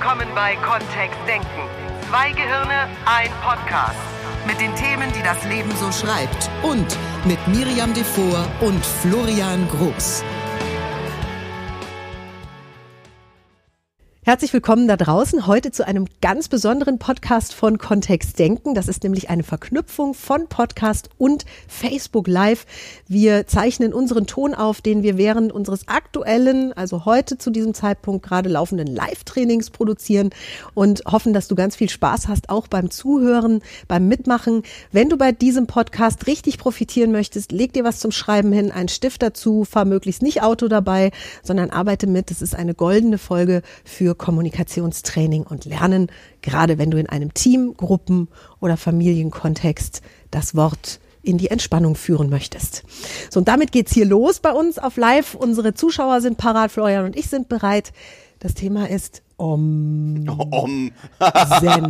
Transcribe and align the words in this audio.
willkommen 0.00 0.28
bei 0.34 0.56
Kontext 0.56 1.18
Denken. 1.28 1.46
Zwei 2.08 2.32
Gehirne, 2.32 2.88
ein 3.04 3.30
Podcast. 3.42 3.98
Mit 4.46 4.58
den 4.58 4.74
Themen, 4.74 5.12
die 5.12 5.22
das 5.22 5.44
Leben 5.44 5.70
so 5.76 5.92
schreibt. 5.92 6.48
Und 6.62 6.96
mit 7.26 7.38
Miriam 7.48 7.92
Devor 7.92 8.46
und 8.60 8.82
Florian 8.82 9.68
Groß. 9.68 10.24
Herzlich 14.30 14.52
willkommen 14.52 14.86
da 14.86 14.96
draußen 14.96 15.48
heute 15.48 15.72
zu 15.72 15.84
einem 15.84 16.06
ganz 16.22 16.46
besonderen 16.46 17.00
Podcast 17.00 17.52
von 17.52 17.78
Kontext 17.78 18.38
Denken. 18.38 18.76
Das 18.76 18.86
ist 18.86 19.02
nämlich 19.02 19.28
eine 19.28 19.42
Verknüpfung 19.42 20.14
von 20.14 20.46
Podcast 20.46 21.10
und 21.18 21.44
Facebook 21.66 22.28
Live. 22.28 22.64
Wir 23.08 23.48
zeichnen 23.48 23.92
unseren 23.92 24.28
Ton 24.28 24.54
auf, 24.54 24.82
den 24.82 25.02
wir 25.02 25.18
während 25.18 25.50
unseres 25.50 25.88
aktuellen, 25.88 26.72
also 26.74 27.06
heute 27.06 27.38
zu 27.38 27.50
diesem 27.50 27.74
Zeitpunkt 27.74 28.24
gerade 28.24 28.48
laufenden 28.48 28.86
Live-Trainings 28.86 29.70
produzieren 29.70 30.30
und 30.74 31.02
hoffen, 31.10 31.32
dass 31.32 31.48
du 31.48 31.56
ganz 31.56 31.74
viel 31.74 31.90
Spaß 31.90 32.28
hast, 32.28 32.50
auch 32.50 32.68
beim 32.68 32.92
Zuhören, 32.92 33.62
beim 33.88 34.06
Mitmachen. 34.06 34.62
Wenn 34.92 35.08
du 35.08 35.16
bei 35.16 35.32
diesem 35.32 35.66
Podcast 35.66 36.28
richtig 36.28 36.58
profitieren 36.58 37.10
möchtest, 37.10 37.50
leg 37.50 37.72
dir 37.72 37.82
was 37.82 37.98
zum 37.98 38.12
Schreiben 38.12 38.52
hin, 38.52 38.70
einen 38.70 38.86
Stift 38.88 39.22
dazu, 39.22 39.64
fahr 39.64 39.86
möglichst 39.86 40.22
nicht 40.22 40.40
Auto 40.40 40.68
dabei, 40.68 41.10
sondern 41.42 41.70
arbeite 41.70 42.06
mit. 42.06 42.30
Es 42.30 42.42
ist 42.42 42.54
eine 42.54 42.74
goldene 42.74 43.18
Folge 43.18 43.62
für 43.82 44.19
Kommunikationstraining 44.20 45.44
und 45.44 45.64
Lernen, 45.64 46.12
gerade 46.42 46.76
wenn 46.76 46.90
du 46.90 46.98
in 46.98 47.08
einem 47.08 47.32
Team, 47.32 47.74
Gruppen 47.76 48.28
oder 48.60 48.76
Familienkontext 48.76 50.02
das 50.30 50.54
Wort 50.54 51.00
in 51.22 51.38
die 51.38 51.48
Entspannung 51.48 51.96
führen 51.96 52.28
möchtest. 52.28 52.84
So, 53.30 53.40
und 53.40 53.48
damit 53.48 53.72
geht's 53.72 53.92
hier 53.92 54.04
los 54.04 54.40
bei 54.40 54.52
uns 54.52 54.78
auf 54.78 54.98
Live. 54.98 55.34
Unsere 55.34 55.72
Zuschauer 55.74 56.20
sind 56.20 56.36
parat, 56.36 56.70
Florian 56.70 57.06
und 57.06 57.16
ich 57.16 57.28
sind 57.28 57.48
bereit. 57.48 57.92
Das 58.38 58.54
Thema 58.54 58.88
ist 58.88 59.22
Om. 59.38 60.26
Om. 60.50 60.92
Zen. 61.60 61.88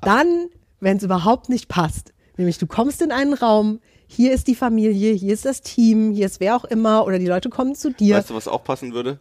Dann, 0.00 0.46
wenn 0.78 0.96
es 0.96 1.02
überhaupt 1.02 1.48
nicht 1.48 1.68
passt, 1.68 2.12
nämlich 2.36 2.58
du 2.58 2.66
kommst 2.68 3.02
in 3.02 3.10
einen 3.10 3.34
Raum, 3.34 3.80
hier 4.14 4.32
ist 4.32 4.46
die 4.46 4.54
Familie, 4.54 5.12
hier 5.12 5.32
ist 5.32 5.44
das 5.44 5.62
Team, 5.62 6.12
hier 6.12 6.26
ist 6.26 6.38
wer 6.40 6.56
auch 6.56 6.64
immer 6.64 7.06
oder 7.06 7.18
die 7.18 7.26
Leute 7.26 7.48
kommen 7.48 7.74
zu 7.74 7.90
dir. 7.90 8.16
Weißt 8.16 8.30
du, 8.30 8.34
was 8.34 8.46
auch 8.46 8.62
passen 8.62 8.92
würde? 8.92 9.18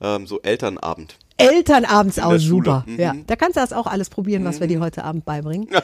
Ähm, 0.00 0.26
so 0.26 0.40
Elternabend. 0.40 1.16
Elternabends 1.36 2.18
auch 2.18 2.36
super. 2.38 2.84
Mhm. 2.86 2.98
Ja, 2.98 3.14
da 3.26 3.36
kannst 3.36 3.56
du 3.56 3.60
das 3.60 3.72
auch 3.72 3.86
alles 3.86 4.10
probieren, 4.10 4.44
was 4.44 4.60
wir 4.60 4.66
dir 4.66 4.80
heute 4.80 5.04
Abend 5.04 5.24
beibringen. 5.24 5.68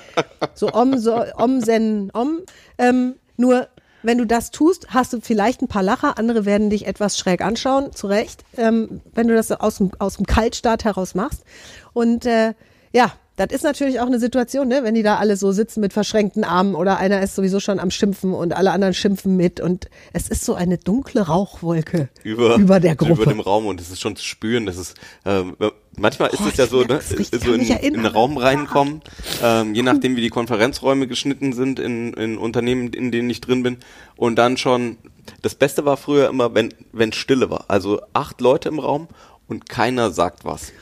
So 0.55 0.73
Om, 0.73 0.99
so 0.99 1.25
Om, 1.37 1.61
Zen, 1.63 2.11
Om. 2.13 2.41
Ähm, 2.79 3.15
nur 3.37 3.69
wenn 4.03 4.19
du 4.19 4.27
das 4.27 4.51
tust, 4.51 4.89
hast 4.91 5.13
du 5.13 5.21
vielleicht 5.21 5.63
ein 5.63 5.69
paar 5.69 5.83
Lacher, 5.83 6.19
andere 6.19 6.45
werden 6.45 6.71
dich 6.71 6.87
etwas 6.87 7.19
schräg 7.19 7.43
anschauen, 7.43 7.93
zu 7.93 8.07
Recht, 8.09 8.45
ähm, 8.57 9.01
wenn 9.15 9.29
du 9.29 9.35
das 9.35 9.53
aus 9.53 9.79
dem, 9.79 9.91
aus 9.99 10.17
dem 10.17 10.27
Kaltstart 10.27 10.85
heraus 10.85 11.15
machst. 11.15 11.45
Und 11.93 12.27
äh, 12.27 12.55
ja, 12.93 13.13
das 13.39 13.53
ist 13.53 13.63
natürlich 13.63 14.01
auch 14.01 14.07
eine 14.07 14.19
Situation, 14.19 14.67
ne, 14.67 14.81
wenn 14.83 14.95
die 14.95 15.05
da 15.05 15.17
alle 15.17 15.37
so 15.37 15.53
sitzen 15.53 15.81
mit 15.81 15.93
verschränkten 15.93 16.43
Armen 16.43 16.75
oder 16.75 16.99
einer 16.99 17.23
ist 17.23 17.37
sowieso 17.37 17.61
schon 17.61 17.79
am 17.79 17.93
Schimpfen 17.93 18.35
und 18.35 18.53
alle 18.53 18.73
anderen 18.73 18.95
schimpfen 18.95 19.37
mit 19.37 19.61
und 19.61 19.89
es 20.13 20.29
ist 20.29 20.45
so 20.45 20.55
eine 20.55 20.77
dunkle 20.77 21.23
Rauchwolke 21.23 22.09
Über, 22.25 22.57
über 22.57 22.81
der 22.81 22.97
Gruppe. 22.97 23.23
Über 23.23 23.27
dem 23.27 23.39
Raum 23.39 23.67
und 23.67 23.81
es 23.81 23.91
ist 23.91 24.01
schon 24.01 24.17
zu 24.17 24.25
spüren, 24.25 24.67
das 24.67 24.77
ist, 24.77 24.97
ähm, 25.25 25.57
manchmal 25.97 26.31
ist 26.31 26.41
Oh, 26.41 26.49
es 26.49 26.57
ja 26.57 26.67
so, 26.67 26.83
ne, 26.83 27.01
so 27.01 27.53
in, 27.53 27.61
in 27.61 27.93
den. 27.95 28.07
Raum 28.07 28.39
reinkommen, 28.39 29.03
ähm, 29.41 29.73
je 29.73 29.83
nachdem 29.83 30.17
wie 30.17 30.21
die 30.21 30.31
Konferenzräume 30.31 31.07
geschnitten 31.07 31.53
sind 31.53 31.79
in, 31.79 32.15
in 32.15 32.39
Unternehmen, 32.39 32.93
in 32.93 33.13
denen 33.13 33.31
ich 33.31 33.41
drin 33.41 33.63
bin 33.63 33.77
und 34.17 34.35
dann 34.35 34.57
schon, 34.57 34.97
das 35.43 35.55
Beste 35.55 35.85
war 35.85 35.97
früher 35.97 36.29
immer, 36.29 36.57
wenn, 36.57 36.75
wenn 36.93 37.13
Stille 37.13 37.51
war, 37.51 37.67
also 37.69 38.01
acht 38.15 38.41
Leute 38.41 38.69
im 38.69 38.81
Raum 38.81 39.07
und 39.47 39.69
keiner 39.69 40.11
sagt 40.11 40.45
was. 40.45 40.73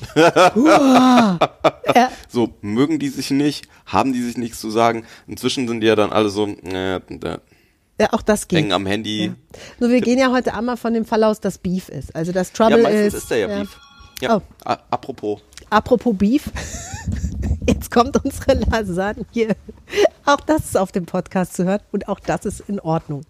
Ja, 1.94 2.10
So, 2.28 2.54
mögen 2.60 2.98
die 2.98 3.08
sich 3.08 3.30
nicht, 3.30 3.66
haben 3.86 4.12
die 4.12 4.22
sich 4.22 4.36
nichts 4.36 4.60
zu 4.60 4.70
sagen. 4.70 5.04
Inzwischen 5.26 5.66
sind 5.68 5.80
die 5.80 5.86
ja 5.86 5.96
dann 5.96 6.12
alle 6.12 6.28
so, 6.30 6.46
äh, 6.46 6.96
äh, 6.96 7.38
ja, 8.00 8.12
auch 8.12 8.22
das 8.22 8.46
geht. 8.46 8.58
hängen 8.60 8.72
am 8.72 8.86
Handy. 8.86 9.26
Ja. 9.26 9.32
Nur 9.80 9.90
wir 9.90 10.00
gehen 10.00 10.18
ja 10.18 10.30
heute 10.30 10.54
einmal 10.54 10.76
von 10.76 10.94
dem 10.94 11.04
Fall 11.04 11.24
aus, 11.24 11.40
dass 11.40 11.58
Beef 11.58 11.88
ist. 11.88 12.14
Also 12.14 12.32
dass 12.32 12.48
Ja, 12.50 12.54
Trouble 12.68 12.82
meistens 12.82 13.14
ist. 13.14 13.22
ist 13.22 13.30
der 13.30 13.38
ja, 13.38 13.46
Beef. 13.58 13.76
Ja, 14.20 14.36
Oh. 14.36 14.42
apropos. 14.90 15.40
Apropos 15.70 16.14
Beef. 16.16 16.44
Jetzt 17.68 17.90
kommt 17.90 18.22
unsere 18.24 18.54
Lasagne. 18.54 19.56
Auch 20.24 20.40
das 20.40 20.64
ist 20.66 20.76
auf 20.76 20.92
dem 20.92 21.06
Podcast 21.06 21.54
zu 21.54 21.64
hören 21.64 21.80
und 21.92 22.08
auch 22.08 22.20
das 22.20 22.44
ist 22.44 22.60
in 22.68 22.78
Ordnung. 22.80 23.22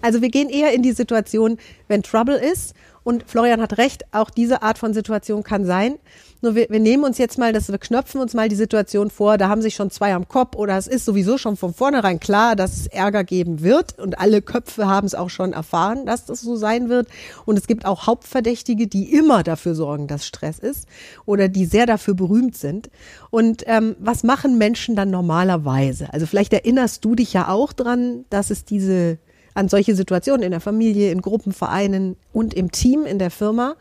Also 0.00 0.22
wir 0.22 0.30
gehen 0.30 0.48
eher 0.48 0.72
in 0.72 0.82
die 0.82 0.92
Situation, 0.92 1.58
wenn 1.88 2.02
Trouble 2.02 2.36
ist. 2.36 2.74
Und 3.10 3.24
Florian 3.26 3.60
hat 3.60 3.76
recht, 3.76 4.04
auch 4.12 4.30
diese 4.30 4.62
Art 4.62 4.78
von 4.78 4.94
Situation 4.94 5.42
kann 5.42 5.64
sein. 5.64 5.96
Nur 6.42 6.54
wir, 6.54 6.70
wir 6.70 6.78
nehmen 6.78 7.02
uns 7.02 7.18
jetzt 7.18 7.38
mal, 7.38 7.52
dass 7.52 7.68
wir 7.68 7.76
knöpfen 7.76 8.20
uns 8.20 8.34
mal 8.34 8.48
die 8.48 8.54
Situation 8.54 9.10
vor, 9.10 9.36
da 9.36 9.48
haben 9.48 9.62
sich 9.62 9.74
schon 9.74 9.90
zwei 9.90 10.14
am 10.14 10.28
Kopf 10.28 10.56
oder 10.56 10.78
es 10.78 10.86
ist 10.86 11.06
sowieso 11.06 11.36
schon 11.36 11.56
von 11.56 11.74
vornherein 11.74 12.20
klar, 12.20 12.54
dass 12.54 12.76
es 12.76 12.86
Ärger 12.86 13.24
geben 13.24 13.62
wird 13.62 13.98
und 13.98 14.20
alle 14.20 14.42
Köpfe 14.42 14.86
haben 14.86 15.08
es 15.08 15.16
auch 15.16 15.28
schon 15.28 15.52
erfahren, 15.52 16.06
dass 16.06 16.24
das 16.24 16.40
so 16.40 16.54
sein 16.54 16.88
wird. 16.88 17.08
Und 17.46 17.58
es 17.58 17.66
gibt 17.66 17.84
auch 17.84 18.06
Hauptverdächtige, 18.06 18.86
die 18.86 19.12
immer 19.12 19.42
dafür 19.42 19.74
sorgen, 19.74 20.06
dass 20.06 20.24
Stress 20.24 20.60
ist 20.60 20.86
oder 21.26 21.48
die 21.48 21.66
sehr 21.66 21.86
dafür 21.86 22.14
berühmt 22.14 22.56
sind. 22.56 22.90
Und 23.30 23.64
ähm, 23.66 23.96
was 23.98 24.22
machen 24.22 24.56
Menschen 24.56 24.94
dann 24.94 25.10
normalerweise? 25.10 26.12
Also 26.12 26.26
vielleicht 26.26 26.52
erinnerst 26.52 27.04
du 27.04 27.16
dich 27.16 27.32
ja 27.32 27.48
auch 27.48 27.72
dran, 27.72 28.24
dass 28.30 28.50
es 28.50 28.64
diese 28.64 29.18
an 29.54 29.68
solche 29.68 29.94
Situationen 29.94 30.42
in 30.42 30.50
der 30.50 30.60
Familie, 30.60 31.10
in 31.10 31.22
Gruppenvereinen 31.22 32.16
und 32.32 32.54
im 32.54 32.70
Team 32.70 33.06
in 33.06 33.18
der 33.18 33.30
Firma, 33.30 33.76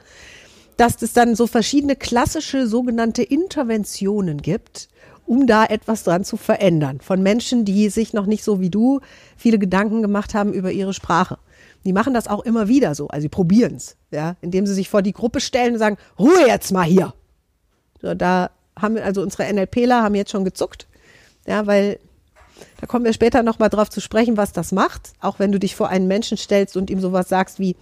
dass 0.77 1.01
es 1.01 1.13
dann 1.13 1.35
so 1.35 1.47
verschiedene 1.47 1.95
klassische 1.95 2.67
sogenannte 2.67 3.23
Interventionen 3.23 4.41
gibt, 4.41 4.87
um 5.25 5.45
da 5.45 5.65
etwas 5.65 6.03
dran 6.03 6.23
zu 6.23 6.37
verändern. 6.37 7.01
Von 7.01 7.21
Menschen, 7.21 7.65
die 7.65 7.89
sich 7.89 8.13
noch 8.13 8.25
nicht 8.25 8.43
so 8.43 8.59
wie 8.61 8.69
du 8.69 9.01
viele 9.37 9.59
Gedanken 9.59 10.01
gemacht 10.01 10.33
haben 10.33 10.53
über 10.53 10.71
ihre 10.71 10.93
Sprache. 10.93 11.37
Die 11.85 11.93
machen 11.93 12.13
das 12.13 12.27
auch 12.27 12.43
immer 12.43 12.67
wieder 12.67 12.95
so, 12.95 13.07
also 13.07 13.21
sie 13.23 13.29
probieren 13.29 13.75
es, 13.75 13.95
ja, 14.11 14.35
indem 14.41 14.65
sie 14.65 14.73
sich 14.73 14.89
vor 14.89 15.01
die 15.01 15.13
Gruppe 15.13 15.39
stellen 15.39 15.73
und 15.73 15.79
sagen, 15.79 15.97
Ruhe 16.17 16.47
jetzt 16.47 16.71
mal 16.71 16.83
hier. 16.83 17.13
So, 18.01 18.13
da 18.15 18.49
haben 18.77 18.97
also 18.97 19.21
unsere 19.21 19.51
NLPler 19.53 20.01
haben 20.01 20.15
jetzt 20.15 20.31
schon 20.31 20.45
gezuckt, 20.45 20.87
ja, 21.45 21.67
weil 21.67 21.99
da 22.79 22.87
kommen 22.87 23.05
wir 23.05 23.13
später 23.13 23.43
nochmal 23.43 23.69
drauf 23.69 23.89
zu 23.89 24.01
sprechen, 24.01 24.37
was 24.37 24.53
das 24.53 24.71
macht. 24.71 25.13
Auch 25.19 25.39
wenn 25.39 25.51
du 25.51 25.59
dich 25.59 25.75
vor 25.75 25.89
einen 25.89 26.07
Menschen 26.07 26.37
stellst 26.37 26.77
und 26.77 26.89
ihm 26.89 26.99
sowas 26.99 27.29
sagst 27.29 27.59
wie, 27.59 27.75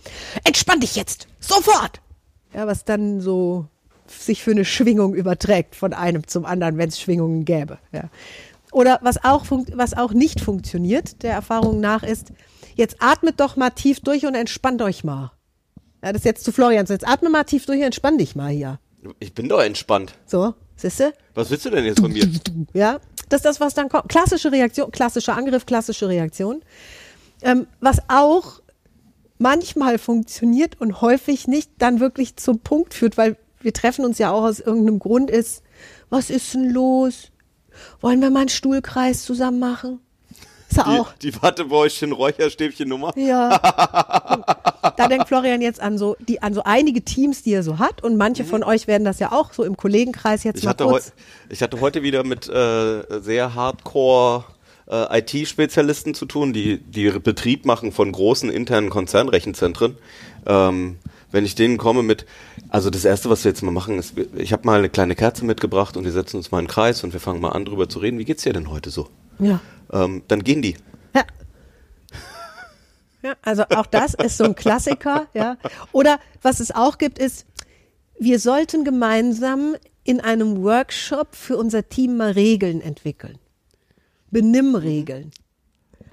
entspann 0.44 0.80
dich 0.80 0.96
jetzt, 0.96 1.28
sofort. 1.40 2.02
Ja, 2.54 2.68
was 2.68 2.86
dann 2.86 3.22
so 3.22 3.66
sich 4.08 4.44
für 4.44 4.52
eine 4.52 4.66
Schwingung 4.66 5.14
überträgt 5.14 5.76
von 5.76 5.94
einem 5.94 6.28
zum 6.28 6.46
anderen, 6.46 6.78
wenn 6.78 6.90
es 6.90 7.00
Schwingungen 7.00 7.46
gäbe. 7.46 7.78
Ja. 7.92 8.06
Oder 8.72 9.00
was 9.02 9.24
auch, 9.24 9.46
was 9.74 9.96
auch 9.96 10.14
nicht 10.14 10.42
funktioniert, 10.42 11.24
der 11.24 11.34
Erfahrung 11.34 11.80
nach, 11.80 12.04
ist, 12.04 12.32
jetzt 12.76 12.98
atmet 13.00 13.40
doch 13.40 13.56
mal 13.56 13.72
tief 13.72 14.00
durch 14.02 14.26
und 14.26 14.36
entspannt 14.36 14.82
euch 14.82 15.04
mal. 15.04 15.32
Ja, 16.04 16.14
das 16.14 16.22
ist 16.22 16.26
jetzt 16.26 16.44
zu 16.44 16.52
Florian. 16.52 16.86
So, 16.86 16.94
Jetzt 16.94 17.08
atme 17.08 17.30
mal 17.30 17.44
tief 17.44 17.66
durch 17.66 17.80
und 17.80 17.86
entspann 17.86 18.18
dich 18.18 18.36
mal 18.36 18.52
hier. 18.52 18.80
Ich 19.20 19.34
bin 19.34 19.50
doch 19.50 19.62
entspannt. 19.62 20.16
So, 20.26 20.54
siehste? 20.78 21.14
Was 21.34 21.50
willst 21.50 21.66
du 21.66 21.70
denn 21.70 21.86
jetzt 21.86 22.00
von 22.00 22.12
mir? 22.12 22.28
Ja, 22.74 23.00
das 23.30 23.40
ist 23.40 23.46
das, 23.46 23.60
was 23.60 23.74
dann 23.74 23.90
kommt. 23.90 24.10
Klassische 24.10 24.52
Reaktion, 24.52 24.92
klassischer 24.92 25.36
Angriff, 25.36 25.66
klassische 25.66 26.08
Reaktion. 26.08 26.62
Ähm, 27.42 27.68
was 27.80 28.00
auch 28.08 28.62
manchmal 29.38 29.98
funktioniert 29.98 30.80
und 30.80 31.02
häufig 31.02 31.48
nicht 31.48 31.72
dann 31.78 32.00
wirklich 32.00 32.38
zum 32.38 32.60
Punkt 32.60 32.94
führt, 32.94 33.18
weil 33.18 33.38
wir 33.60 33.74
treffen 33.74 34.06
uns 34.06 34.18
ja 34.18 34.32
auch 34.32 34.44
aus 34.44 34.60
irgendeinem 34.60 35.00
Grund 35.00 35.30
ist, 35.30 35.64
was 36.10 36.30
ist 36.30 36.54
denn 36.54 36.70
los? 36.70 37.32
Wollen 38.00 38.22
wir 38.22 38.30
mal 38.30 38.42
einen 38.42 38.50
Stuhlkreis 38.50 39.24
zusammen 39.24 39.60
machen? 39.60 40.00
Ist 40.70 40.78
ja 40.78 40.84
Die, 40.84 41.00
auch. 41.00 41.14
die 41.14 41.42
Wattebäuschen, 41.42 42.12
Räucherstäbchen 42.12 42.90
Nummer. 42.90 43.18
Ja. 43.18 43.58
da 44.98 45.08
denkt 45.08 45.28
Florian 45.28 45.62
jetzt 45.62 45.80
an 45.80 45.98
so, 45.98 46.16
die, 46.20 46.42
an 46.42 46.54
so 46.54 46.64
einige 46.64 47.02
Teams, 47.04 47.44
die 47.44 47.54
er 47.54 47.64
so 47.64 47.80
hat. 47.80 48.04
Und 48.04 48.18
manche 48.18 48.44
von 48.44 48.64
euch 48.64 48.88
werden 48.88 49.06
das 49.06 49.20
ja 49.20 49.32
auch 49.32 49.54
so 49.54 49.64
im 49.64 49.78
Kollegenkreis 49.78 50.44
jetzt 50.44 50.60
Ich 50.60 50.68
hatte, 50.68 50.86
kurz. 50.86 51.14
ich 51.50 51.62
hatte 51.62 51.80
heute 51.80 52.04
wieder 52.04 52.24
mit 52.24 52.50
äh, 52.50 53.22
sehr 53.22 53.56
hardcore 53.56 54.44
äh, 54.90 55.20
IT-Spezialisten 55.20 56.14
zu 56.14 56.26
tun, 56.26 56.54
die, 56.54 56.80
die 56.80 57.10
Betrieb 57.12 57.66
machen 57.66 57.92
von 57.92 58.12
großen 58.12 58.50
internen 58.50 58.90
Konzernrechenzentren. 58.90 59.98
Ähm, 60.46 60.98
wenn 61.32 61.46
ich 61.46 61.56
denen 61.56 61.78
komme 61.78 62.04
mit, 62.04 62.26
also 62.70 62.90
das 62.90 63.04
Erste, 63.04 63.30
was 63.30 63.44
wir 63.44 63.52
jetzt 63.52 63.62
mal 63.62 63.72
machen, 63.72 64.00
ist, 64.00 64.14
ich 64.36 64.54
habe 64.54 64.66
mal 64.66 64.80
eine 64.80 64.90
kleine 64.90 65.16
Kerze 65.16 65.44
mitgebracht 65.46 65.98
und 65.98 66.06
wir 66.06 66.12
setzen 66.14 66.38
uns 66.38 66.52
mal 66.52 66.60
in 66.60 66.62
einen 66.62 66.68
Kreis 66.70 67.04
und 67.04 67.12
wir 67.14 67.20
fangen 67.20 67.42
mal 67.42 67.50
an, 67.50 67.66
drüber 67.66 67.90
zu 67.90 68.00
reden. 68.00 68.18
Wie 68.18 68.26
geht's 68.26 68.44
dir 68.44 68.54
denn 68.54 68.70
heute 68.70 68.90
so? 68.90 69.10
Ja. 69.40 69.60
Ähm, 69.92 70.24
dann 70.28 70.44
gehen 70.44 70.62
die. 70.62 70.76
Ja. 71.16 71.24
Ja, 73.24 73.34
also 73.42 73.64
auch 73.70 73.86
das 73.88 74.14
ist 74.14 74.38
so 74.38 74.44
ein 74.44 74.56
Klassiker, 74.56 75.28
ja. 75.34 75.58
Oder 75.92 76.20
was 76.42 76.60
es 76.60 76.72
auch 76.72 76.98
gibt, 76.98 77.18
ist, 77.20 77.46
wir 78.20 78.40
sollten 78.40 78.84
gemeinsam 78.84 79.76
in 80.04 80.22
einem 80.22 80.64
Workshop 80.64 81.36
für 81.36 81.58
unser 81.58 81.90
Team 81.90 82.18
mal 82.18 82.32
Regeln 82.32 82.80
entwickeln. 82.82 83.38
Benimmregeln. 84.32 85.32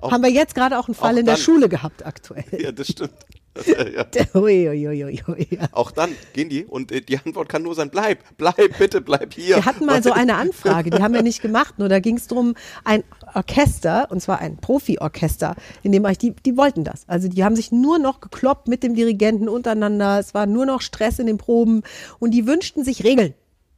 Auch- 0.01 0.13
Haben 0.13 0.23
wir 0.23 0.31
jetzt 0.31 0.55
gerade 0.55 0.79
auch 0.79 0.89
einen 0.89 0.95
Fall 0.95 1.15
auch 1.15 1.19
in 1.19 1.27
der 1.27 1.35
dann- 1.35 1.43
Schule 1.43 1.69
gehabt 1.69 2.05
aktuell. 2.07 2.45
Ja, 2.59 2.73
das 2.73 2.89
stimmt. 2.89 3.13
Ja. 3.67 4.07
Ui, 4.35 4.69
ui, 4.69 4.89
ui, 4.89 5.23
ui. 5.29 5.59
Auch 5.73 5.91
dann 5.93 6.15
gehen 6.33 6.49
die 6.49 6.65
und 6.65 6.91
äh, 6.91 7.01
die 7.01 7.19
Antwort 7.19 7.49
kann 7.49 7.63
nur 7.63 7.75
sein, 7.75 7.91
bleib, 7.91 8.19
bleib, 8.37 8.79
bitte, 8.79 9.01
bleib 9.01 9.33
hier. 9.33 9.57
Wir 9.57 9.65
hatten 9.65 9.87
mal 9.87 10.03
so 10.03 10.13
eine 10.13 10.35
Anfrage, 10.37 10.91
die 10.91 11.03
haben 11.03 11.15
wir 11.15 11.23
nicht 11.23 11.41
gemacht, 11.41 11.79
nur 11.79 11.89
da 11.89 12.01
ging 12.01 12.17
es 12.17 12.27
darum, 12.27 12.55
ein 12.85 13.05
Orchester, 13.35 14.09
und 14.11 14.21
zwar 14.21 14.41
ein 14.41 14.57
Profi-Orchester, 14.57 15.55
in 15.83 15.93
dem 15.93 16.03
Bereich, 16.03 16.19
die, 16.19 16.33
die 16.33 16.57
wollten 16.57 16.85
das. 16.85 17.05
Also 17.07 17.29
die 17.29 17.45
haben 17.45 17.57
sich 17.57 17.71
nur 17.71 17.99
noch 17.99 18.21
gekloppt 18.21 18.69
mit 18.69 18.83
dem 18.83 18.95
Dirigenten 18.95 19.49
untereinander, 19.49 20.19
es 20.19 20.35
war 20.35 20.47
nur 20.47 20.67
noch 20.67 20.81
Stress 20.81 21.19
in 21.19 21.27
den 21.27 21.39
Proben 21.39 21.83
und 22.19 22.33
die 22.33 22.47
wünschten 22.47 22.85
sich 22.85 23.05
Regeln. 23.05 23.35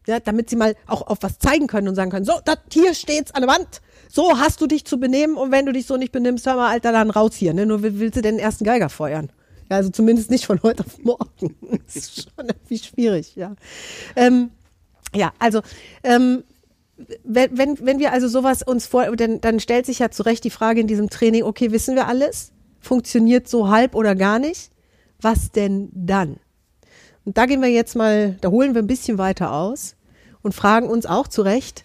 Ja, 0.09 0.21
damit 0.21 0.49
sie 0.49 0.55
mal 0.55 0.77
auch 0.87 1.09
auf 1.09 1.19
was 1.23 1.41
zeigen 1.41 1.67
können 1.67 1.89
und 1.89 1.97
sagen 1.97 2.13
können, 2.13 2.25
so, 2.25 2.35
das, 2.45 2.59
hier 2.73 2.95
steht's 2.95 3.35
an 3.35 3.43
der 3.43 3.51
Wand. 3.51 3.83
So 4.09 4.39
hast 4.39 4.61
du 4.61 4.69
dich 4.69 4.85
zu 4.85 5.01
benehmen 5.01 5.37
und 5.37 5.51
wenn 5.51 5.67
du 5.67 5.73
dich 5.73 5.87
so 5.87 5.97
nicht 5.97 6.13
benimmst, 6.13 6.47
hör 6.47 6.55
mal, 6.55 6.71
Alter, 6.71 6.93
dann 6.93 7.11
raus 7.11 7.35
hier. 7.35 7.53
Ne? 7.55 7.67
Nur 7.67 7.83
willst 7.83 8.17
du 8.17 8.23
den 8.23 8.39
ersten 8.39 8.63
Geiger 8.63 8.89
feuern? 8.89 9.33
Ja, 9.71 9.77
also 9.77 9.91
zumindest 9.91 10.31
nicht 10.31 10.47
von 10.47 10.63
heute 10.63 10.85
auf 10.85 10.99
morgen. 11.03 11.57
Das 11.87 11.97
ist 11.97 12.31
schon 12.37 12.47
irgendwie 12.47 12.79
schwierig, 12.79 13.37
ja. 13.37 13.55
Ähm, 14.15 14.51
ja, 15.15 15.33
also 15.39 15.63
ähm, 16.03 16.45
wenn, 17.25 17.57
wenn, 17.57 17.79
wenn 17.81 17.99
wir 17.99 18.13
also 18.13 18.29
sowas 18.29 18.63
uns 18.63 18.87
vor, 18.87 19.15
dann, 19.17 19.41
dann 19.41 19.61
stellt 19.61 19.87
sich 19.87 19.99
ja 19.99 20.11
zu 20.11 20.23
Recht 20.23 20.45
die 20.45 20.51
Frage 20.51 20.81
in 20.81 20.87
diesem 20.87 21.11
Training, 21.11 21.43
okay, 21.43 21.71
wissen 21.73 21.95
wir 21.95 22.07
alles? 22.07 22.53
Funktioniert 22.81 23.49
so 23.49 23.69
halb 23.69 23.95
oder 23.95 24.15
gar 24.15 24.39
nicht? 24.39 24.71
Was 25.21 25.51
denn 25.51 25.89
dann? 25.93 26.37
Und 27.25 27.39
da 27.39 27.47
gehen 27.47 27.61
wir 27.61 27.69
jetzt 27.69 27.97
mal, 27.97 28.37
da 28.41 28.51
holen 28.51 28.75
wir 28.75 28.83
ein 28.83 28.87
bisschen 28.87 29.19
weiter 29.19 29.53
aus 29.53 29.97
und 30.43 30.55
fragen 30.55 30.89
uns 30.89 31.07
auch 31.07 31.29
zu 31.29 31.43
Recht, 31.43 31.85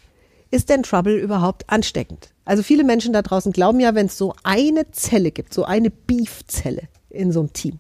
ist 0.52 0.70
denn 0.70 0.84
Trouble 0.84 1.18
überhaupt 1.18 1.70
ansteckend? 1.70 2.30
Also 2.46 2.64
viele 2.64 2.84
Menschen 2.84 3.14
da 3.14 3.22
draußen 3.22 3.52
glauben 3.52 3.80
ja, 3.80 3.96
wenn 3.96 4.08
es 4.08 4.18
so 4.18 4.34
eine 4.44 4.92
Zelle 4.92 5.32
gibt, 5.32 5.54
so 5.54 5.64
eine 5.64 5.90
Beef-Zelle 5.90 6.88
in 7.12 7.32
so 7.32 7.42
einem 7.42 7.54
Team, 7.54 7.80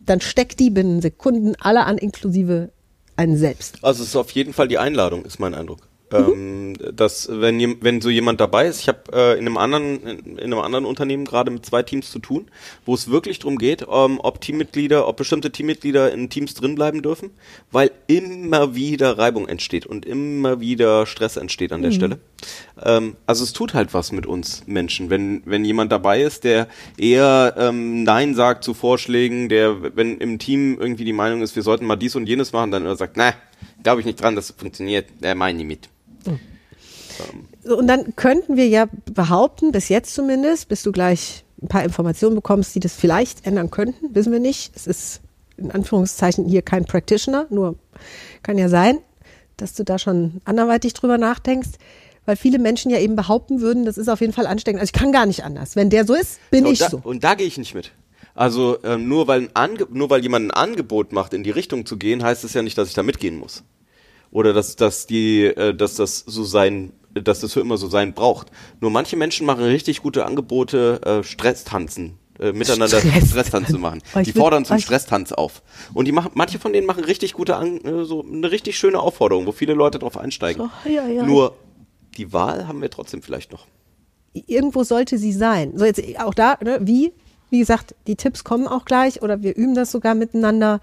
dann 0.00 0.20
steckt 0.20 0.60
die 0.60 0.70
binnen 0.70 1.02
Sekunden 1.02 1.54
alle 1.58 1.84
an, 1.84 1.98
inklusive 1.98 2.70
einen 3.16 3.36
selbst. 3.36 3.78
Also 3.82 4.02
es 4.02 4.10
ist 4.10 4.16
auf 4.16 4.30
jeden 4.30 4.52
Fall 4.52 4.68
die 4.68 4.78
Einladung, 4.78 5.24
ist 5.24 5.40
mein 5.40 5.54
Eindruck. 5.54 5.88
Ähm, 6.12 6.74
dass 6.94 7.28
wenn, 7.28 7.82
wenn 7.82 8.00
so 8.00 8.10
jemand 8.10 8.40
dabei 8.40 8.66
ist, 8.66 8.80
ich 8.80 8.88
habe 8.88 9.12
äh, 9.12 9.32
in 9.32 9.46
einem 9.46 9.56
anderen 9.56 10.06
in, 10.06 10.38
in 10.38 10.52
einem 10.52 10.60
anderen 10.60 10.84
Unternehmen 10.84 11.24
gerade 11.24 11.50
mit 11.50 11.66
zwei 11.66 11.82
Teams 11.82 12.12
zu 12.12 12.20
tun, 12.20 12.46
wo 12.84 12.94
es 12.94 13.10
wirklich 13.10 13.40
darum 13.40 13.58
geht, 13.58 13.82
ähm, 13.90 14.20
ob 14.22 14.40
Teammitglieder, 14.40 15.08
ob 15.08 15.16
bestimmte 15.16 15.50
Teammitglieder 15.50 16.12
in 16.12 16.30
Teams 16.30 16.54
drin 16.54 16.76
bleiben 16.76 17.02
dürfen, 17.02 17.30
weil 17.72 17.90
immer 18.06 18.76
wieder 18.76 19.18
Reibung 19.18 19.48
entsteht 19.48 19.84
und 19.84 20.06
immer 20.06 20.60
wieder 20.60 21.06
Stress 21.06 21.36
entsteht 21.36 21.72
an 21.72 21.82
der 21.82 21.90
Stelle. 21.90 22.18
Ähm, 22.80 23.16
also 23.26 23.42
es 23.42 23.52
tut 23.52 23.74
halt 23.74 23.92
was 23.92 24.12
mit 24.12 24.26
uns 24.26 24.62
Menschen, 24.66 25.10
wenn 25.10 25.42
wenn 25.44 25.64
jemand 25.64 25.90
dabei 25.90 26.22
ist, 26.22 26.44
der 26.44 26.68
eher 26.96 27.54
ähm, 27.58 28.04
Nein 28.04 28.36
sagt 28.36 28.62
zu 28.62 28.74
Vorschlägen, 28.74 29.48
der 29.48 29.96
wenn 29.96 30.18
im 30.18 30.38
Team 30.38 30.78
irgendwie 30.78 31.04
die 31.04 31.12
Meinung 31.12 31.42
ist, 31.42 31.56
wir 31.56 31.64
sollten 31.64 31.84
mal 31.84 31.96
dies 31.96 32.14
und 32.14 32.28
jenes 32.28 32.52
machen, 32.52 32.70
dann 32.70 32.96
sagt, 32.96 33.16
na, 33.16 33.34
glaube 33.82 34.00
ich 34.00 34.06
nicht 34.06 34.20
dran, 34.20 34.36
dass 34.36 34.50
es 34.50 34.56
funktioniert, 34.56 35.06
der 35.20 35.34
meine 35.34 35.58
ich 35.58 35.66
mit. 35.66 35.88
Und 37.64 37.86
dann 37.86 38.14
könnten 38.16 38.56
wir 38.56 38.68
ja 38.68 38.86
behaupten, 39.12 39.72
bis 39.72 39.88
jetzt 39.88 40.14
zumindest, 40.14 40.68
bis 40.68 40.82
du 40.82 40.92
gleich 40.92 41.44
ein 41.62 41.68
paar 41.68 41.84
Informationen 41.84 42.34
bekommst, 42.34 42.74
die 42.74 42.80
das 42.80 42.94
vielleicht 42.94 43.46
ändern 43.46 43.70
könnten, 43.70 44.14
wissen 44.14 44.32
wir 44.32 44.40
nicht. 44.40 44.72
Es 44.76 44.86
ist 44.86 45.20
in 45.56 45.70
Anführungszeichen 45.70 46.44
hier 46.46 46.62
kein 46.62 46.84
Practitioner, 46.84 47.46
nur 47.48 47.76
kann 48.42 48.58
ja 48.58 48.68
sein, 48.68 48.98
dass 49.56 49.72
du 49.72 49.84
da 49.84 49.98
schon 49.98 50.42
anderweitig 50.44 50.92
drüber 50.92 51.16
nachdenkst, 51.16 51.70
weil 52.26 52.36
viele 52.36 52.58
Menschen 52.58 52.90
ja 52.90 52.98
eben 52.98 53.16
behaupten 53.16 53.60
würden, 53.60 53.84
das 53.84 53.96
ist 53.96 54.08
auf 54.08 54.20
jeden 54.20 54.32
Fall 54.32 54.46
ansteckend. 54.46 54.80
Also 54.80 54.90
ich 54.94 55.00
kann 55.00 55.12
gar 55.12 55.26
nicht 55.26 55.44
anders. 55.44 55.76
Wenn 55.76 55.90
der 55.90 56.04
so 56.04 56.14
ist, 56.14 56.38
bin 56.50 56.66
und 56.66 56.72
ich 56.72 56.80
da, 56.80 56.90
so. 56.90 57.00
Und 57.02 57.24
da 57.24 57.34
gehe 57.34 57.46
ich 57.46 57.56
nicht 57.56 57.74
mit. 57.74 57.92
Also 58.34 58.78
ähm, 58.84 59.08
nur 59.08 59.28
weil 59.28 59.48
nur 59.90 60.10
weil 60.10 60.22
jemand 60.22 60.46
ein 60.46 60.50
Angebot 60.50 61.12
macht, 61.12 61.32
in 61.32 61.42
die 61.42 61.50
Richtung 61.50 61.86
zu 61.86 61.96
gehen, 61.96 62.22
heißt 62.22 62.44
es 62.44 62.52
ja 62.52 62.62
nicht, 62.62 62.76
dass 62.76 62.88
ich 62.88 62.94
da 62.94 63.02
mitgehen 63.02 63.38
muss. 63.38 63.64
Oder 64.36 64.52
dass, 64.52 64.76
dass 64.76 65.06
die, 65.06 65.44
äh, 65.44 65.74
dass 65.74 65.94
das 65.94 66.18
so 66.18 66.44
sein, 66.44 66.92
dass 67.14 67.40
das 67.40 67.54
für 67.54 67.60
immer 67.60 67.78
so 67.78 67.88
sein 67.88 68.12
braucht. 68.12 68.48
Nur 68.82 68.90
manche 68.90 69.16
Menschen 69.16 69.46
machen 69.46 69.64
richtig 69.64 70.02
gute 70.02 70.26
Angebote, 70.26 71.00
äh, 71.06 71.22
Stresstanzen. 71.24 72.18
Äh, 72.38 72.52
miteinander 72.52 72.98
Stresstanz. 72.98 73.30
Stresstanz 73.30 73.68
zu 73.68 73.78
machen. 73.78 74.02
Oh, 74.14 74.20
Die 74.20 74.32
fordern 74.32 74.66
zum 74.66 74.78
Stresstanz 74.78 75.32
auf. 75.32 75.62
Und 75.94 76.04
die 76.04 76.12
machen, 76.12 76.32
manche 76.34 76.58
von 76.58 76.74
denen 76.74 76.86
machen 76.86 77.02
richtig 77.02 77.32
gute, 77.32 77.56
An 77.56 77.80
äh, 77.80 78.04
so 78.04 78.22
eine 78.30 78.50
richtig 78.50 78.76
schöne 78.76 79.00
Aufforderung, 79.00 79.46
wo 79.46 79.52
viele 79.52 79.72
Leute 79.72 79.98
drauf 79.98 80.18
einsteigen. 80.18 80.70
So, 80.84 80.90
ja, 80.90 81.08
ja. 81.08 81.22
Nur 81.22 81.56
die 82.18 82.30
Wahl 82.34 82.68
haben 82.68 82.82
wir 82.82 82.90
trotzdem 82.90 83.22
vielleicht 83.22 83.52
noch. 83.52 83.66
irgendwo 84.34 84.84
sollte 84.84 85.16
sie 85.16 85.32
sein. 85.32 85.78
So 85.78 85.86
jetzt 85.86 86.02
auch 86.20 86.34
da, 86.34 86.58
ne, 86.62 86.78
wie? 86.82 87.14
Wie 87.50 87.58
gesagt, 87.58 87.94
die 88.06 88.16
Tipps 88.16 88.44
kommen 88.44 88.66
auch 88.66 88.84
gleich 88.84 89.22
oder 89.22 89.42
wir 89.42 89.56
üben 89.56 89.74
das 89.74 89.92
sogar 89.92 90.14
miteinander. 90.14 90.80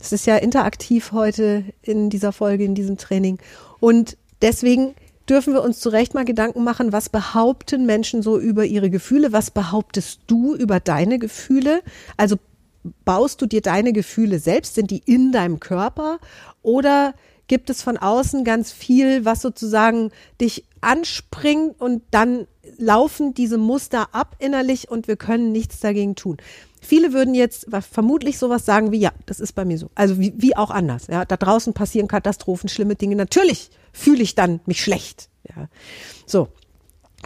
Es 0.00 0.12
ist 0.12 0.26
ja 0.26 0.36
interaktiv 0.36 1.12
heute 1.12 1.64
in 1.82 2.10
dieser 2.10 2.32
Folge, 2.32 2.64
in 2.64 2.74
diesem 2.74 2.96
Training. 2.96 3.38
Und 3.78 4.16
deswegen 4.42 4.94
dürfen 5.28 5.54
wir 5.54 5.62
uns 5.62 5.78
zu 5.78 5.88
Recht 5.90 6.14
mal 6.14 6.24
Gedanken 6.24 6.64
machen, 6.64 6.92
was 6.92 7.08
behaupten 7.08 7.86
Menschen 7.86 8.22
so 8.22 8.38
über 8.38 8.64
ihre 8.64 8.90
Gefühle? 8.90 9.32
Was 9.32 9.50
behauptest 9.50 10.20
du 10.26 10.54
über 10.56 10.80
deine 10.80 11.18
Gefühle? 11.18 11.82
Also 12.16 12.36
baust 13.04 13.40
du 13.40 13.46
dir 13.46 13.60
deine 13.60 13.92
Gefühle 13.92 14.40
selbst? 14.40 14.74
Sind 14.74 14.90
die 14.90 15.02
in 15.04 15.30
deinem 15.30 15.60
Körper? 15.60 16.18
Oder 16.62 17.14
gibt 17.50 17.68
es 17.68 17.82
von 17.82 17.96
außen 17.96 18.44
ganz 18.44 18.70
viel, 18.70 19.24
was 19.24 19.42
sozusagen 19.42 20.12
dich 20.40 20.66
anspringt 20.80 21.80
und 21.80 22.04
dann 22.12 22.46
laufen 22.78 23.34
diese 23.34 23.58
Muster 23.58 24.14
ab 24.14 24.36
innerlich 24.38 24.88
und 24.88 25.08
wir 25.08 25.16
können 25.16 25.50
nichts 25.50 25.80
dagegen 25.80 26.14
tun. 26.14 26.36
Viele 26.80 27.12
würden 27.12 27.34
jetzt 27.34 27.66
vermutlich 27.90 28.38
sowas 28.38 28.64
sagen 28.64 28.92
wie, 28.92 29.00
ja, 29.00 29.10
das 29.26 29.40
ist 29.40 29.54
bei 29.54 29.64
mir 29.64 29.78
so. 29.78 29.90
Also 29.96 30.20
wie, 30.20 30.32
wie 30.36 30.56
auch 30.56 30.70
anders. 30.70 31.08
Ja, 31.08 31.24
da 31.24 31.36
draußen 31.36 31.72
passieren 31.72 32.06
Katastrophen, 32.06 32.68
schlimme 32.68 32.94
Dinge. 32.94 33.16
Natürlich 33.16 33.70
fühle 33.92 34.22
ich 34.22 34.36
dann 34.36 34.60
mich 34.66 34.80
schlecht. 34.80 35.28
Ja. 35.48 35.66
So. 36.26 36.46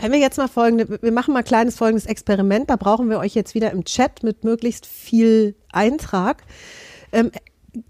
Wenn 0.01 0.11
wir 0.11 0.21
jetzt 0.21 0.39
mal 0.39 0.49
folgende, 0.49 1.03
wir 1.03 1.13
machen 1.13 1.35
mal 1.35 1.41
ein 1.41 1.45
kleines 1.45 1.77
folgendes 1.77 2.07
Experiment, 2.07 2.71
da 2.71 2.77
brauchen 2.77 3.11
wir 3.11 3.19
euch 3.19 3.35
jetzt 3.35 3.55
wieder 3.55 3.73
im 3.73 3.85
Chat 3.85 4.23
mit 4.23 4.43
möglichst 4.43 4.87
viel 4.87 5.55
Eintrag. 5.71 6.45
Ähm, 7.13 7.31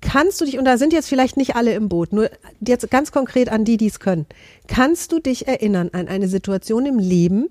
kannst 0.00 0.40
du 0.40 0.44
dich, 0.44 0.58
und 0.58 0.64
da 0.64 0.78
sind 0.78 0.92
jetzt 0.92 1.08
vielleicht 1.08 1.36
nicht 1.36 1.56
alle 1.56 1.74
im 1.74 1.88
Boot, 1.88 2.12
nur 2.12 2.30
jetzt 2.60 2.90
ganz 2.90 3.12
konkret 3.12 3.48
an 3.48 3.64
die, 3.64 3.76
die 3.76 3.86
es 3.86 4.00
können, 4.00 4.26
kannst 4.66 5.12
du 5.12 5.18
dich 5.18 5.46
erinnern 5.46 5.90
an 5.92 6.08
eine 6.08 6.28
Situation 6.28 6.86
im 6.86 6.98
Leben, 6.98 7.48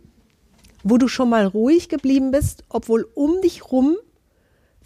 wo 0.83 0.97
du 0.97 1.07
schon 1.07 1.29
mal 1.29 1.45
ruhig 1.45 1.89
geblieben 1.89 2.31
bist, 2.31 2.63
obwohl 2.69 3.07
um 3.15 3.41
dich 3.41 3.71
rum 3.71 3.95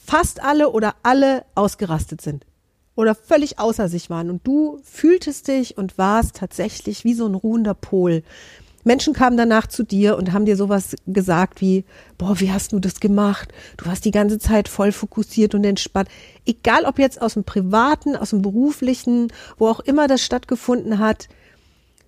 fast 0.04 0.42
alle 0.44 0.72
oder 0.72 0.96
alle 1.04 1.44
ausgerastet 1.56 2.22
sind 2.22 2.46
oder 2.96 3.14
völlig 3.16 3.60
außer 3.60 3.90
sich 3.90 4.10
waren 4.10 4.30
und 4.30 4.46
du 4.46 4.80
fühltest 4.84 5.48
dich 5.48 5.78
und 5.78 5.98
warst 5.98 6.38
tatsächlich 6.38 7.04
wie 7.04 7.14
so 7.14 7.28
ein 7.28 7.36
ruhender 7.36 7.74
Pol. 7.74 8.24
Menschen 8.88 9.14
kamen 9.14 9.38
danach 9.38 9.68
zu 9.68 9.84
dir 9.84 10.18
und 10.18 10.34
haben 10.34 10.46
dir 10.46 10.56
sowas 10.56 10.96
gesagt 11.06 11.62
wie, 11.62 11.84
boah, 12.18 12.40
wie 12.40 12.52
hast 12.52 12.72
du 12.72 12.80
das 12.80 13.00
gemacht? 13.00 13.54
Du 13.76 13.86
warst 13.86 14.06
die 14.06 14.12
ganze 14.12 14.40
Zeit 14.40 14.68
voll 14.68 14.92
fokussiert 14.92 15.54
und 15.54 15.64
entspannt. 15.64 16.10
Egal 16.46 16.86
ob 16.86 16.98
jetzt 16.98 17.22
aus 17.22 17.36
dem 17.36 17.44
privaten, 17.44 18.16
aus 18.16 18.32
dem 18.32 18.42
beruflichen, 18.42 19.28
wo 19.58 19.68
auch 19.68 19.82
immer 19.82 20.08
das 20.08 20.24
stattgefunden 20.24 21.00
hat. 21.00 21.28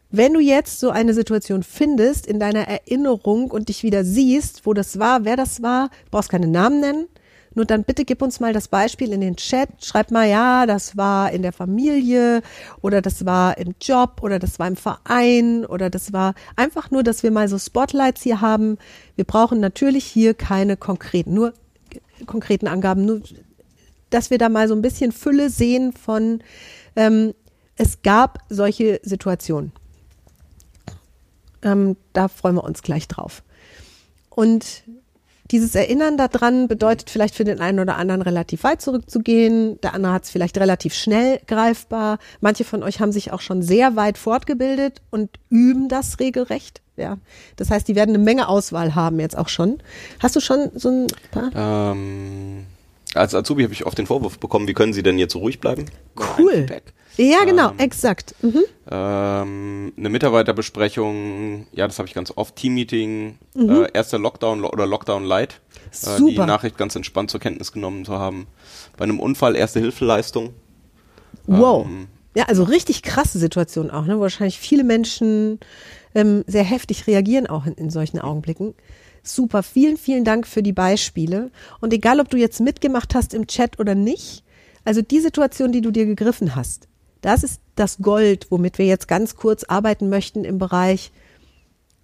Wenn 0.10 0.34
du 0.34 0.40
jetzt 0.40 0.80
so 0.80 0.90
eine 0.90 1.14
Situation 1.14 1.62
findest 1.62 2.26
in 2.26 2.40
deiner 2.40 2.68
Erinnerung 2.68 3.52
und 3.52 3.70
dich 3.70 3.84
wieder 3.84 4.04
siehst, 4.04 4.66
wo 4.66 4.74
das 4.74 4.98
war, 4.98 5.26
wer 5.26 5.36
das 5.36 5.62
war, 5.62 5.92
brauchst 6.10 6.30
keine 6.30 6.48
Namen 6.48 6.80
nennen, 6.80 7.08
nur 7.56 7.66
dann 7.66 7.84
bitte 7.84 8.06
gib 8.06 8.22
uns 8.22 8.40
mal 8.40 8.54
das 8.54 8.68
Beispiel 8.68 9.12
in 9.12 9.22
den 9.22 9.36
Chat. 9.36 9.70
Schreib 9.84 10.12
mal, 10.12 10.28
ja, 10.28 10.66
das 10.66 10.98
war 10.98 11.32
in 11.32 11.42
der 11.42 11.52
Familie 11.54 12.42
oder 12.82 13.02
das 13.02 13.26
war 13.26 13.58
im 13.58 13.76
Job 13.82 14.22
oder 14.22 14.40
das 14.40 14.60
war 14.60 14.68
im 14.68 14.76
Verein 14.76 15.66
oder 15.66 15.90
das 15.90 16.14
war 16.14 16.36
einfach 16.56 16.92
nur, 16.92 17.04
dass 17.04 17.24
wir 17.24 17.32
mal 17.32 17.48
so 17.48 17.58
Spotlights 17.58 18.22
hier 18.22 18.42
haben. 18.42 18.78
Wir 19.16 19.26
brauchen 19.26 19.60
natürlich 19.60 20.06
hier 20.06 20.34
keine 20.34 20.78
konkreten, 20.78 21.34
nur 21.34 21.54
konkreten 22.26 22.68
Angaben, 22.68 23.06
nur 23.06 23.22
dass 24.10 24.30
wir 24.30 24.38
da 24.38 24.50
mal 24.50 24.68
so 24.68 24.76
ein 24.76 24.82
bisschen 24.82 25.12
Fülle 25.12 25.50
sehen 25.50 25.94
von, 25.94 26.42
ähm, 26.96 27.34
es 27.76 28.02
gab 28.02 28.40
solche 28.50 29.00
Situationen. 29.04 29.72
Ähm, 31.62 31.96
da 32.14 32.28
freuen 32.28 32.56
wir 32.56 32.64
uns 32.64 32.82
gleich 32.82 33.08
drauf. 33.08 33.44
Und 34.30 34.84
dieses 35.52 35.74
Erinnern 35.76 36.18
daran 36.18 36.68
bedeutet 36.68 37.10
vielleicht 37.10 37.36
für 37.36 37.44
den 37.44 37.60
einen 37.60 37.80
oder 37.80 37.98
anderen 37.98 38.22
relativ 38.22 38.64
weit 38.64 38.82
zurückzugehen. 38.82 39.82
Der 39.82 39.94
andere 39.94 40.14
hat 40.14 40.24
es 40.26 40.30
vielleicht 40.30 40.58
relativ 40.58 40.94
schnell 40.94 41.40
greifbar. 41.48 42.20
Manche 42.40 42.64
von 42.64 42.84
euch 42.84 43.00
haben 43.00 43.12
sich 43.12 43.32
auch 43.32 43.42
schon 43.42 43.62
sehr 43.62 43.96
weit 43.96 44.18
fortgebildet 44.18 45.02
und 45.10 45.40
üben 45.50 45.90
das 45.90 46.20
regelrecht. 46.20 46.82
Ja, 46.98 47.18
das 47.56 47.72
heißt, 47.72 47.88
die 47.88 47.96
werden 47.96 48.14
eine 48.14 48.24
Menge 48.24 48.48
Auswahl 48.50 48.94
haben 48.94 49.20
jetzt 49.20 49.38
auch 49.38 49.48
schon. 49.48 49.82
Hast 50.20 50.36
du 50.36 50.42
schon 50.42 50.70
so 50.76 50.90
ein 50.90 51.08
paar? 51.32 51.94
Ähm, 51.94 52.66
als 53.16 53.34
Azubi 53.34 53.64
habe 53.64 53.74
ich 53.74 53.86
oft 53.86 53.98
den 53.98 54.06
Vorwurf 54.06 54.38
bekommen, 54.38 54.68
wie 54.68 54.74
können 54.74 54.94
Sie 54.94 55.02
denn 55.02 55.18
jetzt 55.18 55.34
so 55.34 55.40
ruhig 55.40 55.60
bleiben? 55.60 55.86
Cool. 56.16 56.52
Ein 56.52 56.58
Feedback. 56.58 56.94
Ja, 57.22 57.44
genau, 57.44 57.72
Ähm, 57.72 57.80
exakt. 57.80 58.34
Mhm. 58.42 58.64
Ähm, 58.90 59.94
eine 59.98 60.10
Mitarbeiterbesprechung, 60.10 61.68
ja, 61.74 61.86
das 61.88 62.00
habe 62.00 62.08
ich 62.08 62.14
ganz 62.14 62.32
oft. 62.36 62.56
Teammeeting, 62.56 63.38
Mhm. 63.56 63.70
äh, 63.84 63.88
erster 63.94 64.18
Lockdown 64.20 64.60
lo- 64.62 64.70
oder 64.72 64.88
Lockdown 64.88 65.26
Light. 65.26 65.60
äh, 66.06 66.18
die. 66.24 66.38
Nachricht 66.38 66.78
ganz 66.78 66.96
entspannt 66.96 67.30
zur 67.32 67.40
Kenntnis 67.40 67.72
genommen 67.72 68.06
zu 68.06 68.14
haben. 68.14 68.48
Bei 68.96 69.04
einem 69.04 69.20
Unfall 69.20 69.56
erste 69.56 69.80
Hilfeleistung. 69.80 70.54
Wow. 71.48 71.86
Ähm, 71.88 72.08
Ja, 72.36 72.46
also 72.46 72.64
richtig 72.64 73.02
krasse 73.02 73.40
Situation 73.40 73.90
auch, 73.90 74.06
ne? 74.06 74.18
wo 74.18 74.22
wahrscheinlich 74.22 74.60
viele 74.60 74.84
Menschen 74.84 75.60
ähm, 76.16 76.44
sehr 76.48 76.64
heftig 76.64 77.08
reagieren 77.08 77.48
auch 77.48 77.66
in, 77.66 77.74
in 77.74 77.90
solchen 77.90 78.20
Augenblicken. 78.20 78.76
Super, 79.24 79.64
vielen, 79.64 79.98
vielen 79.98 80.24
Dank 80.24 80.48
für 80.48 80.62
die 80.64 80.72
Beispiele. 80.74 81.50
Und 81.82 81.92
egal, 81.92 82.20
ob 82.20 82.30
du 82.30 82.38
jetzt 82.38 82.62
mitgemacht 82.62 83.16
hast 83.16 83.34
im 83.34 83.48
Chat 83.48 83.80
oder 83.80 83.96
nicht, 83.96 84.44
also 84.86 85.02
die 85.02 85.20
Situation, 85.20 85.72
die 85.72 85.82
du 85.82 85.92
dir 85.92 86.06
gegriffen 86.06 86.56
hast, 86.56 86.88
das 87.22 87.44
ist 87.44 87.62
das 87.76 87.98
Gold, 87.98 88.48
womit 88.50 88.78
wir 88.78 88.86
jetzt 88.86 89.08
ganz 89.08 89.36
kurz 89.36 89.64
arbeiten 89.64 90.10
möchten 90.10 90.46
im 90.46 90.58
Bereich, 90.58 91.12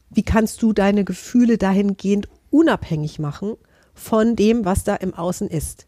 wie 0.09 0.23
kannst 0.23 0.61
du 0.61 0.73
deine 0.73 1.03
Gefühle 1.03 1.57
dahingehend 1.57 2.27
unabhängig 2.49 3.19
machen 3.19 3.55
von 3.93 4.35
dem, 4.35 4.65
was 4.65 4.83
da 4.83 4.95
im 4.95 5.13
Außen 5.13 5.49
ist. 5.49 5.87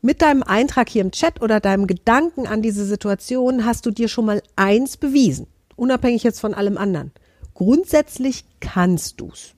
Mit 0.00 0.22
deinem 0.22 0.42
Eintrag 0.42 0.88
hier 0.88 1.02
im 1.02 1.10
Chat 1.10 1.42
oder 1.42 1.60
deinem 1.60 1.86
Gedanken 1.86 2.46
an 2.46 2.62
diese 2.62 2.84
Situation 2.84 3.64
hast 3.64 3.84
du 3.84 3.90
dir 3.90 4.08
schon 4.08 4.26
mal 4.26 4.42
eins 4.54 4.96
bewiesen, 4.96 5.48
unabhängig 5.76 6.22
jetzt 6.22 6.40
von 6.40 6.54
allem 6.54 6.78
anderen. 6.78 7.10
Grundsätzlich 7.54 8.44
kannst 8.60 9.20
du's. 9.20 9.54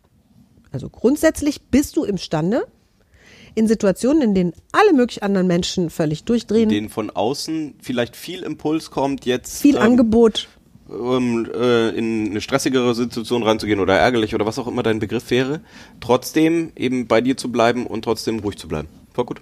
Also 0.72 0.88
grundsätzlich 0.88 1.68
bist 1.68 1.96
du 1.96 2.04
imstande, 2.04 2.66
in 3.54 3.66
Situationen, 3.66 4.22
in 4.22 4.34
denen 4.34 4.52
alle 4.72 4.92
möglichen 4.92 5.22
anderen 5.22 5.46
Menschen 5.46 5.90
völlig 5.90 6.24
durchdrehen, 6.24 6.68
denen 6.68 6.88
von 6.88 7.10
außen 7.10 7.74
vielleicht 7.80 8.16
viel 8.16 8.42
Impuls 8.42 8.90
kommt, 8.90 9.26
jetzt 9.26 9.60
viel 9.60 9.76
ähm, 9.76 9.82
Angebot, 9.82 10.48
ähm, 10.90 11.48
äh, 11.52 11.90
in 11.90 12.30
eine 12.30 12.40
stressigere 12.40 12.94
Situation 12.94 13.42
reinzugehen 13.42 13.80
oder 13.80 13.96
ärgerlich 13.96 14.34
oder 14.34 14.46
was 14.46 14.58
auch 14.58 14.66
immer 14.66 14.82
dein 14.82 14.98
Begriff 14.98 15.30
wäre, 15.30 15.60
trotzdem 16.00 16.72
eben 16.76 17.06
bei 17.06 17.20
dir 17.20 17.36
zu 17.36 17.50
bleiben 17.50 17.86
und 17.86 18.04
trotzdem 18.04 18.40
ruhig 18.40 18.58
zu 18.58 18.68
bleiben. 18.68 18.88
Voll 19.12 19.24
gut. 19.24 19.40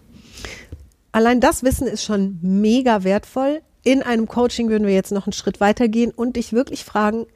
Allein 1.12 1.40
das 1.40 1.62
Wissen 1.62 1.86
ist 1.86 2.04
schon 2.04 2.38
mega 2.42 3.04
wertvoll. 3.04 3.62
In 3.82 4.02
einem 4.02 4.26
Coaching 4.26 4.68
würden 4.68 4.86
wir 4.86 4.94
jetzt 4.94 5.12
noch 5.12 5.26
einen 5.26 5.32
Schritt 5.32 5.60
weiter 5.60 5.88
gehen 5.88 6.10
und 6.10 6.36
dich 6.36 6.52
wirklich 6.52 6.84
fragen, 6.84 7.26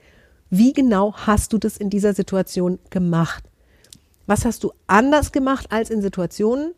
wie 0.51 0.75
genau 0.75 1.15
hast 1.15 1.55
du 1.55 1.59
das 1.59 1.79
in 1.79 1.89
dieser 1.89 2.13
Situation 2.13 2.79
gemacht? 2.91 3.45
Was 4.33 4.47
hast 4.47 4.65
du 4.65 4.73
anders 4.87 5.31
gemacht 5.31 5.67
als 5.69 5.91
in 5.91 6.01
Situationen, 6.01 6.73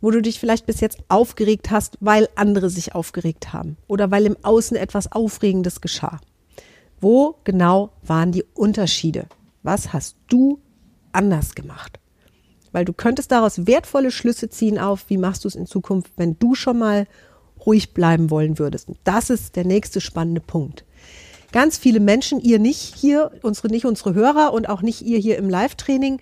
wo 0.00 0.12
du 0.12 0.22
dich 0.22 0.38
vielleicht 0.38 0.66
bis 0.66 0.78
jetzt 0.78 1.00
aufgeregt 1.08 1.72
hast, 1.72 1.98
weil 1.98 2.28
andere 2.36 2.70
sich 2.70 2.94
aufgeregt 2.94 3.52
haben 3.52 3.76
oder 3.88 4.12
weil 4.12 4.24
im 4.24 4.36
Außen 4.40 4.76
etwas 4.76 5.10
Aufregendes 5.10 5.80
geschah? 5.80 6.20
Wo 7.00 7.40
genau 7.42 7.90
waren 8.04 8.30
die 8.30 8.44
Unterschiede? 8.54 9.26
Was 9.64 9.92
hast 9.92 10.14
du 10.28 10.60
anders 11.10 11.56
gemacht? 11.56 11.98
Weil 12.70 12.84
du 12.84 12.92
könntest 12.92 13.32
daraus 13.32 13.66
wertvolle 13.66 14.12
Schlüsse 14.12 14.48
ziehen 14.48 14.78
auf, 14.78 15.06
wie 15.08 15.18
machst 15.18 15.42
du 15.42 15.48
es 15.48 15.56
in 15.56 15.66
Zukunft, 15.66 16.12
wenn 16.16 16.38
du 16.38 16.54
schon 16.54 16.78
mal 16.78 17.08
ruhig 17.66 17.94
bleiben 17.94 18.30
wollen 18.30 18.60
würdest. 18.60 18.86
Und 18.86 18.98
das 19.02 19.28
ist 19.28 19.56
der 19.56 19.64
nächste 19.64 20.00
spannende 20.00 20.40
Punkt. 20.40 20.84
Ganz 21.50 21.78
viele 21.78 21.98
Menschen, 21.98 22.40
ihr 22.40 22.60
nicht 22.60 22.94
hier, 22.94 23.32
unsere, 23.42 23.68
nicht 23.68 23.86
unsere 23.86 24.14
Hörer 24.14 24.52
und 24.52 24.68
auch 24.68 24.82
nicht 24.82 25.02
ihr 25.02 25.18
hier 25.18 25.36
im 25.38 25.48
Live-Training, 25.50 26.20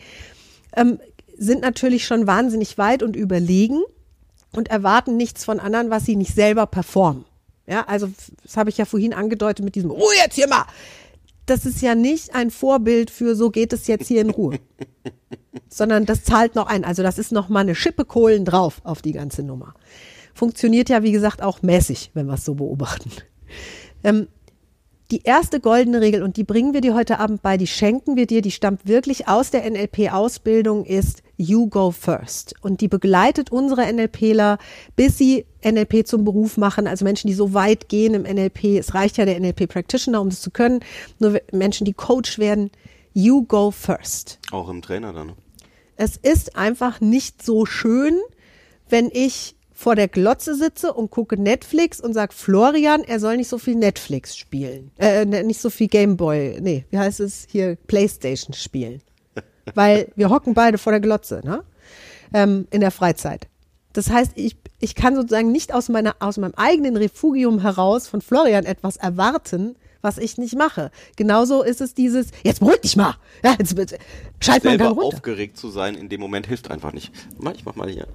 ähm, 0.77 0.99
sind 1.37 1.63
natürlich 1.63 2.07
schon 2.07 2.27
wahnsinnig 2.27 2.79
weit 2.79 3.03
und 3.03 3.17
überlegen 3.17 3.83
und 4.53 4.69
erwarten 4.69 5.17
nichts 5.17 5.45
von 5.45 5.61
anderen, 5.61 5.91
was 5.91 6.05
sie 6.05 6.17
nicht 6.17 6.35
selber 6.35 6.67
performen. 6.67 7.25
Ja, 7.67 7.87
also 7.87 8.09
das 8.43 8.57
habe 8.57 8.71
ich 8.71 8.79
ja 8.79 8.85
vorhin 8.85 9.15
angedeutet 9.15 9.65
mit 9.65 9.75
diesem 9.75 9.91
Ruhe 9.91 10.13
jetzt 10.23 10.35
hier 10.35 10.49
mal. 10.49 10.67
Das 11.47 11.67
ist 11.67 11.83
ja 11.83 11.95
nicht 11.95 12.35
ein 12.35 12.51
Vorbild 12.51 13.11
für 13.11 13.35
so 13.35 13.51
geht 13.51 13.73
es 13.73 13.87
jetzt 13.87 14.09
hier 14.09 14.21
in 14.21 14.31
Ruhe. 14.31 14.59
Sondern 15.69 16.07
das 16.07 16.25
zahlt 16.25 16.55
noch 16.55 16.67
ein. 16.67 16.85
Also 16.85 17.03
das 17.03 17.19
ist 17.19 17.33
noch 17.33 17.49
mal 17.49 17.61
eine 17.61 17.75
Schippe 17.75 18.05
Kohlen 18.05 18.45
drauf 18.45 18.81
auf 18.85 19.03
die 19.03 19.13
ganze 19.13 19.43
Nummer. 19.43 19.75
Funktioniert 20.35 20.89
ja, 20.89 21.03
wie 21.03 21.13
gesagt, 21.13 21.43
auch 21.43 21.63
mäßig, 21.63 22.11
wenn 22.15 22.27
wir 22.27 22.35
es 22.35 22.45
so 22.45 22.55
beobachten. 22.55 23.11
Ähm, 24.03 24.29
die 25.15 25.23
erste 25.23 25.61
goldene 25.61 26.01
Regel, 26.01 26.25
und 26.25 26.37
die 26.37 26.43
bringen 26.43 26.75
wir 26.75 26.81
dir 26.81 26.93
heute 26.93 27.21
Abend 27.21 27.41
bei, 27.41 27.57
die 27.57 27.69
schenken 27.69 28.17
wir 28.17 28.27
dir, 28.27 28.43
die 28.43 28.51
stammt 28.51 28.89
wirklich 28.89 29.29
aus 29.29 29.53
der 29.53 29.63
NLP-Ausbildung, 29.71 30.85
ist 30.85 31.23
You 31.37 31.69
Go 31.69 31.93
First. 31.93 32.57
Und 32.63 32.81
die 32.81 32.89
begleitet 32.89 33.53
unsere 33.53 33.93
NLPler, 33.93 34.59
bis 34.97 35.17
sie 35.17 35.47
NLP 35.65 36.05
zum 36.05 36.25
Beruf 36.25 36.57
machen. 36.57 36.89
Also 36.89 37.05
Menschen, 37.05 37.29
die 37.29 37.35
so 37.35 37.55
weit 37.55 37.89
gehen 37.89 38.15
im 38.15 38.23
NLP. 38.23 38.77
Es 38.77 38.93
reicht 38.95 39.17
ja 39.17 39.25
der 39.25 39.39
NLP-Practitioner, 39.39 40.21
um 40.21 40.31
das 40.31 40.41
zu 40.41 40.51
können. 40.51 40.81
Nur 41.21 41.41
Menschen, 41.53 41.85
die 41.85 41.93
Coach 41.93 42.41
werden. 42.41 42.73
You 43.13 43.45
Go 43.45 43.71
First. 43.71 44.41
Auch 44.51 44.69
im 44.69 44.83
Trainer 44.83 45.13
dann. 45.13 45.29
ne? 45.29 45.35
Es 45.97 46.17
ist 46.17 46.57
einfach 46.57 47.01
nicht 47.01 47.41
so 47.41 47.67
schön, 47.67 48.19
wenn 48.89 49.11
ich 49.13 49.55
vor 49.85 49.97
der 49.97 50.09
Glotze 50.09 50.55
sitze 50.55 50.95
und 50.95 51.11
gucke 51.11 51.37
Netflix 51.37 52.01
und 52.01 52.15
sag 52.15 52.33
Florian, 52.33 53.05
er 53.05 53.21
soll 53.21 53.37
nicht 53.37 53.49
so 53.49 53.59
viel 53.59 53.75
Netflix 53.75 54.35
spielen. 54.35 54.91
Äh, 54.99 55.27
ne, 55.27 55.45
nicht 55.45 55.61
so 55.61 55.69
viel 55.69 55.89
Gameboy, 55.89 56.59
nee, 56.63 56.87
wie 56.89 56.99
heißt 56.99 57.21
es 57.21 57.47
hier, 57.51 57.77
Playstation 57.87 58.55
spielen. 58.55 59.03
Weil 59.75 60.09
wir 60.17 60.31
hocken 60.31 60.55
beide 60.55 60.79
vor 60.79 60.91
der 60.93 61.01
Glotze, 61.01 61.43
ne? 61.45 61.65
Ähm, 62.33 62.67
in 62.71 62.81
der 62.81 62.93
Freizeit. 62.93 63.47
Das 63.93 64.09
heißt, 64.09 64.33
ich, 64.37 64.57
ich 64.81 64.95
kann 64.95 65.17
sozusagen 65.17 65.53
nicht 65.53 65.75
aus, 65.75 65.91
meiner, 65.91 66.17
aus 66.19 66.39
meinem 66.39 66.55
eigenen 66.57 66.97
Refugium 66.97 67.61
heraus 67.61 68.09
von 68.09 68.23
Florian 68.23 68.65
etwas 68.65 68.97
erwarten, 68.97 69.77
was 70.01 70.17
ich 70.17 70.39
nicht 70.39 70.57
mache. 70.57 70.93
Genauso 71.17 71.63
ist 71.63 71.83
es 71.83 71.93
dieses, 71.93 72.29
jetzt 72.43 72.61
beruhig 72.61 72.81
dich 72.81 72.97
mal. 72.97 73.17
Ja, 73.45 73.55
jetzt 73.59 73.77
bitte, 73.77 73.99
schalt 74.41 74.65
mal 74.65 74.71
Selber 74.71 74.85
Gang 74.87 74.97
runter. 74.97 75.17
aufgeregt 75.19 75.59
zu 75.59 75.69
sein 75.69 75.95
in 75.95 76.09
dem 76.09 76.23
Moment 76.23 76.47
hilft 76.47 76.71
einfach 76.71 76.95
nicht. 76.95 77.13
Mal, 77.39 77.55
Ich 77.55 77.67
mach 77.67 77.77
mal 77.77 77.91
hier. 77.91 78.07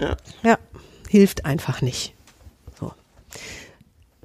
Ja. 0.00 0.16
Ja, 0.42 0.58
hilft 1.10 1.44
einfach 1.44 1.82
nicht. 1.82 2.14
So. 2.78 2.92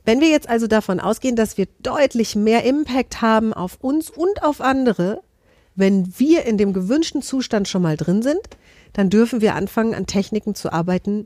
Wenn 0.05 0.21
wir 0.21 0.29
jetzt 0.29 0.47
also 0.47 0.67
davon 0.67 0.99
ausgehen, 0.99 1.35
dass 1.35 1.57
wir 1.57 1.65
deutlich 1.81 2.35
mehr 2.35 2.63
Impact 2.63 3.23
haben 3.23 3.55
auf 3.55 3.79
uns 3.81 4.11
und 4.11 4.43
auf 4.43 4.61
andere, 4.61 5.21
wenn 5.73 6.13
wir 6.19 6.45
in 6.45 6.59
dem 6.59 6.73
gewünschten 6.73 7.23
Zustand 7.23 7.67
schon 7.67 7.81
mal 7.81 7.97
drin 7.97 8.21
sind, 8.21 8.41
dann 8.93 9.09
dürfen 9.09 9.41
wir 9.41 9.55
anfangen, 9.55 9.95
an 9.95 10.05
Techniken 10.05 10.53
zu 10.53 10.71
arbeiten, 10.71 11.25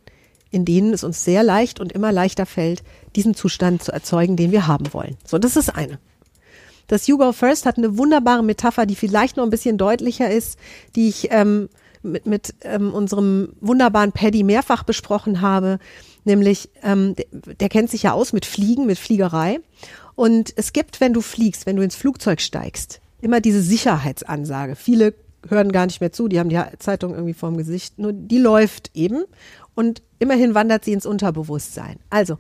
in 0.50 0.64
denen 0.64 0.94
es 0.94 1.04
uns 1.04 1.26
sehr 1.26 1.44
leicht 1.44 1.82
und 1.82 1.92
immer 1.92 2.14
leichter 2.14 2.46
fällt, 2.46 2.82
diesen 3.18 3.36
Zustand 3.36 3.84
zu 3.84 3.92
erzeugen, 3.92 4.38
den 4.38 4.54
wir 4.54 4.66
haben 4.66 4.94
wollen. 4.94 5.18
So, 5.26 5.38
das 5.40 5.58
ist 5.58 5.76
eine. 5.76 6.00
Das 6.88 7.06
You 7.06 7.18
Go 7.18 7.34
First 7.34 7.66
hat 7.66 7.78
eine 7.78 7.98
wunderbare 7.98 8.44
Metapher, 8.44 8.86
die 8.86 8.96
vielleicht 8.96 9.36
noch 9.36 9.44
ein 9.44 9.50
bisschen 9.50 9.78
deutlicher 9.78 10.32
ist, 10.32 10.58
die 10.96 11.10
ich 11.10 11.28
ähm, 11.32 11.68
mit, 12.02 12.26
mit 12.26 12.54
ähm, 12.62 12.94
unserem 12.94 13.54
wunderbaren 13.62 14.12
Paddy 14.12 14.44
mehrfach 14.44 14.84
besprochen 14.84 15.42
habe. 15.42 15.80
Nämlich, 16.26 16.70
ähm, 16.84 17.16
der, 17.16 17.26
der 17.32 17.70
kennt 17.70 17.90
sich 17.90 18.04
ja 18.04 18.14
aus 18.14 18.34
mit 18.34 18.46
Fliegen, 18.46 18.86
mit 18.86 18.98
Fliegerei. 18.98 19.60
Und 20.16 20.54
es 20.58 20.74
gibt, 20.74 21.00
wenn 21.02 21.14
du 21.14 21.22
fliegst, 21.22 21.66
wenn 21.66 21.76
du 21.76 21.84
ins 21.84 21.96
Flugzeug 21.96 22.42
steigst, 22.42 23.02
immer 23.22 23.42
diese 23.42 23.62
Sicherheitsansage. 23.62 24.76
Viele 24.76 25.14
hören 25.48 25.72
gar 25.72 25.86
nicht 25.86 26.02
mehr 26.02 26.12
zu, 26.12 26.28
die 26.28 26.40
haben 26.40 26.50
die 26.50 26.62
Zeitung 26.80 27.14
irgendwie 27.14 27.34
vorm 27.34 27.58
Gesicht. 27.58 27.98
Nur 27.98 28.12
die 28.14 28.40
läuft 28.40 28.92
eben 28.94 29.24
und 29.76 30.02
immerhin 30.20 30.54
wandert 30.54 30.84
sie 30.84 30.94
ins 30.94 31.06
Unterbewusstsein. 31.06 32.00
Also, 32.10 32.38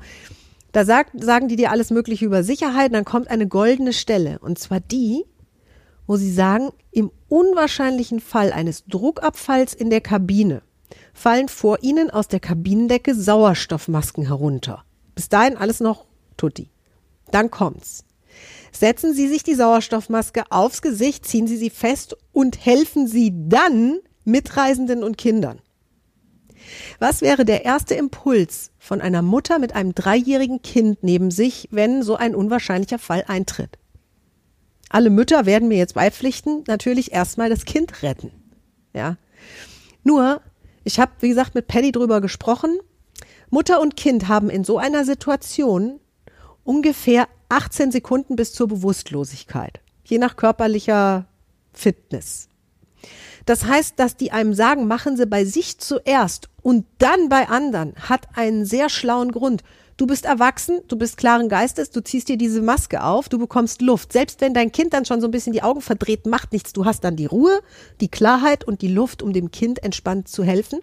da 0.71 0.85
sagt, 0.85 1.23
sagen 1.23 1.47
die 1.47 1.55
dir 1.55 1.71
alles 1.71 1.89
Mögliche 1.89 2.25
über 2.25 2.43
Sicherheit, 2.43 2.93
dann 2.93 3.05
kommt 3.05 3.29
eine 3.29 3.47
goldene 3.47 3.93
Stelle. 3.93 4.39
Und 4.39 4.59
zwar 4.59 4.79
die, 4.79 5.23
wo 6.09 6.17
sie 6.17 6.33
sagen, 6.33 6.71
im 6.89 7.11
unwahrscheinlichen 7.27 8.19
Fall 8.19 8.51
eines 8.51 8.83
Druckabfalls 8.87 9.75
in 9.75 9.91
der 9.91 10.01
Kabine 10.01 10.63
fallen 11.13 11.49
vor 11.49 11.83
ihnen 11.83 12.09
aus 12.09 12.27
der 12.27 12.39
Kabinendecke 12.39 13.13
Sauerstoffmasken 13.13 14.25
herunter. 14.25 14.83
Bis 15.13 15.29
dahin 15.29 15.55
alles 15.55 15.81
noch 15.81 16.07
tutti. 16.35 16.71
Dann 17.29 17.51
kommt's. 17.51 18.05
Setzen 18.71 19.13
Sie 19.13 19.27
sich 19.27 19.43
die 19.43 19.53
Sauerstoffmaske 19.53 20.45
aufs 20.49 20.81
Gesicht, 20.81 21.27
ziehen 21.27 21.45
Sie 21.45 21.57
sie 21.57 21.69
fest 21.69 22.17
und 22.31 22.65
helfen 22.65 23.05
Sie 23.07 23.31
dann 23.35 23.99
Mitreisenden 24.25 25.03
und 25.03 25.19
Kindern. 25.19 25.61
Was 26.97 27.21
wäre 27.21 27.45
der 27.45 27.65
erste 27.65 27.93
Impuls 27.93 28.71
von 28.79 28.99
einer 28.99 29.21
Mutter 29.21 29.59
mit 29.59 29.75
einem 29.75 29.93
dreijährigen 29.93 30.63
Kind 30.63 31.03
neben 31.03 31.29
sich, 31.29 31.67
wenn 31.69 32.01
so 32.01 32.15
ein 32.15 32.33
unwahrscheinlicher 32.33 32.97
Fall 32.97 33.25
eintritt? 33.27 33.78
Alle 34.89 35.11
Mütter 35.11 35.45
werden 35.45 35.67
mir 35.67 35.77
jetzt 35.77 35.93
beipflichten, 35.93 36.63
natürlich 36.67 37.11
erstmal 37.11 37.49
das 37.49 37.65
Kind 37.65 38.01
retten. 38.01 38.31
Ja. 38.93 39.17
Nur, 40.03 40.41
ich 40.83 40.99
habe, 40.99 41.11
wie 41.19 41.29
gesagt, 41.29 41.53
mit 41.53 41.67
Paddy 41.67 41.91
drüber 41.91 42.21
gesprochen. 42.21 42.79
Mutter 43.51 43.79
und 43.79 43.95
Kind 43.95 44.27
haben 44.27 44.49
in 44.49 44.63
so 44.63 44.77
einer 44.77 45.05
Situation 45.05 45.99
ungefähr 46.63 47.27
18 47.49 47.91
Sekunden 47.91 48.35
bis 48.35 48.53
zur 48.53 48.67
Bewusstlosigkeit, 48.67 49.79
je 50.03 50.17
nach 50.17 50.35
körperlicher 50.35 51.25
Fitness. 51.73 52.47
Das 53.45 53.65
heißt, 53.65 53.97
dass 53.97 54.17
die 54.17 54.31
einem 54.31 54.53
sagen, 54.53 54.87
machen 54.87 55.17
Sie 55.17 55.25
bei 55.25 55.45
sich 55.45 55.79
zuerst 55.79 56.49
und 56.61 56.85
dann 56.99 57.29
bei 57.29 57.47
anderen, 57.47 57.95
hat 57.95 58.27
einen 58.35 58.65
sehr 58.65 58.89
schlauen 58.89 59.31
Grund. 59.31 59.63
Du 59.99 60.07
bist 60.07 60.23
erwachsen, 60.23 60.79
du 60.87 60.95
bist 60.95 61.17
klaren 61.17 61.49
Geistes, 61.49 61.91
du 61.91 62.01
ziehst 62.01 62.29
dir 62.29 62.37
diese 62.37 62.61
Maske 62.61 63.03
auf, 63.03 63.27
du 63.27 63.37
bekommst 63.37 63.81
Luft. 63.81 64.13
Selbst 64.13 64.39
wenn 64.39 64.53
dein 64.53 64.71
Kind 64.71 64.93
dann 64.93 65.03
schon 65.03 65.19
so 65.19 65.27
ein 65.27 65.31
bisschen 65.31 65.51
die 65.51 65.61
Augen 65.61 65.81
verdreht, 65.81 66.25
macht 66.25 66.53
nichts. 66.53 66.71
Du 66.71 66.85
hast 66.85 67.03
dann 67.03 67.17
die 67.17 67.25
Ruhe, 67.25 67.59
die 67.99 68.07
Klarheit 68.07 68.63
und 68.63 68.81
die 68.81 68.87
Luft, 68.87 69.21
um 69.21 69.33
dem 69.33 69.51
Kind 69.51 69.83
entspannt 69.83 70.29
zu 70.29 70.45
helfen. 70.45 70.79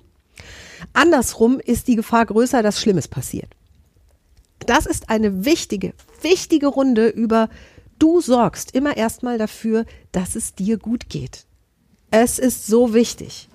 Andersrum 0.92 1.60
ist 1.60 1.88
die 1.88 1.96
Gefahr 1.96 2.26
größer, 2.26 2.62
dass 2.62 2.78
Schlimmes 2.78 3.08
passiert. 3.08 3.48
Das 4.66 4.84
ist 4.84 5.08
eine 5.08 5.46
wichtige, 5.46 5.94
wichtige 6.20 6.66
Runde 6.66 7.08
über 7.08 7.48
du 7.98 8.20
sorgst 8.20 8.74
immer 8.74 8.98
erstmal 8.98 9.38
dafür, 9.38 9.86
dass 10.12 10.36
es 10.36 10.54
dir 10.54 10.76
gut 10.76 11.08
geht. 11.08 11.46
Es 12.10 12.38
ist 12.38 12.66
so 12.66 12.92
wichtig. 12.92 13.48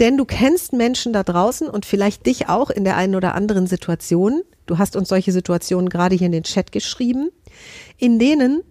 Denn 0.00 0.18
du 0.18 0.26
kennst 0.26 0.74
Menschen 0.74 1.14
da 1.14 1.22
draußen 1.22 1.66
und 1.66 1.86
vielleicht 1.86 2.26
dich 2.26 2.50
auch 2.50 2.68
in 2.68 2.84
der 2.84 2.98
einen 2.98 3.14
oder 3.14 3.34
anderen 3.34 3.66
Situation, 3.66 4.42
du 4.68 4.78
hast 4.78 4.94
uns 4.94 5.08
solche 5.08 5.32
Situationen 5.32 5.88
gerade 5.88 6.14
hier 6.14 6.26
in 6.26 6.32
den 6.32 6.44
Chat 6.44 6.70
geschrieben, 6.70 7.30
in 7.96 8.18
denen 8.18 8.62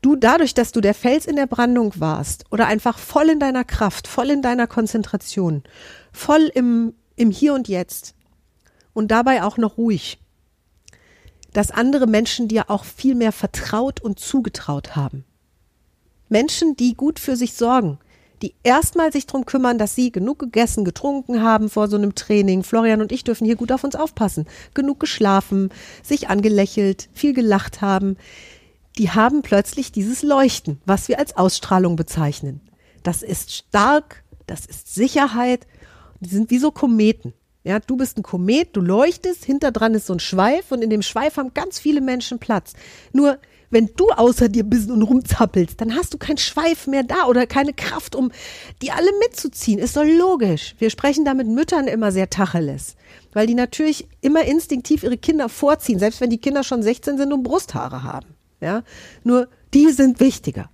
du 0.00 0.16
dadurch, 0.16 0.54
dass 0.54 0.72
du 0.72 0.80
der 0.80 0.94
Fels 0.94 1.26
in 1.26 1.36
der 1.36 1.46
Brandung 1.46 1.92
warst 1.96 2.44
oder 2.50 2.66
einfach 2.66 2.98
voll 2.98 3.28
in 3.28 3.40
deiner 3.40 3.64
Kraft, 3.64 4.06
voll 4.06 4.30
in 4.30 4.40
deiner 4.40 4.66
Konzentration, 4.66 5.64
voll 6.12 6.50
im, 6.54 6.94
im 7.16 7.30
Hier 7.30 7.54
und 7.54 7.68
Jetzt 7.68 8.14
und 8.94 9.10
dabei 9.10 9.42
auch 9.42 9.58
noch 9.58 9.76
ruhig, 9.76 10.18
dass 11.52 11.70
andere 11.70 12.06
Menschen 12.06 12.48
dir 12.48 12.70
auch 12.70 12.84
viel 12.84 13.14
mehr 13.14 13.32
vertraut 13.32 14.00
und 14.00 14.18
zugetraut 14.20 14.94
haben. 14.94 15.24
Menschen, 16.28 16.76
die 16.76 16.94
gut 16.94 17.18
für 17.18 17.36
sich 17.36 17.54
sorgen, 17.54 17.98
die 18.42 18.54
erstmal 18.62 19.12
sich 19.12 19.26
drum 19.26 19.46
kümmern, 19.46 19.78
dass 19.78 19.94
sie 19.94 20.12
genug 20.12 20.38
gegessen, 20.38 20.84
getrunken 20.84 21.42
haben 21.42 21.70
vor 21.70 21.88
so 21.88 21.96
einem 21.96 22.14
Training. 22.14 22.62
Florian 22.62 23.00
und 23.00 23.12
ich 23.12 23.24
dürfen 23.24 23.46
hier 23.46 23.56
gut 23.56 23.72
auf 23.72 23.84
uns 23.84 23.96
aufpassen. 23.96 24.46
Genug 24.74 25.00
geschlafen, 25.00 25.70
sich 26.02 26.28
angelächelt, 26.28 27.08
viel 27.12 27.32
gelacht 27.32 27.80
haben. 27.80 28.16
Die 28.98 29.10
haben 29.10 29.42
plötzlich 29.42 29.92
dieses 29.92 30.22
Leuchten, 30.22 30.80
was 30.86 31.08
wir 31.08 31.18
als 31.18 31.36
Ausstrahlung 31.36 31.96
bezeichnen. 31.96 32.60
Das 33.02 33.22
ist 33.22 33.52
stark, 33.52 34.24
das 34.46 34.66
ist 34.66 34.94
Sicherheit. 34.94 35.66
Die 36.20 36.30
sind 36.30 36.50
wie 36.50 36.58
so 36.58 36.70
Kometen. 36.70 37.34
Ja, 37.66 37.80
du 37.80 37.96
bist 37.96 38.16
ein 38.16 38.22
Komet, 38.22 38.76
du 38.76 38.80
leuchtest, 38.80 39.44
hinter 39.44 39.72
dran 39.72 39.94
ist 39.94 40.06
so 40.06 40.12
ein 40.12 40.20
Schweif 40.20 40.70
und 40.70 40.82
in 40.82 40.90
dem 40.90 41.02
Schweif 41.02 41.36
haben 41.36 41.52
ganz 41.52 41.80
viele 41.80 42.00
Menschen 42.00 42.38
Platz. 42.38 42.74
Nur 43.12 43.38
wenn 43.70 43.90
du 43.96 44.10
außer 44.10 44.48
dir 44.48 44.64
bist 44.64 44.90
und 44.90 45.02
rumzappelst, 45.02 45.80
dann 45.80 45.94
hast 45.94 46.14
du 46.14 46.18
keinen 46.18 46.38
Schweif 46.38 46.86
mehr 46.86 47.02
da 47.02 47.26
oder 47.26 47.46
keine 47.46 47.72
Kraft, 47.72 48.14
um 48.14 48.30
die 48.82 48.92
alle 48.92 49.10
mitzuziehen. 49.20 49.78
Ist 49.78 49.96
doch 49.96 50.04
logisch. 50.04 50.74
Wir 50.78 50.90
sprechen 50.90 51.24
da 51.24 51.34
mit 51.34 51.48
Müttern 51.48 51.88
immer 51.88 52.12
sehr 52.12 52.30
tacheles, 52.30 52.96
weil 53.32 53.46
die 53.46 53.54
natürlich 53.54 54.08
immer 54.20 54.44
instinktiv 54.44 55.02
ihre 55.02 55.18
Kinder 55.18 55.48
vorziehen, 55.48 55.98
selbst 55.98 56.20
wenn 56.20 56.30
die 56.30 56.38
Kinder 56.38 56.62
schon 56.62 56.82
16 56.82 57.18
sind 57.18 57.32
und 57.32 57.42
Brusthaare 57.42 58.02
haben. 58.02 58.28
Ja, 58.60 58.82
nur 59.24 59.48
die 59.74 59.90
sind 59.90 60.20
wichtiger. 60.20 60.70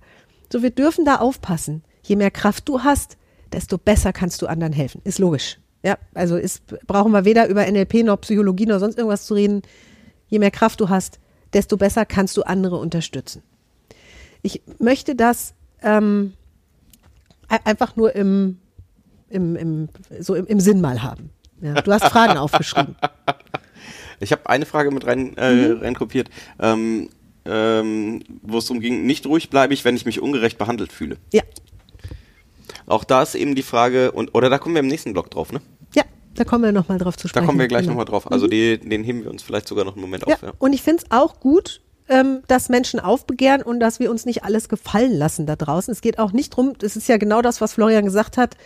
So, 0.51 0.61
wir 0.61 0.69
dürfen 0.69 1.03
da 1.03 1.17
aufpassen. 1.17 1.83
Je 2.03 2.15
mehr 2.15 2.31
Kraft 2.31 2.69
du 2.69 2.83
hast, 2.83 3.17
desto 3.51 3.77
besser 3.77 4.13
kannst 4.13 4.41
du 4.41 4.47
anderen 4.47 4.73
helfen. 4.73 5.01
Ist 5.03 5.19
logisch. 5.19 5.59
Ja, 5.83 5.97
also 6.13 6.37
ist, 6.37 6.63
brauchen 6.87 7.11
wir 7.11 7.25
weder 7.25 7.47
über 7.49 7.69
NLP 7.69 8.03
noch 8.03 8.21
Psychologie 8.21 8.65
noch 8.65 8.79
sonst 8.79 8.97
irgendwas 8.97 9.25
zu 9.25 9.33
reden. 9.33 9.61
Je 10.27 10.39
mehr 10.39 10.51
Kraft 10.51 10.79
du 10.79 10.89
hast, 10.89 11.19
desto 11.53 11.77
besser 11.77 12.05
kannst 12.05 12.37
du 12.37 12.43
andere 12.43 12.77
unterstützen. 12.77 13.43
Ich 14.41 14.61
möchte 14.79 15.15
das 15.15 15.53
ähm, 15.81 16.33
einfach 17.47 17.95
nur 17.95 18.15
im, 18.15 18.59
im, 19.29 19.55
im, 19.55 19.89
so 20.19 20.35
im, 20.35 20.45
im 20.47 20.59
Sinn 20.59 20.81
mal 20.81 21.01
haben. 21.01 21.29
Ja, 21.61 21.81
du 21.81 21.91
hast 21.93 22.05
Fragen 22.05 22.37
aufgeschrieben. 22.37 22.95
Ich 24.19 24.31
habe 24.31 24.49
eine 24.49 24.65
Frage 24.65 24.91
mit 24.91 25.05
rein, 25.05 25.35
äh, 25.35 25.51
mhm. 25.51 25.81
reinkopiert, 25.81 26.29
ähm, 26.59 27.09
ähm, 27.43 28.23
wo 28.41 28.59
es 28.59 28.67
darum 28.67 28.79
ging, 28.79 29.05
nicht 29.05 29.25
ruhig 29.25 29.49
bleibe 29.49 29.73
ich, 29.73 29.83
wenn 29.83 29.97
ich 29.97 30.05
mich 30.05 30.21
ungerecht 30.21 30.57
behandelt 30.57 30.93
fühle. 30.93 31.17
Ja. 31.33 31.43
Auch 32.85 33.03
da 33.03 33.21
ist 33.21 33.35
eben 33.35 33.53
die 33.55 33.63
Frage, 33.63 34.13
und 34.13 34.33
oder 34.33 34.49
da 34.49 34.59
kommen 34.59 34.75
wir 34.75 34.79
im 34.79 34.87
nächsten 34.87 35.11
Blog 35.11 35.29
drauf, 35.29 35.51
ne? 35.51 35.61
Da 36.35 36.43
kommen 36.43 36.63
wir 36.63 36.71
nochmal 36.71 36.97
drauf 36.97 37.17
zu 37.17 37.27
sprechen. 37.27 37.43
Da 37.43 37.47
kommen 37.47 37.59
wir 37.59 37.67
gleich 37.67 37.81
genau. 37.81 37.91
nochmal 37.93 38.05
drauf. 38.05 38.31
Also 38.31 38.45
mhm. 38.45 38.51
die, 38.51 38.77
den 38.79 39.03
heben 39.03 39.23
wir 39.23 39.29
uns 39.29 39.43
vielleicht 39.43 39.67
sogar 39.67 39.85
noch 39.85 39.93
einen 39.93 40.01
Moment 40.01 40.25
ja, 40.27 40.35
auf. 40.35 40.41
Ja. 40.41 40.53
Und 40.57 40.73
ich 40.73 40.81
finde 40.81 41.03
es 41.03 41.11
auch 41.11 41.39
gut, 41.39 41.81
ähm, 42.09 42.41
dass 42.47 42.69
Menschen 42.69 42.99
aufbegehren 42.99 43.61
und 43.61 43.79
dass 43.79 43.99
wir 43.99 44.11
uns 44.11 44.25
nicht 44.25 44.43
alles 44.43 44.69
gefallen 44.69 45.13
lassen 45.13 45.45
da 45.45 45.55
draußen. 45.55 45.91
Es 45.91 46.01
geht 46.01 46.19
auch 46.19 46.31
nicht 46.31 46.49
drum, 46.49 46.73
es 46.81 46.95
ist 46.95 47.07
ja 47.07 47.17
genau 47.17 47.41
das, 47.41 47.61
was 47.61 47.73
Florian 47.73 48.05
gesagt 48.05 48.37
hat, 48.37 48.57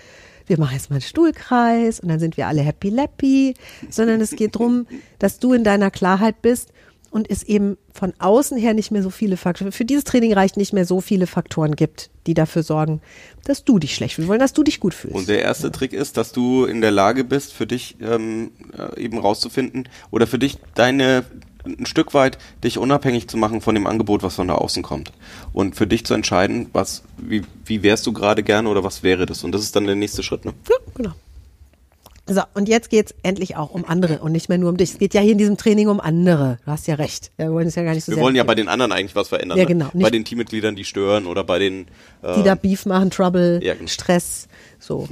wir 0.48 0.58
machen 0.58 0.76
jetzt 0.76 0.90
mal 0.90 0.96
einen 0.96 1.02
Stuhlkreis 1.02 2.00
und 2.00 2.08
dann 2.08 2.20
sind 2.20 2.38
wir 2.38 2.48
alle 2.48 2.62
happy 2.62 2.90
lappy, 2.90 3.54
sondern 3.90 4.22
es 4.22 4.32
geht 4.32 4.56
drum, 4.56 4.88
dass 5.20 5.40
du 5.40 5.54
in 5.54 5.64
deiner 5.64 5.92
Klarheit 5.92 6.42
bist 6.42 6.72
und 7.18 7.32
es 7.32 7.42
eben 7.42 7.78
von 7.94 8.14
außen 8.20 8.60
her 8.60 8.76
nicht 8.76 8.92
mehr 8.92 9.02
so 9.02 9.10
viele 9.10 9.38
Faktoren, 9.38 9.72
für 9.72 9.86
dieses 9.86 10.04
Training 10.04 10.34
reicht 10.34 10.56
nicht 10.56 10.72
mehr 10.72 10.86
so 10.86 11.02
viele 11.02 11.26
Faktoren 11.26 11.76
gibt, 11.76 12.12
die 12.28 12.36
dafür 12.36 12.62
sorgen, 12.62 13.02
dass 13.44 13.64
du 13.64 13.80
dich 13.80 13.96
schlecht 13.96 14.14
fühlst, 14.14 14.30
wollen, 14.30 14.40
dass 14.40 14.54
du 14.54 14.62
dich 14.62 14.80
gut 14.80 14.94
fühlst. 14.94 15.16
Und 15.16 15.28
der 15.28 15.42
erste 15.42 15.68
ja. 15.68 15.74
Trick 15.74 15.94
ist, 15.94 16.16
dass 16.16 16.32
du 16.32 16.66
in 16.66 16.80
der 16.80 16.92
Lage 16.92 17.24
bist, 17.24 17.54
für 17.54 17.66
dich 17.66 17.98
ähm, 18.02 18.52
äh, 18.78 19.02
eben 19.02 19.18
rauszufinden 19.18 19.90
oder 20.12 20.28
für 20.28 20.38
dich 20.38 20.60
deine 20.76 21.26
ein 21.66 21.88
Stück 21.88 22.14
weit 22.14 22.38
dich 22.64 22.78
unabhängig 22.78 23.28
zu 23.28 23.36
machen 23.36 23.62
von 23.62 23.74
dem 23.74 23.88
Angebot, 23.88 24.22
was 24.22 24.36
von 24.36 24.48
da 24.48 24.54
außen 24.54 24.84
kommt. 24.84 25.12
Und 25.54 25.76
für 25.76 25.88
dich 25.88 26.06
zu 26.06 26.14
entscheiden, 26.14 26.70
was, 26.72 27.02
wie, 27.18 27.42
wie 27.66 27.82
wärst 27.82 28.06
du 28.06 28.14
gerade 28.14 28.44
gerne 28.44 28.70
oder 28.70 28.86
was 28.86 29.02
wäre 29.02 29.26
das? 29.26 29.44
Und 29.44 29.52
das 29.54 29.64
ist 29.64 29.76
dann 29.76 29.86
der 29.86 29.96
nächste 29.96 30.24
Schritt, 30.24 30.46
ne? 30.46 30.54
Ja, 30.70 30.76
genau. 30.96 31.14
So, 32.30 32.42
und 32.56 32.68
jetzt 32.68 32.90
geht's 32.90 33.16
endlich 33.24 33.56
auch 33.56 33.72
um 33.72 33.86
andere 33.86 34.20
und 34.20 34.34
nicht 34.34 34.50
mehr 34.50 34.58
nur 34.58 34.70
um 34.70 34.78
dich. 34.78 34.92
Es 34.92 34.98
geht 34.98 35.14
ja 35.14 35.22
hier 35.22 35.32
in 35.32 35.38
diesem 35.38 35.56
Training 35.56 35.88
um 35.88 36.02
andere. 36.02 36.58
Du 36.66 36.72
hast 36.72 36.86
ja 36.86 36.96
recht. 36.96 37.32
Wir 37.38 37.52
wollen 37.54 37.68
es 37.68 37.76
ja 37.76 37.84
gar 37.84 37.94
nicht 37.94 38.04
so 38.04 38.12
Wir 38.12 38.22
wollen 38.22 38.36
ja 38.36 38.44
bei 38.44 38.56
den 38.56 38.68
anderen 38.68 38.92
eigentlich 38.92 39.16
was 39.16 39.30
verändern. 39.30 39.58
Ja, 39.58 39.64
ne? 39.64 39.68
genau. 39.68 39.90
Ne? 39.94 40.04
Bei 40.04 40.10
den 40.10 40.26
Teammitgliedern, 40.26 40.76
die 40.76 40.84
stören 40.84 41.26
oder 41.26 41.46
bei 41.46 41.58
den 41.58 41.88
äh, 42.22 42.36
die 42.36 42.44
da 42.44 42.56
Beef 42.56 42.86
machen, 42.86 43.12
Trouble, 43.12 43.62
ja, 43.64 43.76
genau. 43.76 43.88
Stress, 43.88 44.50
so. 44.78 45.08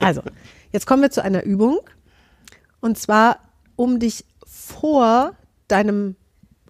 also, 0.00 0.22
jetzt 0.72 0.86
kommen 0.86 1.02
wir 1.02 1.10
zu 1.10 1.22
einer 1.22 1.44
Übung 1.44 1.78
und 2.80 2.98
zwar 2.98 3.38
um 3.76 4.00
dich 4.00 4.24
vor 4.44 5.34
deinem 5.68 6.16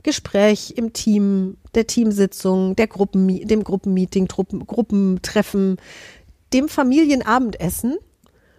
Gespräch 0.02 0.74
im 0.76 0.92
Team, 0.92 1.56
der 1.74 1.86
Teamsitzung, 1.86 2.76
der 2.76 2.86
Gruppen, 2.86 3.26
dem 3.48 3.64
Gruppenmeeting, 3.64 4.28
Gruppen, 4.28 4.66
Gruppentreffen, 4.66 5.78
dem 6.52 6.68
Familienabendessen 6.68 7.96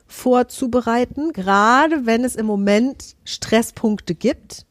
vorzubereiten, 0.08 1.34
gerade 1.34 2.06
wenn 2.06 2.24
es 2.24 2.36
im 2.36 2.46
Moment 2.46 3.16
Stresspunkte 3.24 4.16
gibt, 4.16 4.66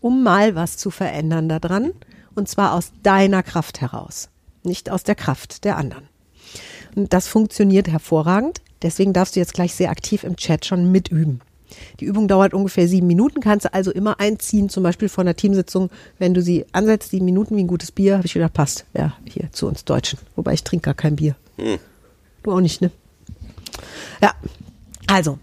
um 0.00 0.22
mal 0.22 0.54
was 0.54 0.76
zu 0.76 0.90
verändern 0.90 1.48
daran. 1.48 1.92
Und 2.34 2.48
zwar 2.48 2.72
aus 2.72 2.92
deiner 3.02 3.42
Kraft 3.42 3.80
heraus, 3.80 4.28
nicht 4.64 4.90
aus 4.90 5.04
der 5.04 5.14
Kraft 5.14 5.64
der 5.64 5.76
anderen. 5.76 6.08
Und 6.96 7.12
das 7.12 7.28
funktioniert 7.28 7.88
hervorragend. 7.88 8.60
Deswegen 8.82 9.12
darfst 9.12 9.36
du 9.36 9.40
jetzt 9.40 9.54
gleich 9.54 9.74
sehr 9.74 9.90
aktiv 9.90 10.24
im 10.24 10.36
Chat 10.36 10.66
schon 10.66 10.90
mitüben. 10.90 11.40
Die 12.00 12.04
Übung 12.04 12.28
dauert 12.28 12.54
ungefähr 12.54 12.86
sieben 12.86 13.06
Minuten, 13.06 13.40
kannst 13.40 13.64
du 13.64 13.74
also 13.74 13.90
immer 13.90 14.20
einziehen, 14.20 14.68
zum 14.68 14.82
Beispiel 14.82 15.08
vor 15.08 15.22
einer 15.22 15.34
Teamsitzung, 15.34 15.90
wenn 16.18 16.34
du 16.34 16.42
sie 16.42 16.66
ansetzt, 16.72 17.10
sieben 17.10 17.24
Minuten 17.24 17.56
wie 17.56 17.64
ein 17.64 17.68
gutes 17.68 17.90
Bier, 17.90 18.16
habe 18.16 18.26
ich 18.26 18.34
gedacht, 18.34 18.52
passt, 18.52 18.84
ja, 18.94 19.16
hier 19.24 19.50
zu 19.52 19.66
uns 19.66 19.84
Deutschen. 19.84 20.18
Wobei 20.36 20.52
ich 20.54 20.62
trinke 20.62 20.84
gar 20.84 20.94
kein 20.94 21.16
Bier. 21.16 21.34
Hm. 21.56 21.78
Du 22.42 22.52
auch 22.52 22.60
nicht, 22.60 22.80
ne? 22.80 22.90
Ja, 24.22 24.34
also, 25.06 25.38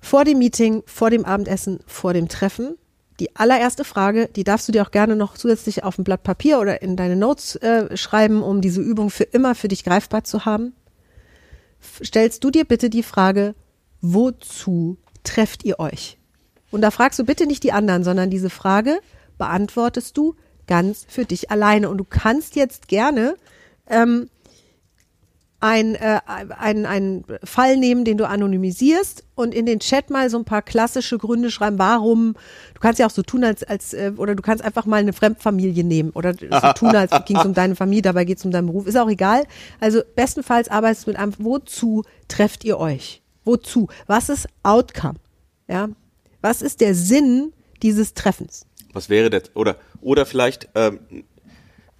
vor 0.00 0.24
dem 0.24 0.38
Meeting, 0.38 0.82
vor 0.86 1.10
dem 1.10 1.24
Abendessen, 1.24 1.80
vor 1.86 2.12
dem 2.12 2.28
Treffen, 2.28 2.76
die 3.20 3.36
allererste 3.36 3.84
Frage, 3.84 4.28
die 4.34 4.44
darfst 4.44 4.66
du 4.66 4.72
dir 4.72 4.82
auch 4.82 4.90
gerne 4.90 5.14
noch 5.14 5.36
zusätzlich 5.36 5.84
auf 5.84 5.98
ein 5.98 6.04
Blatt 6.04 6.22
Papier 6.22 6.58
oder 6.58 6.80
in 6.80 6.96
deine 6.96 7.16
Notes 7.16 7.56
äh, 7.56 7.94
schreiben, 7.96 8.42
um 8.42 8.62
diese 8.62 8.80
Übung 8.80 9.10
für 9.10 9.24
immer 9.24 9.54
für 9.54 9.68
dich 9.68 9.84
greifbar 9.84 10.24
zu 10.24 10.46
haben. 10.46 10.72
Stellst 12.02 12.42
du 12.42 12.50
dir 12.50 12.64
bitte 12.64 12.88
die 12.88 13.02
Frage, 13.02 13.54
wozu 14.00 14.96
trefft 15.22 15.64
ihr 15.64 15.78
euch? 15.78 16.18
Und 16.70 16.80
da 16.80 16.90
fragst 16.90 17.18
du 17.18 17.24
bitte 17.24 17.46
nicht 17.46 17.62
die 17.62 17.72
anderen, 17.72 18.04
sondern 18.04 18.30
diese 18.30 18.50
Frage 18.50 19.00
beantwortest 19.36 20.16
du 20.16 20.34
ganz 20.66 21.04
für 21.08 21.24
dich 21.24 21.50
alleine. 21.50 21.90
Und 21.90 21.98
du 21.98 22.04
kannst 22.04 22.56
jetzt 22.56 22.88
gerne 22.88 23.34
ähm, 23.86 24.30
ein, 25.60 25.94
äh, 25.94 26.20
ein, 26.26 26.86
ein 26.86 27.24
Fall 27.44 27.76
nehmen, 27.76 28.04
den 28.04 28.16
du 28.16 28.26
anonymisierst 28.26 29.24
und 29.34 29.54
in 29.54 29.66
den 29.66 29.80
Chat 29.80 30.08
mal 30.08 30.30
so 30.30 30.38
ein 30.38 30.44
paar 30.46 30.62
klassische 30.62 31.18
Gründe 31.18 31.50
schreiben, 31.50 31.78
warum. 31.78 32.34
Du 32.74 32.80
kannst 32.80 32.98
ja 32.98 33.06
auch 33.06 33.10
so 33.10 33.22
tun, 33.22 33.44
als, 33.44 33.62
als 33.62 33.92
äh, 33.92 34.12
oder 34.16 34.34
du 34.34 34.42
kannst 34.42 34.64
einfach 34.64 34.86
mal 34.86 34.96
eine 34.96 35.12
Fremdfamilie 35.12 35.84
nehmen 35.84 36.10
oder 36.10 36.32
so 36.34 36.72
tun, 36.74 36.96
als 36.96 37.12
ging 37.26 37.36
es 37.36 37.44
um 37.44 37.52
deine 37.52 37.76
Familie, 37.76 38.02
dabei 38.02 38.24
geht 38.24 38.38
es 38.38 38.44
um 38.44 38.50
deinen 38.50 38.66
Beruf. 38.66 38.86
Ist 38.86 38.96
auch 38.96 39.10
egal. 39.10 39.44
Also 39.80 40.00
bestenfalls 40.16 40.68
arbeitest 40.68 41.06
du 41.06 41.10
mit 41.10 41.18
einem, 41.18 41.34
wozu 41.38 42.04
trefft 42.28 42.64
ihr 42.64 42.78
euch? 42.78 43.22
Wozu? 43.44 43.88
Was 44.06 44.30
ist 44.30 44.48
Outcome? 44.62 45.16
Ja? 45.68 45.90
Was 46.40 46.62
ist 46.62 46.80
der 46.80 46.94
Sinn 46.94 47.52
dieses 47.82 48.14
Treffens? 48.14 48.66
Was 48.92 49.10
wäre 49.10 49.30
das? 49.30 49.54
Oder, 49.54 49.76
oder 50.00 50.24
vielleicht 50.24 50.68
ähm, 50.74 51.00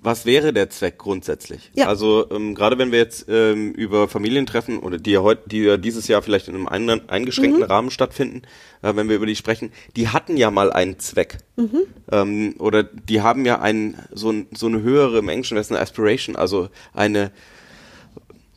was 0.03 0.25
wäre 0.25 0.53
der 0.53 0.71
Zweck 0.71 0.99
grundsätzlich? 0.99 1.71
Ja. 1.75 1.87
Also 1.87 2.31
ähm, 2.31 2.55
gerade 2.55 2.79
wenn 2.79 2.91
wir 2.91 2.99
jetzt 2.99 3.27
ähm, 3.29 3.73
über 3.73 4.09
Familientreffen 4.09 4.79
oder 4.79 4.99
die 4.99 5.11
ja 5.13 5.21
heute, 5.21 5.49
die 5.49 5.61
ja 5.61 5.77
dieses 5.77 6.09
Jahr 6.09 6.23
vielleicht 6.23 6.49
in 6.49 6.55
einem 6.55 6.69
ein, 6.69 7.09
eingeschränkten 7.09 7.63
Mhm. 7.63 7.71
Rahmen 7.71 7.91
stattfinden, 7.91 8.43
äh, 8.83 8.97
wenn 8.97 9.09
wir 9.09 9.17
über 9.17 9.27
die 9.27 9.37
sprechen, 9.37 9.73
die 9.97 10.09
hatten 10.09 10.37
ja 10.37 10.51
mal 10.51 10.73
einen 10.73 10.99
Zweck 10.99 11.39
Mhm. 11.57 11.81
ähm, 12.11 12.55
oder 12.59 12.83
die 12.83 13.21
haben 13.21 13.45
ja 13.45 13.61
ein 13.61 13.99
so, 14.13 14.31
ein, 14.31 14.47
so 14.55 14.67
eine 14.67 14.81
höhere 14.83 15.19
im 15.19 15.29
Englischen 15.29 15.55
wäre 15.55 15.63
es 15.63 15.71
eine 15.71 15.81
Aspiration, 15.81 16.37
also 16.37 16.69
eine 16.95 17.31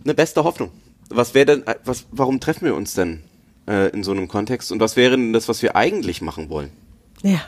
eine 0.04 0.14
beste 0.14 0.44
Hoffnung. 0.44 0.72
Was 1.10 1.34
wäre 1.34 1.46
denn, 1.46 1.64
was, 1.86 2.06
warum 2.12 2.40
treffen 2.40 2.66
wir 2.66 2.76
uns 2.76 2.94
denn 2.94 3.24
äh, 3.68 3.90
in 3.92 4.04
so 4.04 4.12
einem 4.12 4.28
Kontext 4.28 4.72
und 4.72 4.80
was 4.80 4.96
wäre 4.96 5.12
denn 5.12 5.34
das, 5.34 5.48
was 5.48 5.62
wir 5.62 5.76
eigentlich 5.76 6.22
machen 6.22 6.50
wollen? 6.50 6.72
Ja. 7.22 7.42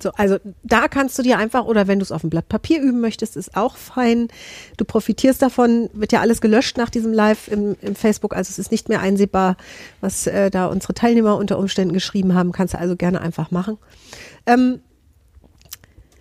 So, 0.00 0.10
also 0.12 0.38
da 0.62 0.88
kannst 0.88 1.18
du 1.18 1.22
dir 1.22 1.38
einfach, 1.38 1.64
oder 1.64 1.86
wenn 1.88 1.98
du 1.98 2.02
es 2.02 2.12
auf 2.12 2.20
dem 2.20 2.30
Blatt 2.30 2.48
Papier 2.48 2.80
üben 2.80 3.00
möchtest, 3.00 3.36
ist 3.36 3.56
auch 3.56 3.76
fein. 3.76 4.28
Du 4.76 4.84
profitierst 4.84 5.42
davon, 5.42 5.90
wird 5.92 6.12
ja 6.12 6.20
alles 6.20 6.40
gelöscht 6.40 6.76
nach 6.76 6.90
diesem 6.90 7.12
Live 7.12 7.48
im, 7.48 7.76
im 7.80 7.94
Facebook, 7.94 8.34
also 8.34 8.50
es 8.50 8.58
ist 8.58 8.70
nicht 8.70 8.88
mehr 8.88 9.00
einsehbar, 9.00 9.56
was 10.00 10.26
äh, 10.26 10.50
da 10.50 10.66
unsere 10.66 10.94
Teilnehmer 10.94 11.36
unter 11.36 11.58
Umständen 11.58 11.92
geschrieben 11.94 12.34
haben, 12.34 12.52
kannst 12.52 12.74
du 12.74 12.78
also 12.78 12.96
gerne 12.96 13.20
einfach 13.20 13.50
machen. 13.50 13.78
Ähm, 14.46 14.80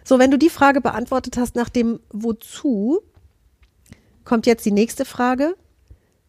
so, 0.04 0.20
wenn 0.20 0.32
du 0.32 0.38
die 0.38 0.50
Frage 0.50 0.82
beantwortet 0.82 1.38
hast 1.38 1.56
nach 1.56 1.70
dem 1.70 2.00
Wozu, 2.12 3.02
kommt 4.24 4.46
jetzt 4.46 4.66
die 4.66 4.72
nächste 4.72 5.06
Frage. 5.06 5.56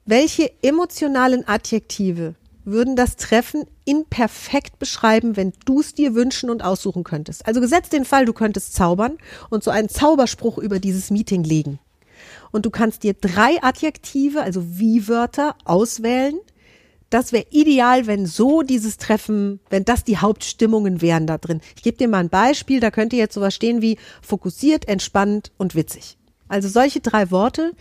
Welche 0.05 0.51
emotionalen 0.63 1.47
Adjektive 1.47 2.35
würden 2.71 2.97
das 2.97 3.17
Treffen 3.17 3.65
in 3.85 4.05
perfekt 4.07 4.79
beschreiben, 4.79 5.37
wenn 5.37 5.53
du 5.65 5.81
es 5.81 5.95
dir 5.95 6.15
wünschen 6.15 6.51
und 6.51 6.63
aussuchen 6.63 7.05
könntest? 7.05 7.47
Also 7.47 7.61
gesetzt 7.61 7.93
den 7.93 8.05
Fall, 8.05 8.25
du 8.25 8.33
könntest 8.33 8.75
zaubern 8.75 9.19
und 9.51 9.65
so 9.65 9.71
einen 9.71 9.89
Zauberspruch 9.89 10.59
über 10.59 10.79
dieses 10.79 11.11
Meeting 11.11 11.45
legen. 11.45 11.79
Und 12.51 12.67
du 12.67 12.71
kannst 12.71 13.03
dir 13.03 13.15
drei 13.15 13.63
Adjektive, 13.63 14.43
also 14.43 14.63
Wie-Wörter, 14.79 15.55
auswählen. 15.65 16.39
Das 17.11 17.33
wäre 17.33 17.47
ideal, 17.51 18.07
wenn 18.07 18.27
so 18.27 18.63
dieses 18.63 18.99
Treffen, 18.99 19.61
wenn 19.71 19.85
das 19.85 20.05
die 20.05 20.19
Hauptstimmungen 20.19 21.01
wären 21.01 21.27
da 21.27 21.39
drin. 21.39 21.61
Ich 21.77 21.83
gebe 21.83 21.97
dir 21.97 22.09
mal 22.09 22.19
ein 22.19 22.29
Beispiel, 22.29 22.81
da 22.81 22.91
könnte 22.91 23.17
jetzt 23.17 23.35
sowas 23.35 23.55
stehen 23.55 23.81
wie 23.81 23.99
fokussiert, 24.21 24.89
entspannt 24.89 25.53
und 25.57 25.75
witzig. 25.75 26.19
Also 26.49 26.69
solche 26.69 27.01
drei 27.01 27.31
Worte, 27.31 27.73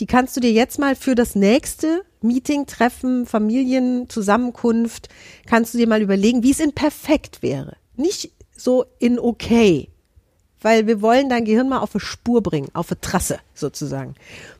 die 0.00 0.06
kannst 0.06 0.36
du 0.36 0.40
dir 0.40 0.52
jetzt 0.52 0.78
mal 0.78 0.96
für 0.96 1.14
das 1.14 1.34
nächste 1.34 2.02
Meeting, 2.22 2.66
Treffen, 2.66 3.26
Familienzusammenkunft, 3.26 5.08
kannst 5.46 5.74
du 5.74 5.78
dir 5.78 5.88
mal 5.88 6.02
überlegen, 6.02 6.42
wie 6.42 6.50
es 6.50 6.60
in 6.60 6.72
perfekt 6.72 7.42
wäre. 7.42 7.76
Nicht 7.96 8.32
so 8.56 8.86
in 8.98 9.18
okay. 9.18 9.88
Weil 10.60 10.86
wir 10.86 11.02
wollen 11.02 11.28
dein 11.28 11.44
Gehirn 11.44 11.68
mal 11.68 11.80
auf 11.80 11.94
eine 11.94 12.00
Spur 12.00 12.42
bringen, 12.42 12.70
auf 12.72 12.90
eine 12.90 13.00
Trasse 13.00 13.38
sozusagen. 13.54 14.14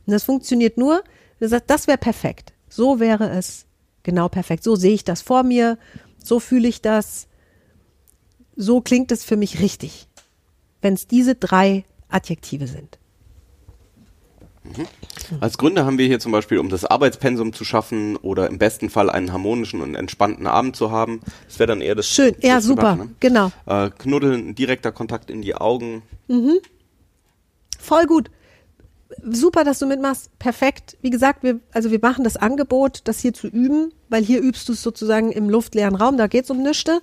Und 0.07 0.13
das 0.13 0.25
funktioniert 0.25 0.77
nur, 0.77 1.03
du 1.39 1.49
sagst, 1.49 1.71
das 1.71 1.87
wäre 1.87 1.99
perfekt. 1.99 2.53
So 2.69 2.99
wäre 2.99 3.31
es 3.31 3.67
genau 4.03 4.29
perfekt. 4.29 4.65
So 4.65 4.75
sehe 4.77 4.95
ich 4.95 5.05
das 5.05 5.23
vor 5.23 5.43
mir, 5.43 5.79
so 6.23 6.41
fühle 6.41 6.69
ich 6.69 6.81
das, 6.81 7.29
so 8.57 8.81
klingt 8.81 9.13
es 9.13 9.25
für 9.25 9.37
mich 9.37 9.61
richtig. 9.61 10.09
Wenn 10.81 10.95
es 10.95 11.07
diese 11.07 11.35
drei 11.35 11.85
Adjektive 12.09 12.67
sind. 12.67 12.99
Als 15.41 15.59
Gründe 15.59 15.85
haben 15.85 15.99
wir 15.99 16.07
hier 16.07 16.21
zum 16.21 16.33
Beispiel, 16.33 16.59
um 16.59 16.69
das 16.69 16.85
Arbeitspensum 16.85 17.53
zu 17.53 17.65
schaffen 17.65 18.17
oder 18.17 18.49
im 18.49 18.59
besten 18.59 18.91
Fall 18.91 19.11
einen 19.11 19.33
harmonischen 19.33 19.81
und 19.81 19.95
entspannten 19.95 20.47
Abend 20.47 20.77
zu 20.77 20.91
haben. 20.91 21.21
Das 21.49 21.59
wäre 21.59 21.69
dann 21.69 21.81
eher 21.81 21.95
das 21.95 22.07
Schön, 22.07 22.35
ja, 22.41 22.57
das 22.57 22.65
super, 22.65 22.97
ne? 22.97 23.09
genau. 23.21 23.51
Äh, 23.67 23.91
knuddeln, 23.91 24.55
direkter 24.55 24.93
Kontakt 24.93 25.31
in 25.31 25.43
die 25.43 25.55
Augen. 25.55 26.03
Voll 27.79 28.07
gut. 28.07 28.31
Super, 29.23 29.65
dass 29.65 29.79
du 29.79 29.87
mitmachst. 29.87 30.31
Perfekt. 30.39 30.97
Wie 31.03 31.11
gesagt, 31.11 31.43
wir, 31.43 31.61
also 31.73 31.91
wir 31.91 31.99
machen 32.01 32.25
das 32.25 32.37
Angebot, 32.37 33.03
das 33.05 33.21
hier 33.21 33.35
zu 33.35 33.49
üben, 33.49 33.93
weil 34.09 34.25
hier 34.25 34.41
übst 34.41 34.69
du 34.69 34.73
es 34.73 34.83
sozusagen 34.83 35.33
im 35.33 35.51
luftleeren 35.51 35.97
Raum. 35.97 36.17
Da 36.17 36.29
geht 36.29 36.45
es 36.45 36.51
um 36.51 36.63
Nischte. 36.63 37.01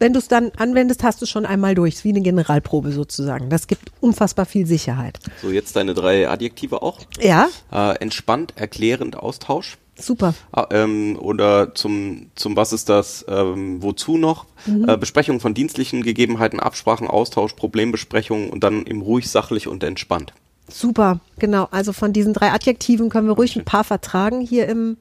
Wenn 0.00 0.12
du 0.12 0.18
es 0.20 0.28
dann 0.28 0.52
anwendest, 0.56 1.02
hast 1.02 1.20
du 1.20 1.24
es 1.24 1.30
schon 1.30 1.44
einmal 1.44 1.74
durch. 1.74 1.94
Ist 1.94 2.04
wie 2.04 2.10
eine 2.10 2.20
Generalprobe 2.20 2.92
sozusagen. 2.92 3.50
Das 3.50 3.66
gibt 3.66 3.90
unfassbar 4.00 4.46
viel 4.46 4.66
Sicherheit. 4.66 5.18
So, 5.42 5.50
jetzt 5.50 5.74
deine 5.76 5.94
drei 5.94 6.28
Adjektive 6.28 6.82
auch. 6.82 7.00
Ja, 7.20 7.48
Äh, 7.72 7.96
entspannt, 7.98 8.52
erklärend, 8.56 9.16
Austausch. 9.16 9.76
super. 10.00 10.34
Ah, 10.52 10.68
ähm, 10.70 11.18
oder 11.20 11.74
zum, 11.74 12.30
zum 12.36 12.54
was 12.54 12.72
ist 12.72 12.88
das, 12.88 13.24
ähm, 13.28 13.82
wozu 13.82 14.16
noch? 14.16 14.46
Mhm. 14.66 14.88
Äh, 14.88 14.96
Besprechung 14.96 15.40
von 15.40 15.54
dienstlichen 15.54 16.02
Gegebenheiten, 16.04 16.60
Absprachen, 16.60 17.08
Austausch, 17.08 17.54
Problembesprechung 17.54 18.50
und 18.50 18.62
dann 18.62 18.84
im 18.84 19.02
ruhig, 19.02 19.28
sachlich 19.28 19.66
und 19.66 19.82
entspannt. 19.82 20.32
Super, 20.68 21.18
genau. 21.40 21.66
Also 21.72 21.92
von 21.92 22.12
diesen 22.12 22.34
drei 22.34 22.52
Adjektiven 22.52 23.08
können 23.08 23.26
wir 23.26 23.34
ruhig 23.34 23.56
ein 23.56 23.64
paar 23.64 23.82
vertragen 23.84 24.40
hier 24.40 24.68
im, 24.68 24.96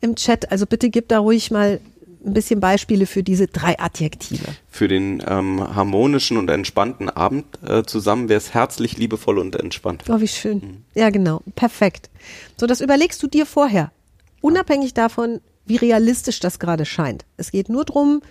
im 0.00 0.14
Chat. 0.16 0.50
Also 0.50 0.64
bitte 0.66 0.88
gib 0.88 1.08
da 1.08 1.18
ruhig 1.18 1.50
mal 1.50 1.80
ein 2.24 2.34
bisschen 2.34 2.60
Beispiele 2.60 3.06
für 3.06 3.22
diese 3.22 3.46
drei 3.46 3.78
Adjektive. 3.78 4.44
Für 4.70 4.88
den 4.88 5.22
ähm, 5.26 5.60
harmonischen 5.74 6.36
und 6.36 6.50
entspannten 6.50 7.10
Abend 7.10 7.44
äh, 7.66 7.82
zusammen 7.84 8.28
wäre 8.28 8.38
es 8.38 8.54
herzlich, 8.54 8.96
liebevoll 8.96 9.38
und 9.38 9.56
entspannt. 9.56 10.04
Oh, 10.08 10.20
wie 10.20 10.28
schön. 10.28 10.84
Ja, 10.94 11.10
genau. 11.10 11.42
Perfekt. 11.54 12.10
So, 12.56 12.66
das 12.66 12.80
überlegst 12.80 13.22
du 13.22 13.26
dir 13.26 13.46
vorher. 13.46 13.92
Unabhängig 14.40 14.94
davon, 14.94 15.40
wie 15.66 15.76
realistisch 15.76 16.40
das 16.40 16.58
gerade 16.58 16.84
scheint. 16.84 17.24
Es 17.36 17.50
geht 17.50 17.68
nur 17.68 17.84
darum, 17.84 18.22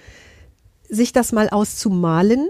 sich 0.89 1.13
das 1.13 1.31
mal 1.31 1.49
auszumalen, 1.49 2.49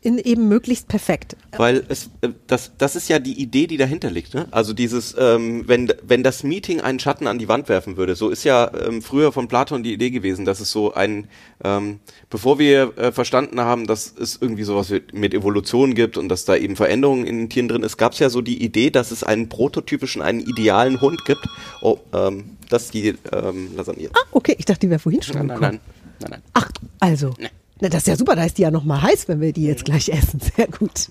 in 0.00 0.18
eben 0.18 0.48
möglichst 0.48 0.86
perfekt. 0.86 1.36
Weil 1.56 1.84
es, 1.88 2.10
äh, 2.20 2.28
das, 2.46 2.72
das 2.78 2.94
ist 2.94 3.08
ja 3.08 3.18
die 3.18 3.40
Idee, 3.40 3.66
die 3.66 3.76
dahinter 3.76 4.10
liegt. 4.10 4.32
Ne? 4.32 4.46
Also 4.52 4.72
dieses, 4.72 5.14
ähm, 5.18 5.64
wenn, 5.66 5.92
wenn 6.02 6.22
das 6.22 6.44
Meeting 6.44 6.80
einen 6.80 7.00
Schatten 7.00 7.26
an 7.26 7.38
die 7.38 7.48
Wand 7.48 7.68
werfen 7.68 7.96
würde, 7.96 8.14
so 8.14 8.30
ist 8.30 8.44
ja 8.44 8.70
ähm, 8.86 9.02
früher 9.02 9.32
von 9.32 9.48
Platon 9.48 9.82
die 9.82 9.92
Idee 9.92 10.10
gewesen, 10.10 10.44
dass 10.44 10.60
es 10.60 10.70
so 10.70 10.94
ein, 10.94 11.26
ähm, 11.64 11.98
bevor 12.30 12.58
wir 12.60 12.96
äh, 12.96 13.12
verstanden 13.12 13.60
haben, 13.60 13.86
dass 13.86 14.14
es 14.16 14.38
irgendwie 14.40 14.62
sowas 14.62 14.92
mit, 15.12 15.32
Evolution 15.34 15.94
gibt 15.94 16.18
und 16.18 16.28
dass 16.28 16.44
da 16.44 16.54
eben 16.54 16.76
Veränderungen 16.76 17.26
in 17.26 17.38
den 17.38 17.48
Tieren 17.48 17.68
drin 17.68 17.82
ist, 17.82 17.96
gab 17.96 18.12
es 18.12 18.18
ja 18.18 18.28
so 18.28 18.40
die 18.40 18.62
Idee, 18.62 18.90
dass 18.90 19.10
es 19.10 19.24
einen 19.24 19.48
prototypischen, 19.48 20.20
einen 20.22 20.40
idealen 20.40 21.00
Hund 21.00 21.24
gibt. 21.24 21.46
Oh, 21.80 21.98
ähm, 22.12 22.56
das 22.68 22.84
ist 22.84 22.94
die 22.94 23.14
ähm, 23.32 23.70
Lasagne. 23.76 24.10
Ah, 24.12 24.26
okay, 24.30 24.54
ich 24.58 24.64
dachte, 24.64 24.80
die 24.80 24.90
wäre 24.90 25.00
vorhin 25.00 25.22
schon 25.22 25.36
nein, 25.36 25.46
nein, 25.46 25.56
gekommen. 25.56 25.80
nein, 26.20 26.30
nein, 26.30 26.30
nein. 26.30 26.42
Ach, 26.52 26.70
also. 27.00 27.34
Na, 27.82 27.88
das 27.88 28.02
ist 28.02 28.06
ja 28.06 28.16
super, 28.16 28.36
da 28.36 28.44
ist 28.44 28.58
die 28.58 28.62
ja 28.62 28.70
noch 28.70 28.84
mal 28.84 29.02
heiß, 29.02 29.26
wenn 29.26 29.40
wir 29.40 29.52
die 29.52 29.64
jetzt 29.64 29.84
gleich 29.84 30.08
essen. 30.08 30.38
Sehr 30.56 30.68
gut. 30.68 31.08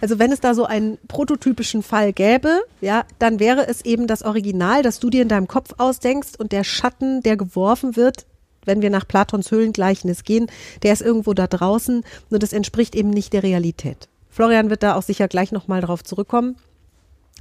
Also 0.00 0.18
wenn 0.18 0.32
es 0.32 0.40
da 0.40 0.54
so 0.54 0.64
einen 0.64 0.96
prototypischen 1.06 1.82
Fall 1.82 2.14
gäbe, 2.14 2.62
ja, 2.80 3.04
dann 3.18 3.38
wäre 3.38 3.68
es 3.68 3.84
eben 3.84 4.06
das 4.06 4.22
Original, 4.22 4.82
das 4.82 4.98
du 4.98 5.10
dir 5.10 5.20
in 5.20 5.28
deinem 5.28 5.48
Kopf 5.48 5.74
ausdenkst 5.76 6.38
und 6.38 6.50
der 6.50 6.64
Schatten, 6.64 7.22
der 7.22 7.36
geworfen 7.36 7.94
wird, 7.94 8.24
wenn 8.64 8.80
wir 8.80 8.88
nach 8.88 9.06
Platons 9.06 9.50
Höhlengleichnis 9.50 10.24
gehen, 10.24 10.46
der 10.82 10.94
ist 10.94 11.02
irgendwo 11.02 11.34
da 11.34 11.46
draußen, 11.46 12.02
nur 12.30 12.38
das 12.38 12.54
entspricht 12.54 12.94
eben 12.94 13.10
nicht 13.10 13.34
der 13.34 13.42
Realität. 13.42 14.08
Florian 14.30 14.70
wird 14.70 14.82
da 14.82 14.94
auch 14.94 15.02
sicher 15.02 15.28
gleich 15.28 15.52
noch 15.52 15.68
mal 15.68 15.82
drauf 15.82 16.04
zurückkommen. 16.04 16.56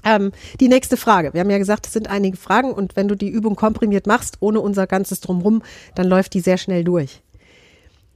Ähm, 0.04 0.34
die 0.60 0.68
nächste 0.68 0.98
Frage. 0.98 1.34
Wir 1.34 1.40
haben 1.40 1.50
ja 1.50 1.58
gesagt, 1.58 1.88
es 1.88 1.94
sind 1.94 2.10
einige 2.10 2.36
Fragen 2.36 2.74
und 2.74 2.98
wenn 2.98 3.08
du 3.08 3.16
die 3.16 3.30
Übung 3.30 3.56
komprimiert 3.56 4.08
machst, 4.08 4.38
ohne 4.42 4.60
unser 4.60 4.88
ganzes 4.88 5.22
Drumrum, 5.22 5.64
dann 5.96 6.08
läuft 6.08 6.34
die 6.34 6.42
sehr 6.42 6.58
schnell 6.58 6.84
durch. 6.84 7.22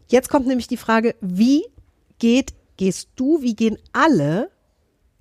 Jetzt 0.10 0.30
kommt 0.30 0.48
nämlich 0.48 0.68
die 0.68 0.78
Frage, 0.78 1.16
wie 1.22 1.66
geht, 2.18 2.54
gehst 2.78 3.10
du, 3.16 3.42
wie 3.42 3.56
gehen 3.56 3.78
alle 3.94 4.50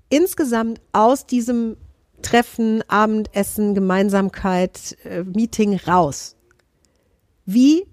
insgesamt 0.09 0.81
aus 0.93 1.27
diesem 1.27 1.77
Treffen, 2.23 2.83
Abendessen, 2.89 3.75
Gemeinsamkeit, 3.75 4.97
äh, 5.05 5.23
Meeting 5.23 5.77
raus? 5.77 6.37
Wie 7.45 7.87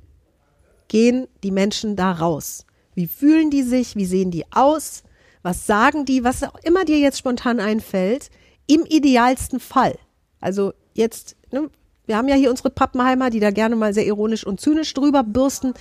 gehen 0.88 1.28
die 1.44 1.52
Menschen 1.52 1.96
da 1.96 2.14
raus? 2.14 2.66
Wie 2.94 3.08
fühlen 3.08 3.52
die 3.52 3.64
sich? 3.64 3.96
Wie 3.96 4.06
sehen 4.06 4.32
die 4.32 4.46
aus? 4.52 5.04
Was 5.44 5.68
sagen 5.68 6.06
die? 6.06 6.24
Was 6.24 6.44
auch 6.44 6.60
immer 6.64 6.86
dir 6.86 6.98
jetzt 6.98 7.20
spontan 7.20 7.60
einfällt, 7.60 8.30
im 8.68 8.86
idealsten 8.86 9.60
Fall. 9.60 9.98
Also 10.40 10.74
jetzt, 10.94 11.36
ne, 11.52 11.70
wir 12.06 12.18
haben 12.18 12.28
ja 12.28 12.36
hier 12.36 12.50
unsere 12.50 12.70
Pappenheimer, 12.70 13.30
die 13.30 13.40
da 13.40 13.52
gerne 13.52 13.76
mal 13.76 13.94
sehr 13.94 14.06
ironisch 14.06 14.46
und 14.46 14.60
zynisch 14.60 14.94
drüber 14.94 15.24
bürsten. 15.24 15.74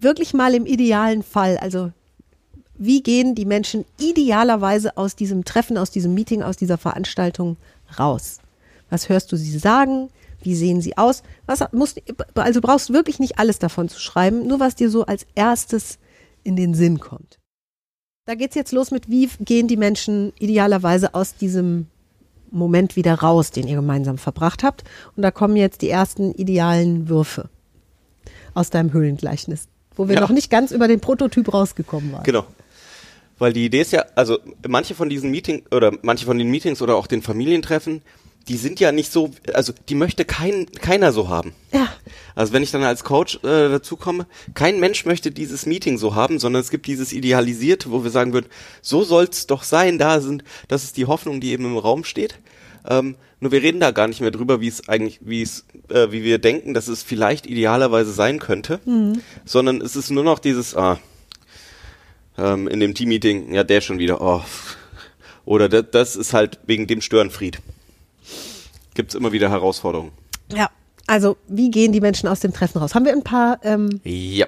Wirklich 0.00 0.34
mal 0.34 0.54
im 0.54 0.66
idealen 0.66 1.22
Fall. 1.22 1.58
Also 1.58 1.92
wie 2.76 3.02
gehen 3.02 3.34
die 3.34 3.44
Menschen 3.44 3.84
idealerweise 3.98 4.96
aus 4.96 5.14
diesem 5.14 5.44
Treffen, 5.44 5.76
aus 5.76 5.90
diesem 5.90 6.14
Meeting, 6.14 6.42
aus 6.42 6.56
dieser 6.56 6.78
Veranstaltung 6.78 7.56
raus? 7.98 8.38
Was 8.88 9.08
hörst 9.08 9.30
du 9.32 9.36
sie 9.36 9.58
sagen? 9.58 10.08
Wie 10.42 10.54
sehen 10.54 10.80
sie 10.80 10.96
aus? 10.96 11.22
Was 11.46 11.60
musst, 11.72 12.00
also 12.34 12.60
brauchst 12.62 12.88
du 12.88 12.94
wirklich 12.94 13.18
nicht 13.18 13.38
alles 13.38 13.58
davon 13.58 13.88
zu 13.88 14.00
schreiben, 14.00 14.46
nur 14.46 14.60
was 14.60 14.74
dir 14.74 14.88
so 14.88 15.04
als 15.04 15.26
erstes 15.34 15.98
in 16.42 16.56
den 16.56 16.74
Sinn 16.74 17.00
kommt. 17.00 17.38
Da 18.26 18.34
geht's 18.34 18.54
jetzt 18.54 18.72
los 18.72 18.90
mit, 18.90 19.10
wie 19.10 19.28
gehen 19.40 19.68
die 19.68 19.76
Menschen 19.76 20.32
idealerweise 20.38 21.14
aus 21.14 21.34
diesem 21.34 21.86
Moment 22.50 22.96
wieder 22.96 23.14
raus, 23.14 23.50
den 23.50 23.66
ihr 23.66 23.76
gemeinsam 23.76 24.18
verbracht 24.18 24.62
habt. 24.62 24.84
Und 25.16 25.22
da 25.22 25.30
kommen 25.30 25.56
jetzt 25.56 25.82
die 25.82 25.90
ersten 25.90 26.32
idealen 26.32 27.08
Würfe 27.08 27.48
aus 28.54 28.70
deinem 28.70 28.92
Höhlengleichnis, 28.92 29.68
wo 30.00 30.08
wir 30.08 30.14
Ja. 30.14 30.20
noch 30.22 30.30
nicht 30.30 30.50
ganz 30.50 30.72
über 30.72 30.88
den 30.88 30.98
Prototyp 31.00 31.52
rausgekommen 31.52 32.10
waren. 32.12 32.22
Genau. 32.24 32.46
Weil 33.38 33.52
die 33.52 33.66
Idee 33.66 33.82
ist 33.82 33.92
ja, 33.92 34.06
also 34.14 34.38
manche 34.66 34.94
von 34.94 35.10
diesen 35.10 35.30
Meetings 35.30 35.70
oder 35.70 35.92
manche 36.00 36.24
von 36.24 36.38
den 36.38 36.50
Meetings 36.50 36.80
oder 36.80 36.96
auch 36.96 37.06
den 37.06 37.20
Familientreffen, 37.20 38.00
die 38.48 38.56
sind 38.56 38.80
ja 38.80 38.92
nicht 38.92 39.12
so, 39.12 39.30
also 39.52 39.74
die 39.90 39.94
möchte 39.94 40.24
kein, 40.24 40.64
keiner 40.72 41.12
so 41.12 41.28
haben. 41.28 41.52
Ja. 41.72 41.88
Also 42.34 42.54
wenn 42.54 42.62
ich 42.62 42.70
dann 42.70 42.82
als 42.82 43.04
Coach 43.04 43.36
äh, 43.44 43.68
dazu 43.68 43.96
komme, 43.96 44.26
kein 44.54 44.80
Mensch 44.80 45.04
möchte 45.04 45.30
dieses 45.30 45.66
Meeting 45.66 45.98
so 45.98 46.14
haben, 46.14 46.38
sondern 46.38 46.62
es 46.62 46.70
gibt 46.70 46.86
dieses 46.86 47.12
Idealisierte, 47.12 47.90
wo 47.90 48.02
wir 48.02 48.10
sagen 48.10 48.32
würden, 48.32 48.46
so 48.80 49.04
soll's 49.04 49.46
doch 49.46 49.62
sein, 49.64 49.98
da 49.98 50.20
sind, 50.20 50.44
das 50.68 50.84
ist 50.84 50.96
die 50.96 51.04
Hoffnung, 51.04 51.42
die 51.42 51.50
eben 51.52 51.66
im 51.66 51.76
Raum 51.76 52.04
steht. 52.04 52.38
Ähm, 52.88 53.16
nur 53.40 53.52
wir 53.52 53.62
reden 53.62 53.80
da 53.80 53.90
gar 53.90 54.08
nicht 54.08 54.20
mehr 54.20 54.30
drüber, 54.30 54.60
wie 54.60 54.68
es 54.68 54.88
eigentlich, 54.88 55.20
wie 55.22 55.42
es, 55.42 55.64
äh, 55.88 56.10
wie 56.10 56.22
wir 56.24 56.38
denken, 56.38 56.74
dass 56.74 56.88
es 56.88 57.02
vielleicht 57.02 57.46
idealerweise 57.46 58.12
sein 58.12 58.38
könnte, 58.38 58.80
sondern 59.44 59.80
es 59.80 59.96
ist 59.96 60.10
nur 60.10 60.24
noch 60.24 60.38
dieses, 60.38 60.76
ah, 60.76 60.98
ähm, 62.38 62.68
in 62.68 62.80
dem 62.80 62.94
Teammeeting, 62.94 63.52
ja, 63.52 63.64
der 63.64 63.80
schon 63.80 63.98
wieder, 63.98 64.20
oh. 64.20 64.42
Oder 65.44 65.68
das, 65.68 65.84
das 65.90 66.16
ist 66.16 66.32
halt 66.34 66.58
wegen 66.66 66.86
dem 66.86 67.00
Störenfried. 67.00 67.60
Gibt's 68.94 69.14
immer 69.14 69.32
wieder 69.32 69.50
Herausforderungen. 69.50 70.12
Ja. 70.52 70.70
Also, 71.06 71.36
wie 71.48 71.70
gehen 71.70 71.90
die 71.92 72.00
Menschen 72.00 72.28
aus 72.28 72.38
dem 72.40 72.52
Treffen 72.52 72.78
raus? 72.78 72.94
Haben 72.94 73.04
wir 73.04 73.12
ein 73.12 73.24
paar, 73.24 73.58
ähm, 73.64 74.00
Ja. 74.04 74.46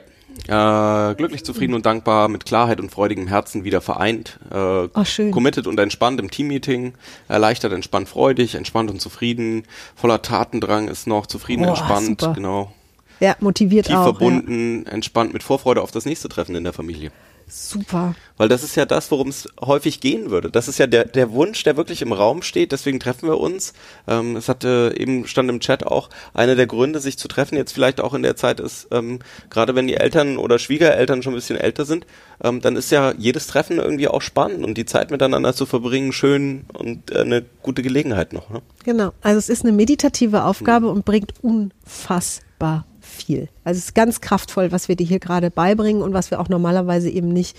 Äh, 0.48 1.14
glücklich, 1.14 1.44
zufrieden 1.44 1.74
und 1.74 1.86
dankbar, 1.86 2.28
mit 2.28 2.44
Klarheit 2.44 2.80
und 2.80 2.90
freudigem 2.90 3.28
Herzen 3.28 3.64
wieder 3.64 3.80
vereint. 3.80 4.38
Äh, 4.50 4.88
Oh, 4.94 5.04
schön. 5.04 5.30
Committed 5.30 5.66
und 5.66 5.78
entspannt 5.78 6.18
im 6.20 6.30
Teammeeting. 6.30 6.94
Erleichtert, 7.28 7.72
entspannt, 7.72 8.08
freudig, 8.08 8.54
entspannt 8.56 8.90
und 8.90 9.00
zufrieden. 9.00 9.64
Voller 9.94 10.20
Tatendrang 10.22 10.88
ist 10.88 11.06
noch 11.06 11.26
zufrieden, 11.26 11.64
Oh, 11.64 11.68
entspannt. 11.68 12.20
super. 12.20 12.32
Genau. 12.34 12.72
ja, 13.20 13.36
motiviert 13.40 13.86
Tief 13.86 13.94
auch. 13.96 14.04
verbunden, 14.04 14.84
entspannt, 14.86 15.32
mit 15.32 15.42
Vorfreude 15.42 15.80
auf 15.82 15.90
das 15.92 16.04
nächste 16.06 16.28
Treffen 16.28 16.54
in 16.56 16.64
der 16.64 16.72
Familie. 16.72 17.12
Super. 17.54 18.14
Weil 18.38 18.48
das 18.48 18.62
ist 18.62 18.76
ja 18.76 18.86
das, 18.86 19.10
worum 19.10 19.28
es 19.28 19.46
häufig 19.60 20.00
gehen 20.00 20.30
würde. 20.30 20.50
Das 20.50 20.68
ist 20.68 20.78
ja 20.78 20.86
der, 20.86 21.04
der 21.04 21.32
Wunsch, 21.32 21.62
der 21.64 21.76
wirklich 21.76 22.00
im 22.00 22.12
Raum 22.12 22.40
steht. 22.40 22.72
Deswegen 22.72 22.98
treffen 22.98 23.28
wir 23.28 23.38
uns. 23.38 23.74
Ähm, 24.08 24.36
es 24.36 24.48
hatte 24.48 24.94
eben 24.96 25.26
stand 25.26 25.50
im 25.50 25.60
Chat 25.60 25.86
auch 25.86 26.08
einer 26.32 26.54
der 26.54 26.66
Gründe, 26.66 26.98
sich 26.98 27.18
zu 27.18 27.28
treffen. 27.28 27.56
Jetzt 27.56 27.72
vielleicht 27.72 28.00
auch 28.00 28.14
in 28.14 28.22
der 28.22 28.36
Zeit 28.36 28.58
ist, 28.58 28.88
ähm, 28.90 29.18
gerade 29.50 29.74
wenn 29.74 29.86
die 29.86 29.96
Eltern 29.96 30.38
oder 30.38 30.58
Schwiegereltern 30.58 31.22
schon 31.22 31.34
ein 31.34 31.36
bisschen 31.36 31.58
älter 31.58 31.84
sind, 31.84 32.06
ähm, 32.42 32.62
dann 32.62 32.74
ist 32.74 32.90
ja 32.90 33.12
jedes 33.18 33.48
Treffen 33.48 33.76
irgendwie 33.76 34.08
auch 34.08 34.22
spannend 34.22 34.64
und 34.64 34.78
die 34.78 34.86
Zeit 34.86 35.10
miteinander 35.10 35.54
zu 35.54 35.66
verbringen 35.66 36.12
schön 36.12 36.64
und 36.72 37.10
äh, 37.10 37.18
eine 37.18 37.44
gute 37.60 37.82
Gelegenheit 37.82 38.32
noch. 38.32 38.48
Ne? 38.48 38.62
Genau. 38.84 39.12
Also 39.20 39.38
es 39.38 39.50
ist 39.50 39.62
eine 39.62 39.72
meditative 39.72 40.44
Aufgabe 40.44 40.88
und 40.88 41.04
bringt 41.04 41.34
unfassbar 41.42 42.86
viel. 43.12 43.48
Also 43.64 43.78
es 43.78 43.86
ist 43.86 43.94
ganz 43.94 44.20
kraftvoll, 44.20 44.72
was 44.72 44.88
wir 44.88 44.96
dir 44.96 45.06
hier 45.06 45.20
gerade 45.20 45.50
beibringen 45.50 46.02
und 46.02 46.12
was 46.12 46.30
wir 46.30 46.40
auch 46.40 46.48
normalerweise 46.48 47.10
eben 47.10 47.28
nicht, 47.28 47.56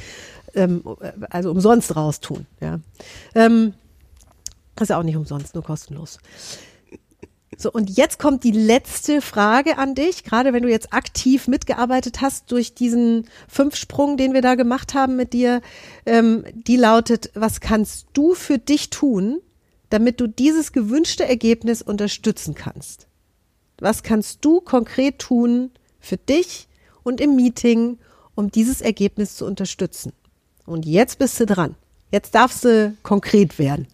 ähm, 0.55 0.83
also 1.29 1.51
umsonst 1.51 1.95
raustun. 1.95 2.45
Ja. 2.59 2.79
Ähm, 3.35 3.73
das 4.75 4.83
ist 4.83 4.89
ja 4.89 4.99
auch 4.99 5.03
nicht 5.03 5.17
umsonst, 5.17 5.53
nur 5.55 5.63
kostenlos. 5.63 6.19
So, 7.57 7.71
und 7.71 7.95
jetzt 7.95 8.19
kommt 8.19 8.43
die 8.43 8.51
letzte 8.51 9.21
Frage 9.21 9.77
an 9.77 9.95
dich, 9.95 10.23
gerade 10.23 10.53
wenn 10.53 10.63
du 10.63 10.69
jetzt 10.69 10.91
aktiv 10.91 11.47
mitgearbeitet 11.47 12.21
hast 12.21 12.51
durch 12.51 12.73
diesen 12.73 13.27
Fünfsprung, 13.47 14.17
den 14.17 14.33
wir 14.33 14.41
da 14.41 14.55
gemacht 14.55 14.93
haben 14.93 15.15
mit 15.15 15.33
dir. 15.33 15.61
Ähm, 16.05 16.43
die 16.53 16.77
lautet, 16.77 17.31
was 17.35 17.61
kannst 17.61 18.07
du 18.13 18.33
für 18.33 18.57
dich 18.57 18.89
tun, 18.89 19.39
damit 19.89 20.19
du 20.19 20.27
dieses 20.27 20.71
gewünschte 20.71 21.25
Ergebnis 21.25 21.81
unterstützen 21.81 22.55
kannst? 22.55 23.07
Was 23.83 24.01
kannst 24.01 24.45
du 24.45 24.61
konkret 24.61 25.19
tun 25.19 25.69
für 25.99 26.15
dich 26.15 26.69
und 27.03 27.19
im 27.19 27.35
Meeting, 27.35 27.97
um 28.33 28.49
dieses 28.49 28.79
Ergebnis 28.79 29.35
zu 29.35 29.45
unterstützen? 29.45 30.13
Und 30.65 30.85
jetzt 30.85 31.19
bist 31.19 31.37
du 31.41 31.45
dran. 31.45 31.75
Jetzt 32.09 32.33
darfst 32.33 32.63
du 32.63 32.95
konkret 33.03 33.59
werden. 33.59 33.87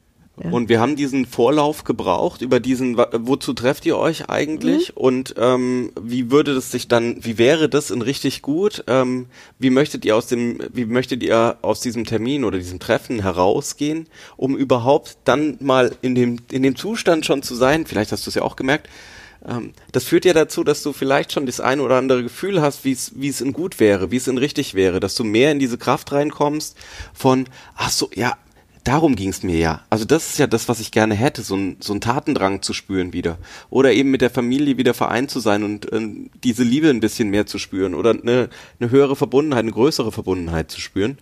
Ja. 0.44 0.52
Und 0.52 0.70
wir 0.70 0.80
haben 0.80 0.96
diesen 0.96 1.26
Vorlauf 1.26 1.86
gebraucht 1.86 2.44
über 2.44 2.60
diesen, 2.60 2.98
wozu 2.98 3.54
trefft 3.54 3.84
ihr 3.88 3.98
euch 3.98 4.30
eigentlich 4.30 4.90
Mhm. 4.90 5.02
und 5.02 5.36
ähm, 5.40 5.92
wie 6.00 6.30
würde 6.30 6.54
das 6.54 6.70
sich 6.70 6.88
dann, 6.88 7.26
wie 7.26 7.40
wäre 7.40 7.68
das 7.68 7.90
in 7.90 8.04
richtig 8.04 8.44
gut? 8.44 8.84
Ähm, 8.86 9.26
wie 9.58 9.72
möchtet 9.72 10.06
ihr 10.06 10.16
aus 10.16 10.28
dem, 10.28 10.60
wie 10.72 10.86
möchtet 10.86 11.24
ihr 11.24 11.58
aus 11.64 11.80
diesem 11.82 12.06
Termin 12.06 12.44
oder 12.44 12.60
diesem 12.60 12.78
Treffen 12.80 13.24
herausgehen, 13.24 14.06
um 14.38 14.56
überhaupt 14.56 15.18
dann 15.24 15.58
mal 15.60 15.96
in 16.04 16.14
dem 16.14 16.38
in 16.52 16.62
dem 16.62 16.76
Zustand 16.76 17.26
schon 17.26 17.42
zu 17.42 17.56
sein? 17.56 17.88
Vielleicht 17.88 18.12
hast 18.12 18.28
du 18.28 18.30
es 18.30 18.36
ja 18.36 18.44
auch 18.44 18.56
gemerkt. 18.56 18.88
Ähm, 19.48 19.74
das 19.92 20.04
führt 20.04 20.26
ja 20.26 20.34
dazu, 20.34 20.64
dass 20.64 20.84
du 20.84 20.94
vielleicht 20.94 21.32
schon 21.32 21.46
das 21.46 21.60
ein 21.60 21.80
oder 21.80 21.98
andere 21.98 22.24
Gefühl 22.24 22.62
hast, 22.62 22.86
wie 22.86 22.92
es 22.92 23.14
wie 23.16 23.30
es 23.30 23.42
in 23.42 23.54
gut 23.54 23.80
wäre, 23.80 24.12
wie 24.12 24.18
es 24.18 24.28
in 24.28 24.38
richtig 24.38 24.74
wäre, 24.74 25.00
dass 25.00 25.16
du 25.16 25.24
mehr 25.24 25.52
in 25.52 25.60
diese 25.60 25.78
Kraft 25.78 26.12
reinkommst 26.12 26.78
von, 27.14 27.46
ach 27.76 27.92
so, 27.92 28.10
ja, 28.14 28.38
Darum 28.86 29.16
ging 29.16 29.30
es 29.30 29.44
mir 29.44 29.58
ja. 29.58 29.82
Also 29.90 30.06
das 30.06 30.32
ist 30.32 30.40
ja 30.40 30.48
das, 30.48 30.70
was 30.70 30.80
ich 30.80 30.92
gerne 30.92 31.14
hätte, 31.14 31.42
so 31.42 31.56
ein, 31.56 31.78
so 31.80 31.94
ein 31.94 32.02
Tatendrang 32.02 32.62
zu 32.62 32.74
spüren 32.74 33.14
wieder. 33.14 33.38
Oder 33.70 33.94
eben 33.94 34.10
mit 34.10 34.22
der 34.22 34.30
Familie 34.30 34.78
wieder 34.78 34.94
vereint 34.94 35.30
zu 35.30 35.40
sein 35.40 35.64
und 35.64 35.92
ähm, 35.92 36.30
diese 36.44 36.64
Liebe 36.64 36.90
ein 36.90 37.02
bisschen 37.02 37.30
mehr 37.30 37.46
zu 37.46 37.60
spüren 37.60 37.94
oder 37.94 38.12
eine, 38.12 38.50
eine 38.80 38.90
höhere 38.90 39.16
Verbundenheit, 39.16 39.64
eine 39.64 39.74
größere 39.74 40.12
Verbundenheit 40.12 40.72
zu 40.72 40.80
spüren. 40.80 41.18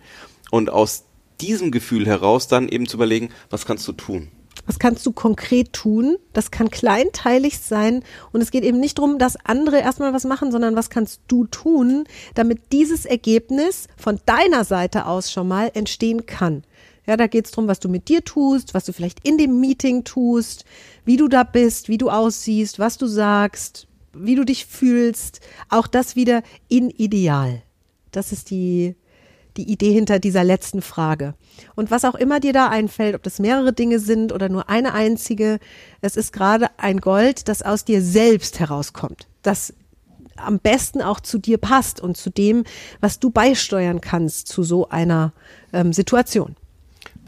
Und 0.50 0.70
aus 0.70 1.04
diesem 1.40 1.70
Gefühl 1.70 2.06
heraus 2.06 2.48
dann 2.48 2.68
eben 2.68 2.86
zu 2.86 2.96
überlegen, 2.96 3.30
was 3.50 3.66
kannst 3.66 3.86
du 3.88 3.92
tun? 3.92 4.28
Was 4.66 4.78
kannst 4.78 5.04
du 5.06 5.12
konkret 5.12 5.72
tun? 5.72 6.16
Das 6.32 6.50
kann 6.50 6.70
kleinteilig 6.70 7.58
sein 7.58 8.02
und 8.32 8.40
es 8.40 8.50
geht 8.50 8.64
eben 8.64 8.80
nicht 8.80 8.98
darum, 8.98 9.18
dass 9.18 9.36
andere 9.44 9.78
erstmal 9.78 10.12
was 10.12 10.24
machen, 10.24 10.52
sondern 10.52 10.76
was 10.76 10.90
kannst 10.90 11.20
du 11.28 11.46
tun, 11.46 12.04
damit 12.34 12.72
dieses 12.72 13.06
Ergebnis 13.06 13.88
von 13.96 14.20
deiner 14.26 14.64
Seite 14.64 15.06
aus 15.06 15.32
schon 15.32 15.48
mal 15.48 15.70
entstehen 15.74 16.26
kann. 16.26 16.64
Ja, 17.06 17.16
da 17.16 17.26
geht 17.26 17.46
es 17.46 17.52
darum, 17.52 17.68
was 17.68 17.80
du 17.80 17.88
mit 17.88 18.08
dir 18.08 18.22
tust, 18.22 18.74
was 18.74 18.84
du 18.84 18.92
vielleicht 18.92 19.26
in 19.26 19.38
dem 19.38 19.60
Meeting 19.60 20.04
tust, 20.04 20.66
wie 21.06 21.16
du 21.16 21.28
da 21.28 21.42
bist, 21.42 21.88
wie 21.88 21.96
du 21.96 22.10
aussiehst, 22.10 22.78
was 22.78 22.98
du 22.98 23.06
sagst, 23.06 23.86
wie 24.12 24.34
du 24.34 24.44
dich 24.44 24.66
fühlst. 24.66 25.40
Auch 25.70 25.86
das 25.86 26.16
wieder 26.16 26.42
in 26.68 26.90
Ideal. 26.90 27.62
Das 28.10 28.32
ist 28.32 28.50
die, 28.50 28.94
die 29.58 29.70
Idee 29.70 29.92
hinter 29.92 30.18
dieser 30.18 30.44
letzten 30.44 30.80
Frage. 30.80 31.34
Und 31.74 31.90
was 31.90 32.04
auch 32.04 32.14
immer 32.14 32.40
dir 32.40 32.52
da 32.52 32.68
einfällt, 32.68 33.14
ob 33.14 33.22
das 33.22 33.38
mehrere 33.38 33.72
Dinge 33.72 33.98
sind 33.98 34.32
oder 34.32 34.48
nur 34.48 34.70
eine 34.70 34.94
einzige, 34.94 35.58
es 36.00 36.16
ist 36.16 36.32
gerade 36.32 36.68
ein 36.78 37.00
Gold, 37.00 37.48
das 37.48 37.62
aus 37.62 37.84
dir 37.84 38.00
selbst 38.00 38.60
herauskommt, 38.60 39.26
das 39.42 39.74
am 40.36 40.60
besten 40.60 41.02
auch 41.02 41.20
zu 41.20 41.38
dir 41.38 41.58
passt 41.58 42.00
und 42.00 42.16
zu 42.16 42.30
dem, 42.30 42.64
was 43.00 43.18
du 43.18 43.30
beisteuern 43.30 44.00
kannst 44.00 44.46
zu 44.46 44.62
so 44.62 44.88
einer 44.88 45.32
ähm, 45.72 45.92
Situation. 45.92 46.54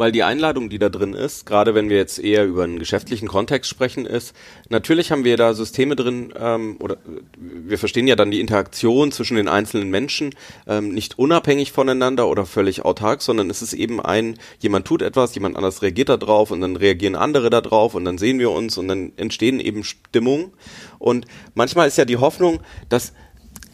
Weil 0.00 0.12
die 0.12 0.22
Einladung, 0.22 0.70
die 0.70 0.78
da 0.78 0.88
drin 0.88 1.12
ist, 1.12 1.44
gerade 1.44 1.74
wenn 1.74 1.90
wir 1.90 1.98
jetzt 1.98 2.18
eher 2.18 2.46
über 2.46 2.64
einen 2.64 2.78
geschäftlichen 2.78 3.28
Kontext 3.28 3.68
sprechen, 3.68 4.06
ist, 4.06 4.34
natürlich 4.70 5.12
haben 5.12 5.24
wir 5.24 5.36
da 5.36 5.52
Systeme 5.52 5.94
drin, 5.94 6.32
ähm, 6.40 6.78
oder 6.80 6.94
äh, 6.94 7.20
wir 7.36 7.76
verstehen 7.76 8.06
ja 8.06 8.16
dann 8.16 8.30
die 8.30 8.40
Interaktion 8.40 9.12
zwischen 9.12 9.36
den 9.36 9.46
einzelnen 9.46 9.90
Menschen 9.90 10.34
ähm, 10.66 10.94
nicht 10.94 11.18
unabhängig 11.18 11.72
voneinander 11.72 12.28
oder 12.28 12.46
völlig 12.46 12.82
autark, 12.82 13.20
sondern 13.20 13.50
es 13.50 13.60
ist 13.60 13.74
eben 13.74 14.00
ein, 14.00 14.38
jemand 14.60 14.86
tut 14.86 15.02
etwas, 15.02 15.34
jemand 15.34 15.58
anders 15.58 15.82
reagiert 15.82 16.08
da 16.08 16.16
drauf 16.16 16.50
und 16.50 16.62
dann 16.62 16.76
reagieren 16.76 17.14
andere 17.14 17.50
da 17.50 17.60
drauf 17.60 17.94
und 17.94 18.06
dann 18.06 18.16
sehen 18.16 18.38
wir 18.38 18.52
uns 18.52 18.78
und 18.78 18.88
dann 18.88 19.12
entstehen 19.18 19.60
eben 19.60 19.84
Stimmungen. 19.84 20.54
Und 20.98 21.26
manchmal 21.52 21.88
ist 21.88 21.98
ja 21.98 22.06
die 22.06 22.16
Hoffnung, 22.16 22.60
dass, 22.88 23.12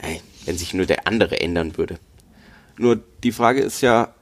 ey, 0.03 0.21
wenn 0.45 0.59
sich 0.59 0.75
nur 0.75 0.87
der 0.87 1.07
andere 1.07 1.41
ändern 1.41 1.79
würde. 1.79 2.01
Nur 2.79 2.99
die 3.23 3.31
Frage 3.31 3.61
ist 3.61 3.81
ja, 3.81 4.12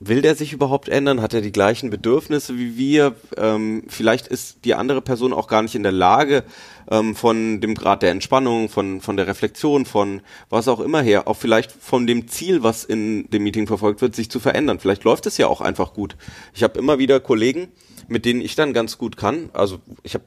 will 0.00 0.22
der 0.22 0.34
sich 0.34 0.52
überhaupt 0.52 0.88
ändern? 0.88 1.20
Hat 1.20 1.34
er 1.34 1.40
die 1.40 1.52
gleichen 1.52 1.90
Bedürfnisse 1.90 2.56
wie 2.56 2.76
wir? 2.76 3.14
Ähm, 3.36 3.84
vielleicht 3.88 4.28
ist 4.28 4.64
die 4.64 4.74
andere 4.74 5.02
Person 5.02 5.32
auch 5.32 5.48
gar 5.48 5.62
nicht 5.62 5.74
in 5.74 5.82
der 5.82 5.92
Lage, 5.92 6.44
ähm, 6.90 7.14
von 7.14 7.60
dem 7.60 7.74
Grad 7.74 8.02
der 8.02 8.10
Entspannung, 8.10 8.68
von, 8.68 9.00
von 9.00 9.16
der 9.16 9.26
Reflexion, 9.26 9.86
von 9.86 10.22
was 10.50 10.68
auch 10.68 10.80
immer 10.80 11.02
her, 11.02 11.28
auch 11.28 11.36
vielleicht 11.36 11.72
von 11.72 12.06
dem 12.06 12.28
Ziel, 12.28 12.62
was 12.62 12.84
in 12.84 13.28
dem 13.30 13.42
Meeting 13.42 13.66
verfolgt 13.66 14.00
wird, 14.00 14.14
sich 14.14 14.30
zu 14.30 14.40
verändern. 14.40 14.78
Vielleicht 14.78 15.04
läuft 15.04 15.26
es 15.26 15.36
ja 15.36 15.46
auch 15.48 15.60
einfach 15.60 15.92
gut. 15.92 16.16
Ich 16.54 16.62
habe 16.62 16.78
immer 16.78 16.98
wieder 16.98 17.20
Kollegen, 17.20 17.68
mit 18.08 18.24
denen 18.24 18.40
ich 18.40 18.54
dann 18.54 18.72
ganz 18.72 18.98
gut 18.98 19.16
kann. 19.16 19.50
Also 19.52 19.78
ich 20.02 20.14
habe 20.14 20.24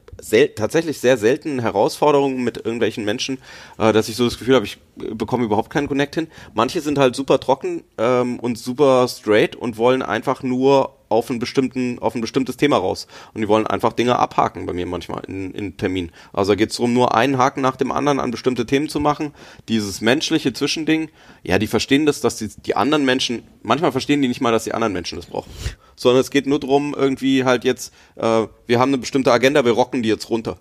tatsächlich 0.54 1.00
sehr 1.00 1.16
selten 1.16 1.58
Herausforderungen 1.58 2.44
mit 2.44 2.58
irgendwelchen 2.58 3.04
Menschen, 3.04 3.38
äh, 3.78 3.92
dass 3.92 4.08
ich 4.08 4.16
so 4.16 4.24
das 4.24 4.38
Gefühl 4.38 4.54
habe, 4.54 4.64
ich 4.64 4.78
bekomme 4.96 5.44
überhaupt 5.44 5.70
keinen 5.70 5.88
Connect 5.88 6.14
hin. 6.14 6.28
Manche 6.54 6.80
sind 6.80 6.98
halt 6.98 7.16
super 7.16 7.40
trocken 7.40 7.82
ähm, 7.98 8.38
und 8.38 8.56
super 8.56 9.08
straight 9.08 9.56
und 9.62 9.78
wollen 9.78 10.02
einfach 10.02 10.42
nur 10.42 10.96
auf 11.08 11.30
einen 11.30 11.38
bestimmten, 11.38 12.00
auf 12.00 12.16
ein 12.16 12.20
bestimmtes 12.20 12.56
Thema 12.56 12.78
raus. 12.78 13.06
Und 13.32 13.42
die 13.42 13.48
wollen 13.48 13.66
einfach 13.66 13.92
Dinge 13.92 14.18
abhaken 14.18 14.66
bei 14.66 14.72
mir 14.72 14.86
manchmal 14.86 15.22
in, 15.28 15.52
in 15.52 15.76
Termin. 15.76 16.10
Also 16.32 16.52
da 16.52 16.56
geht 16.56 16.70
es 16.70 16.76
darum, 16.76 16.94
nur 16.94 17.14
einen 17.14 17.38
Haken 17.38 17.60
nach 17.60 17.76
dem 17.76 17.92
anderen 17.92 18.18
an 18.18 18.32
bestimmte 18.32 18.66
Themen 18.66 18.88
zu 18.88 18.98
machen. 18.98 19.32
Dieses 19.68 20.00
menschliche 20.00 20.52
Zwischending, 20.52 21.10
ja, 21.44 21.60
die 21.60 21.68
verstehen 21.68 22.06
das, 22.06 22.20
dass 22.20 22.36
die, 22.36 22.48
die 22.48 22.74
anderen 22.74 23.04
Menschen, 23.04 23.44
manchmal 23.62 23.92
verstehen 23.92 24.20
die 24.20 24.28
nicht 24.28 24.40
mal, 24.40 24.50
dass 24.50 24.64
die 24.64 24.74
anderen 24.74 24.92
Menschen 24.92 25.16
das 25.16 25.26
brauchen. 25.26 25.50
Sondern 25.94 26.20
es 26.20 26.30
geht 26.30 26.46
nur 26.48 26.58
darum, 26.58 26.94
irgendwie 26.98 27.44
halt 27.44 27.62
jetzt, 27.62 27.92
äh, 28.16 28.46
wir 28.66 28.80
haben 28.80 28.90
eine 28.90 28.98
bestimmte 28.98 29.30
Agenda, 29.30 29.64
wir 29.64 29.72
rocken 29.72 30.02
die 30.02 30.08
jetzt 30.08 30.28
runter. 30.28 30.58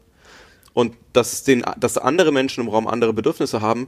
Und 0.73 0.95
dass, 1.13 1.43
den, 1.43 1.63
dass 1.79 1.97
andere 1.97 2.31
Menschen 2.31 2.63
im 2.63 2.69
Raum 2.69 2.87
andere 2.87 3.13
Bedürfnisse 3.13 3.61
haben, 3.61 3.87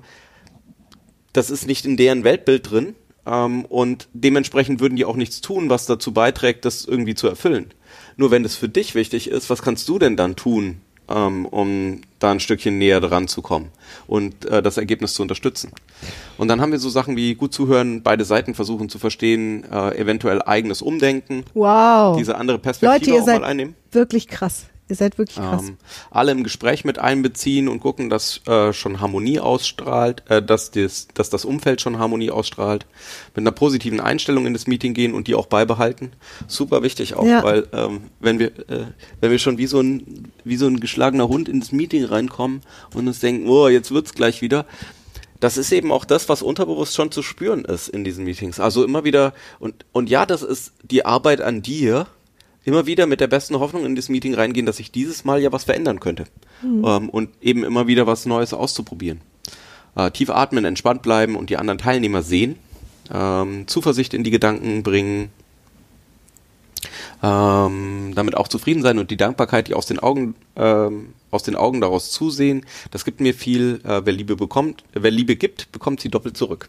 das 1.34 1.49
ist 1.49 1.67
nicht 1.67 1.86
in 1.86 1.97
deren 1.97 2.23
Weltbild 2.23 2.71
drin. 2.71 2.95
Ähm, 3.26 3.66
und 3.66 4.08
dementsprechend 4.14 4.80
würden 4.80 4.96
die 4.96 5.06
auch 5.06 5.16
nichts 5.16 5.42
tun, 5.42 5.70
was 5.70 5.86
dazu 5.86 6.12
beiträgt, 6.14 6.66
das 6.66 6.86
irgendwie 6.86 7.16
zu 7.16 7.28
erfüllen. 7.28 7.72
Nur 8.18 8.32
wenn 8.32 8.46
es 8.46 8.56
für 8.56 8.70
dich 8.70 8.96
wichtig 8.96 9.30
ist, 9.30 9.50
was 9.50 9.62
kannst 9.62 9.88
du 9.90 9.98
denn 10.00 10.16
dann 10.18 10.36
tun, 10.36 10.78
ähm, 11.10 11.46
um 11.46 12.02
da 12.20 12.32
ein 12.32 12.40
Stückchen 12.40 12.78
näher 12.78 13.02
dran 13.02 13.28
zu 13.28 13.42
kommen 13.42 13.70
und 14.08 14.46
äh, 14.46 14.62
das 14.62 14.78
Ergebnis 14.78 15.14
zu 15.14 15.22
unterstützen. 15.22 15.72
Und 16.38 16.48
dann 16.48 16.62
haben 16.62 16.72
wir 16.72 16.80
so 16.80 16.90
Sachen 16.90 17.16
wie 17.18 17.36
gut 17.36 17.54
zuhören, 17.54 18.04
beide 18.04 18.24
Seiten 18.26 18.54
versuchen 18.54 18.88
zu 18.90 19.00
verstehen, 19.00 19.66
äh, 19.72 19.98
eventuell 19.98 20.42
eigenes 20.42 20.82
Umdenken, 20.82 21.44
Wow. 21.54 22.18
diese 22.18 22.36
andere 22.38 22.58
Perspektive 22.60 23.00
Leute, 23.00 23.12
ihr 23.12 23.22
auch 23.22 23.26
seid 23.26 23.42
mal 23.42 23.48
einnehmen. 23.48 23.76
wirklich 23.92 24.28
krass. 24.28 24.66
Ihr 24.93 24.97
seid 24.97 25.17
wirklich 25.17 25.38
krass. 25.38 25.63
Ähm, 25.69 25.77
alle 26.12 26.32
im 26.32 26.43
Gespräch 26.43 26.86
mit 26.86 26.99
einbeziehen 26.99 27.67
und 27.67 27.79
gucken, 27.79 28.12
dass 28.12 28.41
äh, 28.45 28.73
schon 28.73 29.01
Harmonie 29.01 29.39
ausstrahlt, 29.39 30.21
äh, 30.29 30.39
dass, 30.39 30.69
das, 30.69 31.08
dass 31.15 31.32
das 31.32 31.45
Umfeld 31.45 31.82
schon 31.82 31.97
Harmonie 31.97 32.29
ausstrahlt. 32.29 32.86
Mit 33.36 33.41
einer 33.41 33.51
positiven 33.51 33.99
Einstellung 33.99 34.45
in 34.45 34.53
das 34.53 34.67
Meeting 34.67 34.93
gehen 34.93 35.15
und 35.15 35.25
die 35.27 35.34
auch 35.34 35.47
beibehalten. 35.47 36.12
Super 36.47 36.84
wichtig 36.84 37.15
auch, 37.15 37.25
Ja. 37.25 37.43
weil 37.43 37.67
ähm, 37.73 38.01
wenn 38.19 38.38
wir 38.38 38.49
äh, 38.69 38.86
wenn 39.19 39.32
wir 39.32 39.39
schon 39.39 39.58
wie 39.58 39.65
so 39.65 39.79
ein 39.79 40.32
wie 40.43 40.58
so 40.58 40.67
ein 40.67 40.79
geschlagener 40.79 41.27
Hund 41.27 41.49
ins 41.49 41.71
Meeting 41.71 42.06
reinkommen 42.06 42.62
und 42.93 43.08
uns 43.08 43.19
denken, 43.19 43.49
oh, 43.49 43.67
jetzt 43.67 43.89
wird's 43.91 44.13
gleich 44.13 44.43
wieder. 44.43 44.67
Das 45.39 45.58
ist 45.58 45.71
eben 45.71 45.91
auch 45.91 46.06
das, 46.06 46.29
was 46.29 46.43
unterbewusst 46.43 46.93
schon 46.95 47.12
zu 47.12 47.23
spüren 47.23 47.65
ist 47.65 47.88
in 47.89 48.03
diesen 48.03 48.25
Meetings. 48.25 48.60
Also 48.60 48.84
immer 48.84 49.03
wieder 49.06 49.34
und 49.60 49.73
und 49.91 50.08
ja, 50.12 50.27
das 50.27 50.43
ist 50.43 50.73
die 50.84 51.03
Arbeit 51.03 51.41
an 51.41 51.63
dir, 51.63 52.06
immer 52.63 52.86
wieder 52.86 53.08
mit 53.08 53.19
der 53.19 53.28
besten 53.28 53.60
Hoffnung 53.60 53.86
in 53.86 53.95
das 53.95 54.10
Meeting 54.10 54.36
reingehen, 54.36 54.65
dass 54.65 54.78
sich 54.78 54.91
dieses 54.91 55.26
Mal 55.26 55.41
ja 55.41 55.52
was 55.52 55.63
verändern 55.63 55.99
könnte. 55.99 56.26
Ähm, 56.86 57.10
und 57.10 57.30
eben 57.41 57.63
immer 57.63 57.88
wieder 57.88 58.08
was 58.08 58.26
Neues 58.26 58.54
auszuprobieren. 58.54 59.21
Äh, 59.95 60.12
tief 60.12 60.30
atmen, 60.30 60.65
entspannt 60.65 61.02
bleiben 61.02 61.36
und 61.36 61.49
die 61.49 61.58
anderen 61.58 61.78
Teilnehmer 61.78 62.23
sehen. 62.23 62.56
Ähm, 63.13 63.67
Zuversicht 63.67 64.13
in 64.13 64.23
die 64.23 64.32
Gedanken 64.32 64.84
bringen. 64.84 65.30
Ähm, 67.21 68.12
damit 68.15 68.36
auch 68.36 68.49
zufrieden 68.49 68.82
sein 68.82 68.99
und 68.99 69.10
die 69.10 69.17
Dankbarkeit, 69.17 69.69
die 69.69 69.73
aus 69.73 69.86
den 69.86 69.99
Augen, 69.99 70.36
ähm, 70.58 71.13
aus 71.32 71.43
den 71.43 71.56
Augen 71.56 71.80
daraus 71.80 72.12
zusehen, 72.12 72.65
das 72.91 73.06
gibt 73.06 73.21
mir 73.21 73.34
viel. 73.34 73.80
Äh, 73.86 74.06
wer 74.06 74.13
Liebe 74.13 74.36
bekommt, 74.36 74.84
wer 74.91 75.12
Liebe 75.12 75.38
gibt, 75.38 75.71
bekommt 75.71 76.02
sie 76.02 76.10
doppelt 76.10 76.36
zurück. 76.36 76.67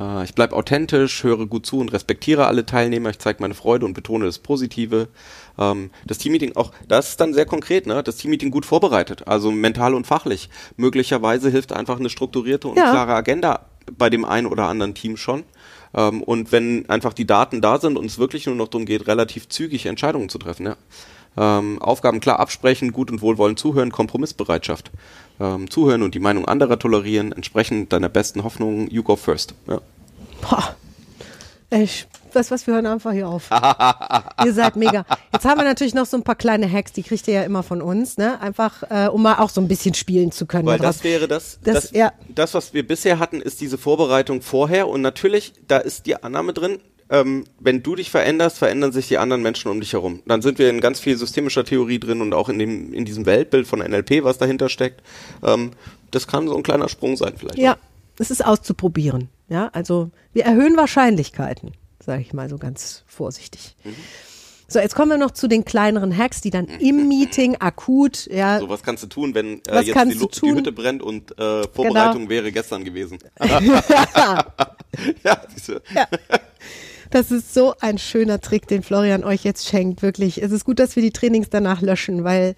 Äh, 0.00 0.24
ich 0.24 0.34
bleibe 0.34 0.54
authentisch, 0.56 1.22
höre 1.24 1.46
gut 1.46 1.66
zu 1.66 1.78
und 1.78 1.92
respektiere 1.92 2.46
alle 2.46 2.66
Teilnehmer. 2.66 3.10
Ich 3.10 3.18
zeige 3.18 3.42
meine 3.42 3.54
Freude 3.54 3.86
und 3.86 3.94
betone 3.94 4.24
das 4.26 4.38
Positive. 4.38 5.08
Ähm, 5.58 5.90
das 6.06 6.18
Teammeeting 6.18 6.56
auch, 6.56 6.72
das 6.86 7.10
ist 7.10 7.20
dann 7.20 7.34
sehr 7.34 7.46
konkret, 7.46 7.86
ne? 7.86 8.02
Das 8.02 8.16
Teammeeting 8.16 8.50
gut 8.50 8.66
vorbereitet, 8.66 9.26
also 9.26 9.50
mental 9.50 9.94
und 9.94 10.06
fachlich. 10.06 10.48
Möglicherweise 10.76 11.50
hilft 11.50 11.72
einfach 11.72 11.98
eine 11.98 12.10
strukturierte 12.10 12.68
und 12.68 12.76
Ja. 12.76 12.90
klare 12.90 13.14
Agenda 13.14 13.66
bei 13.96 14.10
dem 14.10 14.24
einen 14.24 14.46
oder 14.46 14.64
anderen 14.68 14.94
Team 14.94 15.16
schon. 15.16 15.44
Ähm, 15.94 16.22
und 16.22 16.52
wenn 16.52 16.88
einfach 16.90 17.14
die 17.14 17.26
Daten 17.26 17.60
da 17.60 17.78
sind 17.80 17.96
und 17.96 18.04
es 18.04 18.18
wirklich 18.18 18.46
nur 18.46 18.54
noch 18.54 18.68
darum 18.68 18.84
geht, 18.86 19.06
relativ 19.06 19.48
zügig 19.48 19.86
Entscheidungen 19.86 20.28
zu 20.28 20.38
treffen, 20.38 20.66
ja. 20.66 20.76
Ähm, 21.36 21.80
Aufgaben 21.80 22.20
klar 22.20 22.40
absprechen, 22.40 22.92
gut 22.92 23.10
und 23.10 23.22
wohlwollend 23.22 23.58
zuhören, 23.58 23.92
Kompromissbereitschaft. 23.92 24.90
Ähm, 25.40 25.70
zuhören 25.70 26.02
und 26.02 26.14
die 26.14 26.20
Meinung 26.20 26.46
anderer 26.46 26.78
tolerieren, 26.78 27.32
entsprechend 27.32 27.92
deiner 27.92 28.08
besten 28.08 28.42
Hoffnung, 28.42 28.88
you 28.90 29.02
go 29.04 29.14
first. 29.16 29.54
Ja. 29.68 29.80
Boah. 30.40 30.74
Ich, 31.70 32.06
was, 32.32 32.50
was, 32.50 32.66
wir 32.66 32.74
hören 32.74 32.86
einfach 32.86 33.12
hier 33.12 33.28
auf. 33.28 33.50
ihr 34.44 34.54
seid 34.54 34.76
mega. 34.76 35.04
Jetzt 35.32 35.44
haben 35.44 35.58
wir 35.58 35.64
natürlich 35.64 35.92
noch 35.94 36.06
so 36.06 36.16
ein 36.16 36.22
paar 36.22 36.34
kleine 36.34 36.70
Hacks, 36.70 36.92
die 36.92 37.02
kriegt 37.02 37.28
ihr 37.28 37.34
ja 37.34 37.42
immer 37.42 37.62
von 37.62 37.82
uns, 37.82 38.16
ne? 38.16 38.40
Einfach, 38.40 38.82
äh, 38.90 39.08
um 39.08 39.22
mal 39.22 39.34
auch 39.38 39.50
so 39.50 39.60
ein 39.60 39.68
bisschen 39.68 39.92
spielen 39.92 40.32
zu 40.32 40.46
können. 40.46 40.64
Weil 40.66 40.78
das 40.78 41.04
wäre 41.04 41.28
das, 41.28 41.58
Das- 41.62 41.74
das, 41.74 41.90
ja. 41.92 42.12
das, 42.34 42.54
was 42.54 42.72
wir 42.72 42.86
bisher 42.86 43.18
hatten, 43.18 43.42
ist 43.42 43.60
diese 43.60 43.76
Vorbereitung 43.76 44.40
vorher 44.40 44.88
und 44.88 45.02
natürlich, 45.02 45.52
da 45.68 45.76
ist 45.76 46.06
die 46.06 46.16
Annahme 46.22 46.54
drin, 46.54 46.78
ähm, 47.10 47.44
wenn 47.58 47.82
du 47.82 47.94
dich 47.96 48.10
veränderst, 48.10 48.58
verändern 48.58 48.92
sich 48.92 49.08
die 49.08 49.18
anderen 49.18 49.42
Menschen 49.42 49.70
um 49.70 49.80
dich 49.80 49.92
herum. 49.94 50.22
Dann 50.26 50.42
sind 50.42 50.58
wir 50.58 50.68
in 50.70 50.80
ganz 50.80 51.00
viel 51.00 51.16
systemischer 51.16 51.64
Theorie 51.64 51.98
drin 51.98 52.20
und 52.20 52.34
auch 52.34 52.48
in 52.48 52.58
dem, 52.58 52.92
in 52.92 53.04
diesem 53.04 53.26
Weltbild 53.26 53.66
von 53.66 53.78
NLP, 53.80 54.24
was 54.24 54.38
dahinter 54.38 54.68
steckt. 54.68 55.02
Ähm, 55.42 55.72
das 56.10 56.26
kann 56.26 56.48
so 56.48 56.56
ein 56.56 56.62
kleiner 56.62 56.88
Sprung 56.88 57.16
sein 57.16 57.34
vielleicht. 57.36 57.58
Ja, 57.58 57.76
es 58.18 58.30
ist 58.30 58.44
auszuprobieren. 58.44 59.28
Ja, 59.48 59.68
also 59.72 60.10
wir 60.32 60.44
erhöhen 60.44 60.76
Wahrscheinlichkeiten, 60.76 61.72
sage 62.04 62.20
ich 62.22 62.32
mal 62.34 62.48
so 62.50 62.58
ganz 62.58 63.02
vorsichtig. 63.06 63.74
Mhm. 63.84 63.94
So, 64.70 64.80
jetzt 64.80 64.94
kommen 64.94 65.10
wir 65.10 65.16
noch 65.16 65.30
zu 65.30 65.48
den 65.48 65.64
kleineren 65.64 66.14
Hacks, 66.14 66.42
die 66.42 66.50
dann 66.50 66.66
im 66.80 67.08
Meeting 67.08 67.56
akut, 67.58 68.26
ja, 68.26 68.58
So, 68.60 68.68
was 68.68 68.82
kannst 68.82 69.02
du 69.02 69.06
tun, 69.06 69.34
wenn 69.34 69.62
äh, 69.66 69.80
jetzt 69.80 69.96
die, 70.04 70.12
Lu- 70.18 70.26
die 70.28 70.52
Hütte 70.52 70.72
brennt 70.72 71.02
und 71.02 71.38
äh, 71.38 71.66
Vorbereitung 71.68 72.28
wäre 72.28 72.52
gestern 72.52 72.84
gewesen? 72.84 73.18
ja, 75.24 75.42
diese, 75.56 75.80
Das 77.10 77.30
ist 77.30 77.54
so 77.54 77.74
ein 77.80 77.98
schöner 77.98 78.40
Trick, 78.40 78.66
den 78.68 78.82
Florian 78.82 79.24
euch 79.24 79.44
jetzt 79.44 79.66
schenkt, 79.66 80.02
wirklich. 80.02 80.42
Es 80.42 80.52
ist 80.52 80.64
gut, 80.64 80.78
dass 80.78 80.94
wir 80.96 81.02
die 81.02 81.10
Trainings 81.12 81.48
danach 81.50 81.80
löschen, 81.80 82.24
weil 82.24 82.54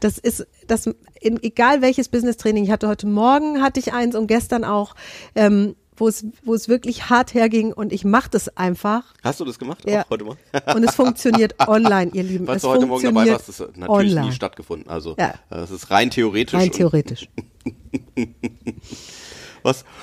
das 0.00 0.18
ist, 0.18 0.46
das, 0.66 0.86
in, 1.20 1.42
egal 1.42 1.80
welches 1.82 2.08
Business-Training, 2.08 2.64
ich 2.64 2.70
hatte 2.70 2.88
heute 2.88 3.06
Morgen, 3.06 3.62
hatte 3.62 3.80
ich 3.80 3.92
eins 3.92 4.14
und 4.14 4.26
gestern 4.26 4.64
auch, 4.64 4.94
ähm, 5.34 5.74
wo 5.96 6.08
es, 6.08 6.26
wo 6.42 6.54
es 6.54 6.68
wirklich 6.68 7.08
hart 7.08 7.34
herging 7.34 7.72
und 7.72 7.92
ich 7.92 8.04
mache 8.04 8.28
das 8.28 8.56
einfach 8.56 9.14
hast 9.22 9.38
du 9.38 9.44
das 9.44 9.60
gemacht? 9.60 9.88
Ja. 9.88 10.02
Auch 10.04 10.10
heute 10.10 10.24
mal? 10.24 10.36
und 10.74 10.82
es 10.82 10.96
funktioniert 10.96 11.54
online, 11.68 12.10
ihr 12.14 12.24
Lieben. 12.24 12.46
Falls 12.46 12.56
es 12.56 12.62
du 12.62 12.68
heute 12.68 12.86
Morgen 12.86 13.04
dabei 13.04 13.30
warst, 13.30 13.48
das 13.48 13.60
hat 13.60 13.76
natürlich 13.76 14.10
online. 14.12 14.26
nie 14.26 14.32
stattgefunden. 14.32 14.90
Also 14.90 15.14
Ja. 15.18 15.34
es 15.50 15.70
ist 15.70 15.90
rein 15.92 16.10
theoretisch. 16.10 16.58
Rein 16.58 16.72
theoretisch. 16.72 17.28
Was? 19.62 19.84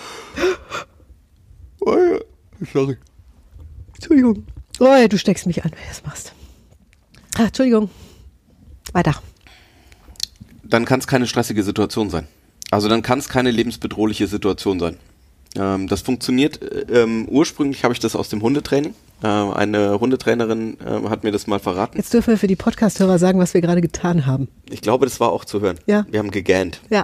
Oh, 1.83 1.97
ja. 1.97 2.19
Sorry. 2.71 2.95
Entschuldigung. 4.01 4.47
Oh, 4.79 5.07
du 5.07 5.17
steckst 5.19 5.45
mich 5.45 5.63
an, 5.63 5.71
wenn 5.71 5.79
du 5.79 5.87
das 5.87 6.03
machst. 6.03 6.33
Ah, 7.37 7.43
Entschuldigung. 7.43 7.89
Weiter. 8.93 9.13
Dann 10.63 10.85
kann 10.85 10.99
es 10.99 11.05
keine 11.07 11.27
stressige 11.27 11.61
Situation 11.61 12.09
sein. 12.09 12.27
Also 12.71 12.89
dann 12.89 13.03
kann 13.03 13.19
es 13.19 13.29
keine 13.29 13.51
lebensbedrohliche 13.51 14.25
Situation 14.25 14.79
sein. 14.79 14.97
Ähm, 15.55 15.87
das 15.87 16.01
funktioniert, 16.01 16.61
äh, 16.63 17.03
ähm, 17.03 17.27
ursprünglich 17.29 17.83
habe 17.83 17.93
ich 17.93 17.99
das 17.99 18.15
aus 18.15 18.29
dem 18.29 18.41
Hundetraining. 18.41 18.95
Äh, 19.21 19.27
eine 19.27 19.99
Hundetrainerin 19.99 20.77
äh, 20.79 21.09
hat 21.09 21.23
mir 21.23 21.31
das 21.31 21.45
mal 21.45 21.59
verraten. 21.59 21.97
Jetzt 21.97 22.13
dürfen 22.13 22.31
wir 22.31 22.37
für 22.39 22.47
die 22.47 22.55
Podcast-Hörer 22.55 23.19
sagen, 23.19 23.37
was 23.37 23.53
wir 23.53 23.61
gerade 23.61 23.81
getan 23.81 24.25
haben. 24.25 24.47
Ich 24.69 24.81
glaube, 24.81 25.05
das 25.05 25.19
war 25.19 25.31
auch 25.31 25.45
zu 25.45 25.61
hören. 25.61 25.77
Ja. 25.85 26.07
Wir 26.09 26.19
haben 26.19 26.31
gegähnt. 26.31 26.81
Ja. 26.89 27.03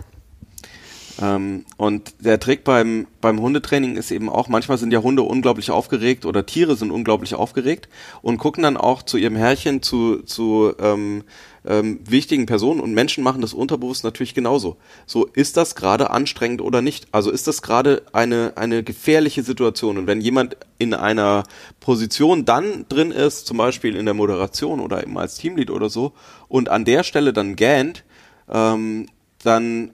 Ähm, 1.22 1.66
und 1.78 2.14
der 2.20 2.40
Trick 2.40 2.64
beim, 2.64 3.08
beim 3.22 3.42
Hundetraining 3.42 3.98
ist 3.98 4.12
eben 4.12 4.30
auch, 4.30 4.48
manchmal 4.48 4.78
sind 4.78 4.94
ja 4.94 5.02
Hunde 5.02 5.24
unglaublich 5.24 5.72
aufgeregt 5.72 6.26
oder 6.26 6.46
Tiere 6.46 6.76
sind 6.76 6.92
unglaublich 6.92 7.36
aufgeregt 7.36 7.90
und 8.22 8.38
gucken 8.38 8.64
dann 8.64 8.78
auch 8.78 9.02
zu 9.02 9.18
ihrem 9.18 9.36
Herrchen, 9.36 9.82
zu, 9.82 10.22
zu 10.24 10.74
ähm, 10.80 11.24
ähm, 11.66 12.00
wichtigen 12.08 12.46
Personen 12.46 12.80
und 12.80 12.94
Menschen 12.94 13.24
machen 13.24 13.42
das 13.42 13.54
unterbewusst 13.54 14.04
natürlich 14.04 14.34
genauso. 14.34 14.78
So, 15.06 15.26
ist 15.26 15.58
das 15.58 15.76
gerade 15.76 16.12
anstrengend 16.12 16.62
oder 16.62 16.82
nicht? 16.82 17.08
Also 17.12 17.32
ist 17.32 17.48
das 17.48 17.62
gerade 17.62 18.04
eine, 18.14 18.54
eine 18.56 18.84
gefährliche 18.84 19.44
Situation? 19.44 19.98
Und 19.98 20.08
wenn 20.08 20.22
jemand 20.22 20.56
in 20.78 20.94
einer 20.94 21.44
Position 21.80 22.46
dann 22.46 22.86
drin 22.90 23.12
ist, 23.12 23.48
zum 23.48 23.58
Beispiel 23.58 23.96
in 23.96 24.06
der 24.06 24.14
Moderation 24.14 24.80
oder 24.80 25.02
eben 25.04 25.18
als 25.18 25.36
Teamlead 25.36 25.72
oder 25.72 25.90
so, 25.90 26.14
und 26.48 26.70
an 26.70 26.86
der 26.86 27.04
Stelle 27.04 27.34
dann 27.34 27.56
gähnt, 27.56 28.04
ähm, 28.50 29.08
dann 29.44 29.92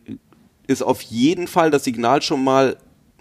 ist 0.67 0.81
auf 0.81 1.01
jeden 1.01 1.47
Fall 1.47 1.71
das 1.71 1.83
Signal 1.83 2.21
schon 2.21 2.43
mal, 2.43 2.77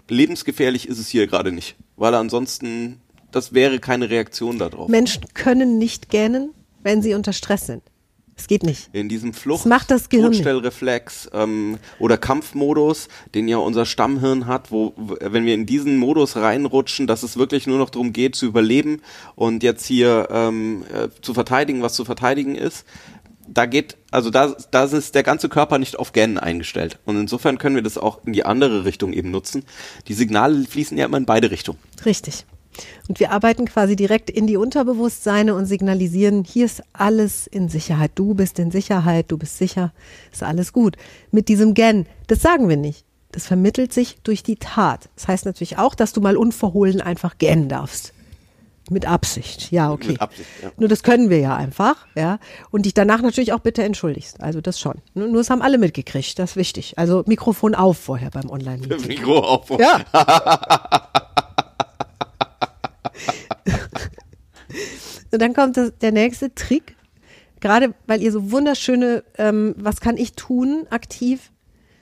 lebensgefährlich 0.09 0.87
ist 0.87 0.99
es 0.99 1.09
hier 1.09 1.27
gerade 1.27 1.51
nicht. 1.51 1.75
Weil 1.95 2.15
ansonsten, 2.15 2.99
das 3.31 3.53
wäre 3.53 3.79
keine 3.79 4.09
Reaktion 4.09 4.59
darauf. 4.59 4.89
Menschen 4.89 5.25
können 5.33 5.77
nicht 5.77 6.09
gähnen, 6.09 6.53
wenn 6.81 7.01
sie 7.01 7.13
unter 7.13 7.33
Stress 7.33 7.67
sind. 7.67 7.83
Es 8.35 8.47
geht 8.47 8.63
nicht. 8.63 8.89
In 8.93 9.09
diesem 9.09 9.33
Flucht, 9.33 9.61
Das 9.61 9.69
macht 9.69 9.91
das 9.91 10.09
Gehirn 10.09 10.31
nicht. 10.31 10.39
Todstellreflex 10.39 11.29
ähm, 11.33 11.77
oder 11.99 12.17
Kampfmodus, 12.17 13.07
den 13.35 13.47
ja 13.47 13.57
unser 13.57 13.85
Stammhirn 13.85 14.47
hat, 14.47 14.71
wo, 14.71 14.93
wenn 14.97 15.45
wir 15.45 15.53
in 15.53 15.65
diesen 15.65 15.97
Modus 15.97 16.35
reinrutschen, 16.35 17.05
dass 17.05 17.21
es 17.23 17.37
wirklich 17.37 17.67
nur 17.67 17.77
noch 17.77 17.91
darum 17.91 18.11
geht, 18.11 18.35
zu 18.35 18.47
überleben 18.47 19.01
und 19.35 19.61
jetzt 19.61 19.85
hier 19.85 20.29
ähm, 20.31 20.83
äh, 20.93 21.09
zu 21.21 21.33
verteidigen, 21.33 21.83
was 21.83 21.93
zu 21.93 22.05
verteidigen 22.05 22.55
ist, 22.55 22.85
da 23.47 23.65
geht, 23.65 23.97
also 24.11 24.29
da, 24.29 24.55
da 24.71 24.83
ist 24.85 25.15
der 25.15 25.23
ganze 25.23 25.49
Körper 25.49 25.77
nicht 25.77 25.97
auf 25.97 26.13
Gähnen 26.13 26.37
eingestellt. 26.37 26.99
Und 27.05 27.19
insofern 27.19 27.57
können 27.57 27.75
wir 27.75 27.83
das 27.83 27.97
auch 27.97 28.25
in 28.25 28.33
die 28.33 28.45
andere 28.45 28.85
Richtung 28.85 29.13
eben 29.13 29.31
nutzen. 29.31 29.63
Die 30.07 30.13
Signale 30.13 30.65
fließen 30.65 30.97
ja 30.97 31.05
immer 31.05 31.17
in 31.17 31.25
beide 31.25 31.51
Richtungen. 31.51 31.79
Richtig. 32.05 32.45
Und 33.07 33.19
wir 33.19 33.31
arbeiten 33.31 33.65
quasi 33.65 33.95
direkt 33.95 34.29
in 34.29 34.47
die 34.47 34.57
Unterbewusstseine 34.57 35.53
und 35.53 35.65
signalisieren, 35.65 36.43
hier 36.43 36.65
ist 36.65 36.81
alles 36.93 37.47
in 37.47 37.69
Sicherheit. 37.69 38.11
Du 38.15 38.33
bist 38.33 38.57
in 38.59 38.71
Sicherheit, 38.71 39.25
du 39.29 39.37
bist 39.37 39.57
sicher, 39.57 39.93
ist 40.31 40.43
alles 40.43 40.73
gut. 40.73 40.95
Mit 41.31 41.49
diesem 41.49 41.73
Gen, 41.73 42.07
das 42.27 42.41
sagen 42.41 42.69
wir 42.69 42.77
nicht. 42.77 43.05
Das 43.31 43.47
vermittelt 43.47 43.93
sich 43.93 44.17
durch 44.23 44.43
die 44.43 44.57
Tat. 44.57 45.09
Das 45.15 45.27
heißt 45.27 45.45
natürlich 45.45 45.77
auch, 45.77 45.95
dass 45.95 46.13
du 46.13 46.21
mal 46.21 46.37
unverhohlen 46.37 47.01
einfach 47.01 47.37
gähnen 47.37 47.67
darfst 47.67 48.13
mit 48.93 49.05
Absicht. 49.05 49.71
Ja, 49.71 49.91
okay. 49.91 50.13
Mit 50.13 50.21
Absicht, 50.21 50.49
ja. 50.61 50.71
Nur 50.77 50.87
das 50.87 51.03
können 51.03 51.29
wir 51.29 51.39
ja 51.39 51.55
einfach, 51.55 52.07
ja. 52.15 52.39
Und 52.71 52.85
dich 52.85 52.93
danach 52.93 53.21
natürlich 53.21 53.51
auch 53.53 53.59
bitte 53.59 53.83
entschuldigst. 53.83 54.41
Also 54.41 54.61
das 54.61 54.79
schon. 54.79 55.01
Nur 55.13 55.33
das 55.33 55.49
haben 55.49 55.61
alle 55.61 55.77
mitgekriegt, 55.77 56.39
das 56.39 56.51
ist 56.51 56.55
wichtig. 56.55 56.93
Also 56.97 57.23
Mikrofon 57.25 57.75
auf 57.75 57.97
vorher 57.97 58.29
beim 58.29 58.49
Online-Meeting. 58.49 59.07
Mikro 59.07 59.39
auf. 59.39 59.69
Ja. 59.71 60.05
Und 65.31 65.41
dann 65.41 65.53
kommt 65.53 65.77
das, 65.77 65.91
der 65.99 66.11
nächste 66.11 66.53
Trick. 66.53 66.95
Gerade 67.59 67.93
weil 68.07 68.21
ihr 68.21 68.31
so 68.31 68.51
wunderschöne, 68.51 69.23
ähm, 69.37 69.73
was 69.77 69.99
kann 69.99 70.17
ich 70.17 70.33
tun, 70.33 70.85
aktiv, 70.89 71.51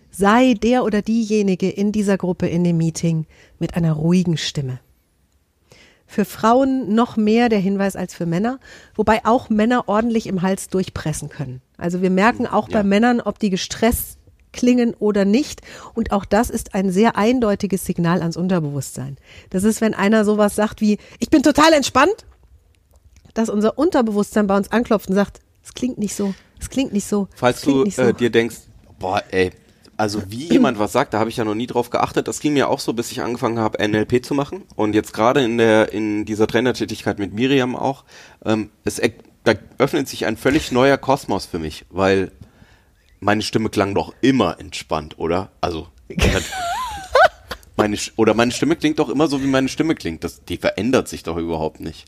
sei 0.09 0.53
der 0.53 0.83
oder 0.83 1.01
diejenige 1.01 1.69
in 1.69 1.91
dieser 1.91 2.17
Gruppe, 2.17 2.47
in 2.47 2.63
dem 2.63 2.77
Meeting 2.77 3.25
mit 3.59 3.75
einer 3.75 3.93
ruhigen 3.93 4.37
Stimme. 4.37 4.79
Für 6.11 6.25
Frauen 6.25 6.93
noch 6.93 7.15
mehr 7.15 7.47
der 7.47 7.59
Hinweis 7.59 7.95
als 7.95 8.13
für 8.13 8.25
Männer, 8.25 8.59
wobei 8.95 9.21
auch 9.23 9.49
Männer 9.49 9.87
ordentlich 9.87 10.27
im 10.27 10.41
Hals 10.41 10.67
durchpressen 10.67 11.29
können. 11.29 11.61
Also 11.77 12.01
wir 12.01 12.09
merken 12.09 12.45
auch 12.45 12.67
Ja. 12.67 12.79
bei 12.79 12.83
Männern, 12.83 13.21
ob 13.21 13.39
die 13.39 13.49
gestresst 13.49 14.17
klingen 14.51 14.93
oder 14.99 15.23
nicht. 15.23 15.61
Und 15.93 16.11
auch 16.11 16.25
das 16.25 16.49
ist 16.49 16.75
ein 16.75 16.91
sehr 16.91 17.15
eindeutiges 17.15 17.85
Signal 17.85 18.19
ans 18.19 18.35
Unterbewusstsein. 18.35 19.15
Das 19.51 19.63
ist, 19.63 19.79
wenn 19.79 19.93
einer 19.93 20.25
sowas 20.25 20.53
sagt 20.53 20.81
wie, 20.81 20.97
ich 21.19 21.29
bin 21.29 21.43
total 21.43 21.71
entspannt, 21.71 22.25
dass 23.33 23.47
unser 23.47 23.77
Unterbewusstsein 23.77 24.47
bei 24.47 24.57
uns 24.57 24.69
anklopft 24.69 25.07
und 25.07 25.15
sagt, 25.15 25.39
es 25.63 25.73
klingt 25.73 25.97
nicht 25.97 26.13
so, 26.13 26.33
es 26.59 26.69
klingt 26.69 26.91
nicht 26.91 27.07
so. 27.07 27.29
Falls 27.35 27.61
du 27.61 27.85
nicht 27.85 27.95
so. 27.95 28.01
äh, 28.01 28.13
dir 28.13 28.29
denkst, 28.31 28.57
boah, 28.99 29.23
ey, 29.31 29.51
also 30.01 30.23
wie 30.29 30.51
jemand 30.51 30.79
was 30.79 30.93
sagt, 30.93 31.13
da 31.13 31.19
habe 31.19 31.29
ich 31.29 31.37
ja 31.37 31.43
noch 31.43 31.53
nie 31.53 31.67
drauf 31.67 31.91
geachtet. 31.91 32.27
Das 32.27 32.39
ging 32.39 32.53
mir 32.53 32.69
auch 32.69 32.79
so, 32.79 32.93
bis 32.93 33.11
ich 33.11 33.21
angefangen 33.21 33.59
habe, 33.59 33.87
NLP 33.87 34.25
zu 34.25 34.33
machen. 34.33 34.63
Und 34.75 34.95
jetzt 34.95 35.13
gerade 35.13 35.43
in 35.43 35.59
der 35.59 35.93
in 35.93 36.25
dieser 36.25 36.47
Trainertätigkeit 36.47 37.19
mit 37.19 37.33
Miriam 37.35 37.75
auch, 37.75 38.03
ähm, 38.43 38.71
es 38.83 38.99
da 39.43 39.53
öffnet 39.77 40.07
sich 40.07 40.25
ein 40.25 40.37
völlig 40.37 40.71
neuer 40.71 40.97
Kosmos 40.97 41.45
für 41.45 41.59
mich, 41.59 41.85
weil 41.91 42.31
meine 43.19 43.43
Stimme 43.43 43.69
klang 43.69 43.93
doch 43.93 44.11
immer 44.21 44.59
entspannt, 44.59 45.19
oder? 45.19 45.51
Also 45.61 45.87
meine 47.77 47.95
oder 48.15 48.33
meine 48.33 48.53
Stimme 48.53 48.77
klingt 48.77 48.97
doch 48.97 49.09
immer 49.09 49.27
so, 49.27 49.43
wie 49.43 49.47
meine 49.47 49.69
Stimme 49.69 49.93
klingt. 49.93 50.23
Das, 50.23 50.43
die 50.43 50.57
verändert 50.57 51.09
sich 51.09 51.21
doch 51.21 51.37
überhaupt 51.37 51.79
nicht. 51.79 52.05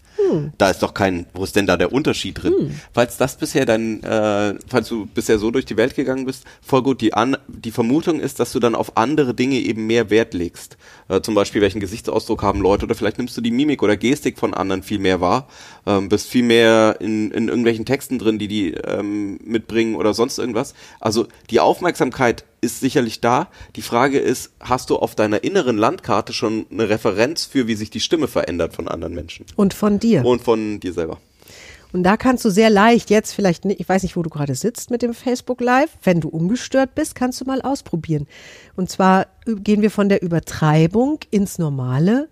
Da 0.58 0.70
ist 0.70 0.84
doch 0.84 0.94
kein, 0.94 1.26
wo 1.34 1.44
ist 1.44 1.56
denn 1.56 1.68
da 1.68 1.78
der 1.78 1.92
Unterschied 1.92 2.42
drin? 2.42 2.54
Falls 2.94 3.18
das 3.18 3.38
bisher 3.38 3.66
dein, 3.66 4.04
äh, 4.04 4.56
falls 4.68 4.90
du 4.90 5.06
bisher 5.06 5.40
so 5.40 5.52
durch 5.52 5.66
die 5.66 5.78
Welt 5.78 5.96
gegangen 5.96 6.26
bist, 6.26 6.44
voll 6.62 6.84
gut. 6.84 7.02
Die, 7.02 7.14
an, 7.14 7.38
die 7.48 7.72
Vermutung 7.72 8.20
ist, 8.20 8.40
dass 8.40 8.52
du 8.52 8.60
dann 8.60 8.76
auf 8.76 8.98
andere 8.98 9.34
Dinge 9.34 9.58
eben 9.58 9.88
mehr 9.88 10.10
Wert 10.10 10.34
legst. 10.34 10.78
Äh, 11.10 11.22
zum 11.22 11.36
Beispiel, 11.36 11.62
welchen 11.62 11.80
Gesichtsausdruck 11.80 12.44
haben 12.44 12.62
Leute 12.62 12.86
oder 12.86 12.96
vielleicht 12.96 13.18
nimmst 13.18 13.36
du 13.38 13.42
die 13.42 13.52
Mimik 13.52 13.84
oder 13.84 13.98
Gestik 13.98 14.38
von 14.38 14.54
anderen 14.54 14.84
viel 14.84 15.00
mehr 15.00 15.22
wahr, 15.22 15.48
ähm, 15.86 16.10
bist 16.10 16.28
viel 16.28 16.44
mehr 16.44 16.98
in, 17.00 17.32
in 17.32 17.48
irgendwelchen 17.48 17.86
Texten 17.86 18.20
drin, 18.20 18.40
die 18.40 18.48
die 18.48 18.72
ähm, 18.74 19.40
mitbringen 19.44 19.96
oder 19.96 20.14
sonst 20.14 20.38
irgendwas. 20.38 20.74
Also 21.00 21.28
die 21.50 21.60
Aufmerksamkeit 21.60 22.46
ist 22.62 22.80
sicherlich 22.80 23.20
da. 23.20 23.50
Die 23.76 23.82
Frage 23.82 24.20
ist, 24.20 24.54
hast 24.62 24.90
du 24.90 24.96
auf 24.96 25.16
deiner 25.16 25.44
inneren 25.44 25.78
Landkarte 25.78 26.32
schon 26.32 26.66
eine 26.72 26.88
Referenz 26.88 27.46
für, 27.46 27.68
wie 27.68 27.76
sich 27.76 27.90
die 27.90 28.00
Stimme 28.00 28.30
verändert 28.30 28.74
von 28.74 28.88
anderen 28.88 29.14
Menschen? 29.14 29.46
und 29.56 29.74
von 29.74 30.00
dir. 30.00 30.13
Und 30.22 30.42
von 30.42 30.80
dir 30.80 30.94
selber. 30.94 31.18
Und 31.94 32.02
da 32.02 32.18
kannst 32.18 32.44
du 32.44 32.50
sehr 32.50 32.72
leicht 32.72 33.12
jetzt 33.12 33.34
vielleicht, 33.34 33.66
ich 33.66 33.88
weiß 33.88 34.02
nicht, 34.02 34.18
wo 34.18 34.24
du 34.24 34.30
gerade 34.30 34.56
sitzt 34.56 34.90
mit 34.90 35.04
dem 35.04 35.14
Facebook 35.14 35.62
Live, 35.62 35.92
wenn 36.02 36.20
du 36.20 36.28
ungestört 36.28 36.96
bist, 36.96 37.14
kannst 37.14 37.40
du 37.40 37.46
mal 37.46 37.62
ausprobieren. 37.62 38.28
Und 38.76 38.90
zwar 38.90 39.28
gehen 39.46 39.84
wir 39.84 39.92
von 39.92 40.10
der 40.10 40.24
Übertreibung 40.24 41.20
ins 41.30 41.60
Normale. 41.60 42.30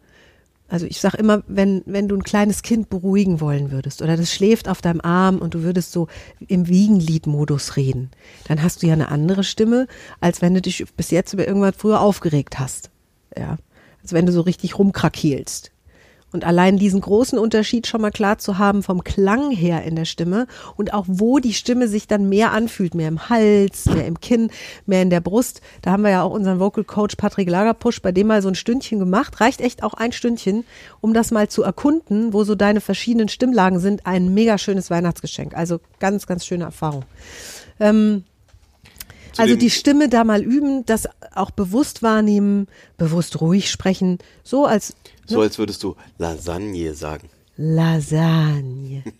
Also 0.67 0.87
ich 0.87 0.99
sag 0.99 1.13
immer, 1.13 1.43
wenn, 1.47 1.83
wenn 1.85 2.07
du 2.07 2.15
ein 2.15 2.23
kleines 2.23 2.63
Kind 2.63 2.89
beruhigen 2.89 3.39
wollen 3.39 3.71
würdest 3.71 4.01
oder 4.01 4.17
das 4.17 4.33
schläft 4.33 4.67
auf 4.67 4.81
deinem 4.81 5.01
Arm 5.01 5.37
und 5.37 5.53
du 5.53 5.61
würdest 5.61 5.91
so 5.91 6.07
im 6.47 6.67
Wiegenliedmodus 6.67 7.75
reden, 7.75 8.09
dann 8.47 8.63
hast 8.63 8.81
du 8.81 8.87
ja 8.87 8.93
eine 8.93 9.09
andere 9.09 9.43
Stimme, 9.43 9.85
als 10.21 10.41
wenn 10.41 10.55
du 10.55 10.61
dich 10.61 10.83
bis 10.97 11.11
jetzt 11.11 11.33
über 11.33 11.47
irgendwas 11.47 11.75
früher 11.77 12.01
aufgeregt 12.01 12.57
hast. 12.57 12.89
Ja. 13.37 13.57
Als 14.01 14.13
wenn 14.13 14.25
du 14.25 14.31
so 14.31 14.41
richtig 14.41 14.79
rumkrakeelst. 14.79 15.71
Und 16.31 16.45
allein 16.45 16.77
diesen 16.77 17.01
großen 17.01 17.37
Unterschied 17.37 17.87
schon 17.87 18.01
mal 18.01 18.11
klar 18.11 18.37
zu 18.37 18.57
haben 18.57 18.83
vom 18.83 19.03
Klang 19.03 19.51
her 19.51 19.83
in 19.83 19.95
der 19.95 20.05
Stimme 20.05 20.47
und 20.77 20.93
auch 20.93 21.05
wo 21.07 21.39
die 21.39 21.53
Stimme 21.53 21.87
sich 21.87 22.07
dann 22.07 22.29
mehr 22.29 22.51
anfühlt, 22.51 22.95
mehr 22.95 23.09
im 23.09 23.29
Hals, 23.29 23.85
mehr 23.85 24.07
im 24.07 24.19
Kinn, 24.19 24.49
mehr 24.85 25.01
in 25.01 25.09
der 25.09 25.19
Brust. 25.19 25.61
Da 25.81 25.91
haben 25.91 26.03
wir 26.03 26.11
ja 26.11 26.23
auch 26.23 26.31
unseren 26.31 26.59
Vocal 26.59 26.83
Coach 26.83 27.15
Patrick 27.15 27.49
Lagerpusch 27.49 28.01
bei 28.01 28.11
dem 28.11 28.27
mal 28.27 28.41
so 28.41 28.47
ein 28.47 28.55
Stündchen 28.55 28.99
gemacht. 28.99 29.41
Reicht 29.41 29.61
echt 29.61 29.83
auch 29.83 29.93
ein 29.93 30.11
Stündchen, 30.11 30.63
um 31.01 31.13
das 31.13 31.31
mal 31.31 31.49
zu 31.49 31.63
erkunden, 31.63 32.33
wo 32.33 32.43
so 32.43 32.55
deine 32.55 32.81
verschiedenen 32.81 33.27
Stimmlagen 33.27 33.79
sind. 33.79 34.05
Ein 34.05 34.33
mega 34.33 34.57
schönes 34.57 34.89
Weihnachtsgeschenk. 34.89 35.55
Also 35.55 35.79
ganz, 35.99 36.27
ganz 36.27 36.45
schöne 36.45 36.63
Erfahrung. 36.63 37.03
Ähm, 37.79 38.23
also 39.37 39.55
die 39.55 39.69
Stimme 39.69 40.09
da 40.09 40.23
mal 40.23 40.41
üben, 40.43 40.85
das 40.85 41.07
auch 41.33 41.51
bewusst 41.51 42.03
wahrnehmen, 42.03 42.67
bewusst 42.97 43.41
ruhig 43.41 43.69
sprechen, 43.69 44.19
so 44.43 44.65
als 44.65 44.95
So 45.25 45.41
als 45.41 45.57
würdest 45.57 45.83
du 45.83 45.95
Lasagne 46.17 46.93
sagen. 46.93 47.29
Lasagne. 47.57 49.03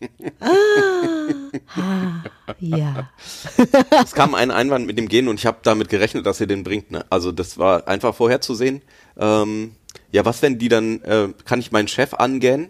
Ah, 1.76 2.24
ah, 2.48 2.54
ja. 2.60 3.10
Es 4.04 4.14
kam 4.14 4.36
ein 4.36 4.52
Einwand 4.52 4.88
mit 4.88 4.98
dem 4.98 5.08
Gehen 5.08 5.28
und 5.28 5.36
ich 5.40 5.46
habe 5.46 5.60
damit 5.64 5.90
gerechnet, 5.90 6.26
dass 6.26 6.40
ihr 6.40 6.48
den 6.48 6.64
bringt. 6.64 6.92
Ne? 6.92 7.06
Also 7.10 7.32
das 7.32 7.58
war 7.58 7.88
einfach 7.88 8.16
vorherzusehen. 8.16 8.82
Ähm, 9.18 9.74
ja, 10.12 10.26
was 10.26 10.42
wenn 10.42 10.58
die 10.60 10.70
dann, 10.70 11.02
äh, 11.02 11.30
kann 11.46 11.60
ich 11.60 11.72
meinen 11.72 11.88
Chef 11.88 12.14
angähnen? 12.14 12.70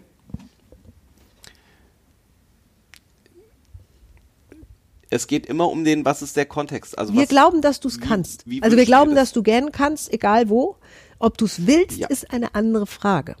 Es 5.12 5.26
geht 5.26 5.44
immer 5.44 5.68
um 5.68 5.84
den, 5.84 6.06
was 6.06 6.22
ist 6.22 6.36
der 6.38 6.46
Kontext? 6.46 6.96
Also 6.98 7.12
Wir 7.12 7.22
was, 7.22 7.28
glauben, 7.28 7.60
dass 7.60 7.80
du 7.80 7.88
es 7.88 8.00
kannst. 8.00 8.46
wie 8.48 8.62
also 8.62 8.76
wir 8.78 8.86
glauben, 8.86 9.10
das? 9.14 9.24
dass 9.28 9.32
du 9.32 9.42
gähnen 9.42 9.70
kannst, 9.70 10.10
egal 10.10 10.48
wo. 10.48 10.76
Ob 11.18 11.36
du 11.36 11.44
es 11.44 11.66
willst, 11.66 11.98
Ja. 11.98 12.08
ist 12.08 12.32
eine 12.32 12.54
andere 12.54 12.86
Frage. 12.86 13.36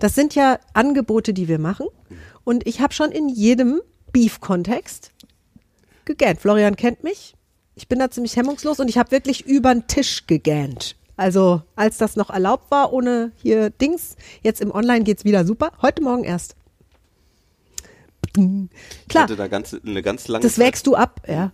Das 0.00 0.16
sind 0.16 0.34
ja 0.34 0.58
Angebote, 0.74 1.32
die 1.32 1.46
wir 1.46 1.60
machen. 1.60 1.86
Und 2.42 2.66
ich 2.66 2.80
habe 2.80 2.92
schon 2.92 3.12
in 3.12 3.28
jedem 3.28 3.80
Beef-Kontext 4.12 5.12
gegähnt. 6.04 6.40
Florian 6.40 6.74
kennt 6.74 7.04
mich. 7.04 7.34
Ich 7.76 7.86
bin 7.86 8.00
da 8.00 8.10
ziemlich 8.10 8.36
hemmungslos 8.36 8.80
und 8.80 8.88
ich 8.88 8.98
habe 8.98 9.12
wirklich 9.12 9.46
über 9.46 9.72
den 9.72 9.86
Tisch 9.86 10.26
gegähnt. 10.26 10.96
Also 11.16 11.62
als 11.76 11.98
das 11.98 12.16
noch 12.16 12.30
erlaubt 12.30 12.70
war, 12.72 12.92
ohne 12.92 13.30
hier 13.36 13.70
Dings. 13.70 14.16
Jetzt 14.42 14.60
im 14.60 14.72
Online 14.72 15.04
geht's 15.04 15.24
wieder 15.24 15.44
super. 15.46 15.70
Heute 15.80 16.02
Morgen 16.02 16.24
erst. 16.24 16.56
Ich 18.36 19.08
Klar, 19.08 19.24
hatte 19.24 19.36
da 19.36 19.48
ganz, 19.48 19.76
eine 19.84 20.02
ganz 20.02 20.28
lange 20.28 20.42
das 20.42 20.58
wägst 20.58 20.86
du 20.86 20.94
ab, 20.94 21.20
ja. 21.28 21.50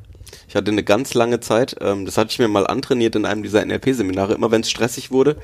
Ich 0.47 0.55
hatte 0.57 0.71
eine 0.71 0.85
ganz 0.85 1.15
lange 1.15 1.41
Zeit, 1.41 1.77
ähm, 1.81 2.05
das 2.05 2.19
hatte 2.19 2.31
ich 2.31 2.39
mir 2.39 2.49
mal 2.49 2.67
antrainiert 2.67 3.17
in 3.17 3.25
einem 3.25 3.43
dieser 3.43 3.65
NLP-Seminare. 3.65 4.35
Immer 4.35 4.51
wenn 4.51 4.61
es 4.61 4.71
stressig 4.71 5.11
wurde, 5.11 5.37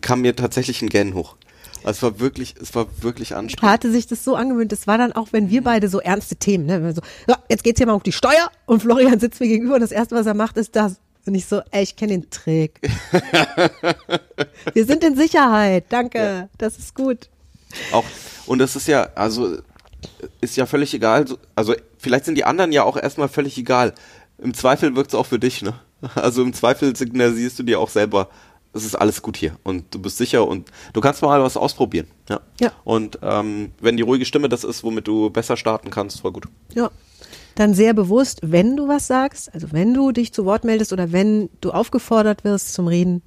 kam 0.00 0.20
mir 0.20 0.36
tatsächlich 0.36 0.80
ein 0.82 0.88
Gähnen 0.88 1.14
hoch. 1.14 1.36
Also 1.84 1.90
es 1.98 2.02
war 2.02 2.20
wirklich, 2.20 2.54
es 2.60 2.74
war 2.74 2.86
wirklich 3.02 3.32
Er 3.32 3.38
anstrengend. 3.38 3.72
hatte 3.72 3.90
sich 3.90 4.06
das 4.06 4.24
so 4.24 4.34
angewöhnt. 4.36 4.72
Das 4.72 4.86
war 4.86 4.98
dann 4.98 5.12
auch, 5.12 5.28
wenn 5.32 5.50
wir 5.50 5.62
beide 5.62 5.88
so 5.88 6.00
ernste 6.00 6.36
Themen, 6.36 6.66
ne? 6.66 6.92
So, 6.92 7.02
ja, 7.28 7.36
jetzt 7.48 7.64
geht's 7.64 7.78
hier 7.78 7.86
mal 7.86 7.94
auf 7.94 8.02
die 8.02 8.12
Steuer 8.12 8.50
und 8.66 8.82
Florian 8.82 9.18
sitzt 9.20 9.40
mir 9.40 9.48
gegenüber 9.48 9.74
und 9.74 9.80
das 9.80 9.92
erste, 9.92 10.14
was 10.14 10.26
er 10.26 10.34
macht, 10.34 10.56
ist 10.56 10.74
das. 10.76 10.96
Und 11.26 11.34
ich 11.34 11.46
so, 11.46 11.60
ey, 11.72 11.82
ich 11.82 11.94
kenne 11.94 12.12
den 12.12 12.30
Trick. 12.30 12.80
wir 14.72 14.84
sind 14.86 15.04
in 15.04 15.16
Sicherheit. 15.16 15.84
Danke. 15.88 16.48
Das 16.58 16.78
ist 16.78 16.94
gut. 16.94 17.28
Auch, 17.92 18.04
und 18.46 18.58
das 18.60 18.76
ist 18.76 18.88
ja, 18.88 19.10
also, 19.14 19.58
ist 20.40 20.56
ja 20.56 20.66
völlig 20.66 20.94
egal. 20.94 21.26
so- 21.26 21.38
Also, 21.54 21.74
vielleicht 21.98 22.24
sind 22.24 22.36
die 22.36 22.44
anderen 22.44 22.72
ja 22.72 22.82
auch 22.84 22.96
erstmal 22.96 23.28
völlig 23.28 23.56
egal. 23.58 23.94
Im 24.38 24.54
Zweifel 24.54 24.94
wirkt 24.96 25.10
es 25.12 25.14
auch 25.18 25.26
für 25.26 25.38
dich, 25.38 25.62
ne? 25.62 25.74
Also, 26.14 26.42
im 26.42 26.52
Zweifel 26.52 26.94
signalisierst 26.96 27.58
du 27.58 27.62
dir 27.64 27.80
auch 27.80 27.88
selber, 27.90 28.28
es 28.74 28.84
ist 28.84 28.94
alles 28.94 29.22
gut 29.22 29.36
hier 29.36 29.56
und 29.64 29.92
du 29.94 29.98
bist 29.98 30.18
sicher 30.18 30.46
und 30.46 30.70
du 30.92 31.00
kannst 31.00 31.22
mal 31.22 31.42
was 31.42 31.56
ausprobieren. 31.56 32.06
Ja. 32.28 32.40
Ja. 32.60 32.70
Und 32.84 33.18
ähm, 33.22 33.72
wenn 33.80 33.96
die 33.96 34.02
ruhige 34.02 34.24
Stimme 34.26 34.48
das 34.48 34.62
ist, 34.62 34.84
womit 34.84 35.08
du 35.08 35.30
besser 35.30 35.56
starten 35.56 35.90
kannst, 35.90 36.20
voll 36.20 36.32
gut. 36.32 36.44
Ja. 36.74 36.90
Dann 37.54 37.74
sehr 37.74 37.92
bewusst, 37.94 38.38
wenn 38.42 38.76
du 38.76 38.86
was 38.86 39.08
sagst, 39.08 39.52
also 39.52 39.68
wenn 39.72 39.94
du 39.94 40.12
dich 40.12 40.32
zu 40.32 40.44
Wort 40.44 40.62
meldest 40.64 40.92
oder 40.92 41.10
wenn 41.12 41.48
du 41.60 41.72
aufgefordert 41.72 42.44
wirst 42.44 42.74
zum 42.74 42.86
Reden, 42.86 43.22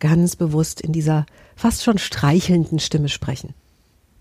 ganz 0.00 0.36
bewusst 0.36 0.80
in 0.80 0.92
dieser 0.92 1.26
fast 1.56 1.82
schon 1.84 1.98
streichelnden 1.98 2.78
Stimme 2.78 3.08
sprechen. 3.10 3.52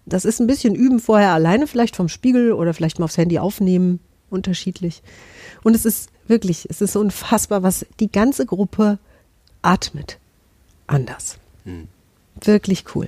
Das 0.05 0.25
ist 0.25 0.39
ein 0.39 0.47
bisschen 0.47 0.75
üben 0.75 0.99
vorher 0.99 1.31
alleine, 1.33 1.67
vielleicht 1.67 1.95
vom 1.95 2.09
Spiegel 2.09 2.51
oder 2.53 2.73
vielleicht 2.73 2.99
mal 2.99 3.05
aufs 3.05 3.17
Handy 3.17 3.39
aufnehmen, 3.39 3.99
unterschiedlich. 4.29 5.01
Und 5.63 5.75
es 5.75 5.85
ist 5.85 6.09
wirklich, 6.27 6.67
es 6.69 6.81
ist 6.81 6.95
unfassbar, 6.95 7.63
was 7.63 7.85
die 7.99 8.11
ganze 8.11 8.45
Gruppe 8.45 8.99
atmet. 9.61 10.19
Anders. 10.87 11.37
Wirklich 12.41 12.83
cool. 12.95 13.07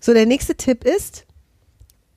So, 0.00 0.14
der 0.14 0.26
nächste 0.26 0.54
Tipp 0.54 0.84
ist, 0.84 1.25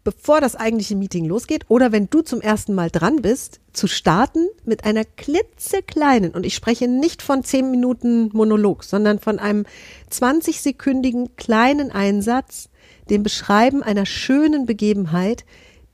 bevor 0.04 0.42
das 0.42 0.56
eigentliche 0.56 0.96
Meeting 0.96 1.26
losgeht 1.26 1.66
oder 1.68 1.92
wenn 1.92 2.10
du 2.10 2.22
zum 2.22 2.42
ersten 2.42 2.74
Mal 2.74 2.90
dran 2.90 3.22
bist, 3.22 3.60
zu 3.74 3.88
starten 3.88 4.48
mit 4.66 4.86
einer 4.86 5.06
klitzekleinen, 5.06 6.32
und 6.32 6.46
ich 6.46 6.56
spreche 6.56 6.88
nicht 6.88 7.22
von 7.22 7.44
10 7.44 7.70
Minuten 7.70 8.30
Monolog, 8.34 8.84
sondern 8.84 9.20
von 9.20 9.40
einem 9.40 9.66
20-sekündigen 10.12 11.30
kleinen 11.36 11.92
Einsatz, 11.92 12.70
dem 13.10 13.24
Beschreiben 13.24 13.84
einer 13.84 14.06
schönen 14.06 14.66
Begebenheit, 14.66 15.46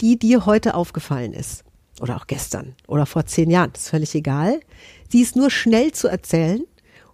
die 0.02 0.20
dir 0.20 0.46
heute 0.46 0.76
aufgefallen 0.76 1.34
ist. 1.34 1.64
Oder 2.02 2.18
auch 2.18 2.28
gestern 2.28 2.76
oder 2.88 3.06
vor 3.06 3.26
zehn 3.26 3.50
Jahren, 3.50 3.72
das 3.72 3.84
ist 3.84 3.90
völlig 3.90 4.14
egal. 4.16 4.60
Sie 5.10 5.22
ist 5.22 5.36
nur 5.38 5.50
schnell 5.50 5.94
zu 5.94 6.10
erzählen. 6.10 6.64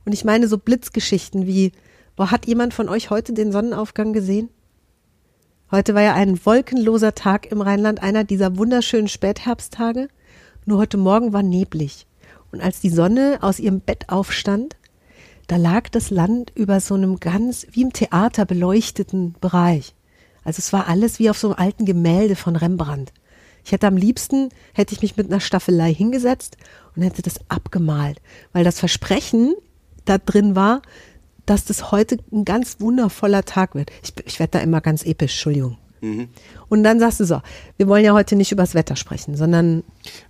Und 0.06 0.14
ich 0.14 0.26
meine 0.26 0.48
so 0.48 0.58
Blitzgeschichten 0.58 1.46
wie, 1.46 1.72
boah, 2.16 2.32
hat 2.32 2.48
jemand 2.48 2.74
von 2.74 2.90
euch 2.90 3.12
heute 3.12 3.34
den 3.34 3.52
Sonnenaufgang 3.52 4.14
gesehen? 4.14 4.50
Heute 5.72 5.96
war 5.96 6.02
ja 6.02 6.14
ein 6.16 6.46
wolkenloser 6.46 7.16
Tag 7.16 7.50
im 7.50 7.62
Rheinland, 7.62 8.04
einer 8.04 8.26
dieser 8.26 8.58
wunderschönen 8.58 9.08
Spätherbsttage. 9.08 10.10
Nur 10.66 10.80
heute 10.80 10.98
Morgen 10.98 11.32
war 11.32 11.44
neblig. 11.44 12.08
Und 12.52 12.60
als 12.62 12.82
die 12.82 12.90
Sonne 12.90 13.38
aus 13.40 13.58
ihrem 13.58 13.80
Bett 13.80 14.10
aufstand, 14.10 14.76
da 15.48 15.56
lag 15.56 15.88
das 15.88 16.10
Land 16.10 16.52
über 16.56 16.82
so 16.82 16.96
einem 16.96 17.22
ganz, 17.22 17.66
wie 17.72 17.84
im 17.84 17.94
Theater 17.94 18.44
beleuchteten 18.44 19.36
Bereich. 19.40 19.96
Also 20.44 20.60
es 20.60 20.74
war 20.74 20.90
alles 20.90 21.20
wie 21.20 21.30
auf 21.30 21.38
so 21.38 21.48
einem 21.48 21.66
alten 21.66 21.86
Gemälde 21.86 22.36
von 22.36 22.58
Rembrandt. 22.58 23.14
Ich 23.64 23.72
hätte 23.72 23.88
am 23.88 23.96
liebsten, 23.96 24.50
hätte 24.74 24.94
ich 24.94 25.02
mich 25.02 25.16
mit 25.16 25.28
einer 25.28 25.40
Staffelei 25.40 25.94
hingesetzt 25.94 26.58
und 26.98 27.04
hätte 27.04 27.22
das 27.22 27.40
abgemalt, 27.48 28.22
weil 28.52 28.66
das 28.66 28.78
Versprechen 28.78 29.54
da 30.04 30.18
drin 30.18 30.54
war, 30.54 30.82
dass 31.46 31.66
das 31.66 31.92
heute 31.92 32.18
ein 32.32 32.46
ganz 32.46 32.78
wundervoller 32.80 33.44
Tag 33.44 33.76
wird. 33.76 33.92
Ich, 34.04 34.14
ich 34.26 34.40
werde 34.40 34.52
da 34.52 34.60
immer 34.60 34.82
ganz 34.82 35.04
episch, 35.04 35.34
Entschuldigung. 35.34 35.78
Mhm. 36.02 36.30
Und 36.68 36.84
dann 36.84 37.00
sagst 37.00 37.20
du 37.20 37.26
so, 37.26 37.42
wir 37.78 37.88
wollen 37.88 38.04
ja 38.04 38.14
heute 38.14 38.36
nicht 38.36 38.52
übers 38.52 38.74
Wetter 38.74 38.96
sprechen, 38.96 39.38
sondern 39.38 39.84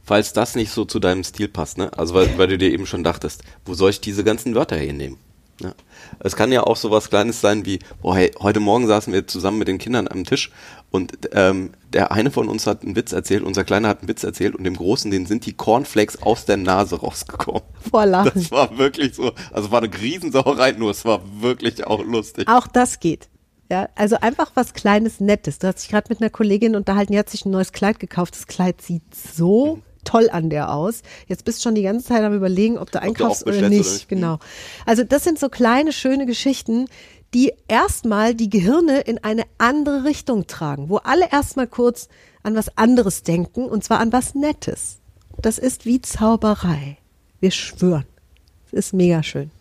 Falls 0.04 0.34
das 0.34 0.56
nicht 0.56 0.72
so 0.72 0.86
zu 0.86 1.00
deinem 1.00 1.24
Stil 1.24 1.48
passt, 1.48 1.78
ne? 1.78 1.92
Also 1.98 2.14
weil, 2.14 2.38
weil 2.38 2.48
du 2.48 2.58
dir 2.58 2.72
eben 2.72 2.86
schon 2.86 3.04
dachtest, 3.04 3.44
wo 3.66 3.74
soll 3.74 3.92
ich 3.92 4.02
diese 4.02 4.24
ganzen 4.24 4.54
Wörter 4.54 4.76
hernehmen? 4.76 5.18
Ne? 5.62 5.76
Es 6.20 6.36
kann 6.36 6.52
ja 6.52 6.64
auch 6.64 6.76
so 6.76 6.92
was 6.92 7.10
Kleines 7.10 7.42
sein 7.42 7.66
wie, 7.66 7.80
boah, 8.02 8.16
hey, 8.16 8.32
heute 8.40 8.60
Morgen 8.60 8.88
saßen 8.88 9.14
wir 9.14 9.28
zusammen 9.28 9.60
mit 9.60 9.68
den 9.68 9.78
Kindern 9.78 10.08
am 10.08 10.24
Tisch 10.24 10.52
und 10.90 11.14
ähm, 11.32 11.72
der 11.94 12.12
eine 12.12 12.32
von 12.32 12.50
uns 12.50 12.68
hat 12.68 12.84
einen 12.84 12.96
Witz 12.96 13.12
erzählt, 13.12 13.44
unser 13.44 13.64
Kleiner 13.64 13.88
hat 13.88 14.00
einen 14.00 14.10
Witz 14.10 14.24
erzählt 14.24 14.56
und 14.56 14.64
dem 14.64 14.76
Großen, 14.76 15.12
den 15.12 15.26
sind 15.26 15.46
die 15.46 15.54
Cornflakes 15.54 16.22
aus 16.22 16.46
der 16.46 16.58
Nase 16.58 17.00
rausgekommen. 17.00 17.62
vor 17.90 18.06
Lachen. 18.06 18.32
Das 18.34 18.52
war 18.52 18.78
wirklich 18.78 19.16
so, 19.16 19.32
also 19.52 19.72
war 19.72 19.82
eine 19.82 19.94
Riesensauerei, 19.94 20.74
nur 20.74 20.92
es 20.92 21.06
war 21.06 21.22
wirklich 21.40 21.86
auch 21.88 22.04
lustig. 22.04 22.48
Auch 22.48 22.68
das 22.68 23.00
geht. 23.00 23.30
Ja, 23.70 23.88
also 23.96 24.18
einfach 24.18 24.52
was 24.56 24.74
Kleines, 24.74 25.22
Nettes. 25.22 25.60
Du 25.60 25.68
hast 25.68 25.82
dich 25.82 25.90
gerade 25.90 26.08
mit 26.10 26.20
einer 26.20 26.30
Kollegin 26.30 26.76
unterhalten, 26.76 27.14
die 27.14 27.20
hat 27.20 27.30
sich 27.30 27.46
ein 27.46 27.52
neues 27.52 27.72
Kleid 27.72 28.00
gekauft. 28.00 28.36
Das 28.36 28.48
Kleid 28.48 28.82
sieht 28.82 29.04
so 29.16 29.82
toll 30.04 30.30
an 30.32 30.50
der 30.50 30.74
aus. 30.74 31.02
Jetzt 31.28 31.46
bist 31.46 31.60
du 31.60 31.64
schon 31.64 31.76
die 31.76 31.84
ganze 31.84 32.08
Zeit 32.08 32.24
am 32.24 32.34
überlegen, 32.34 32.78
ob 32.78 32.92
du 32.92 33.02
einkaufst 33.02 33.44
auch 33.44 33.48
oder 33.48 33.70
nicht. 33.70 33.80
oder 33.82 33.92
nicht. 33.92 34.10
Genau. 34.10 34.40
Also 34.86 35.04
das 35.04 35.24
sind 35.24 35.40
so 35.40 35.50
kleine, 35.50 35.94
schöne 35.94 36.26
Geschichten, 36.26 36.88
die 37.34 37.54
erstmal 37.68 38.36
die 38.36 38.50
Gehirne 38.50 39.02
in 39.02 39.24
eine 39.24 39.44
andere 39.58 40.04
Richtung 40.04 40.48
tragen, 40.48 40.90
wo 40.90 40.98
alle 40.98 41.32
erstmal 41.32 41.68
kurz 41.68 42.10
an 42.44 42.56
was 42.56 42.78
anderes 42.78 43.24
denken 43.24 43.66
und 43.66 43.84
zwar 43.84 44.00
an 44.00 44.12
was 44.12 44.36
Nettes. 44.36 45.00
Das 45.42 45.58
ist 45.58 45.86
wie 45.86 46.02
Zauberei. 46.02 46.98
Wir 47.40 47.52
schwören. 47.52 48.06
Es 48.68 48.74
ist 48.74 48.94
mega 48.94 49.24
schön. 49.24 49.52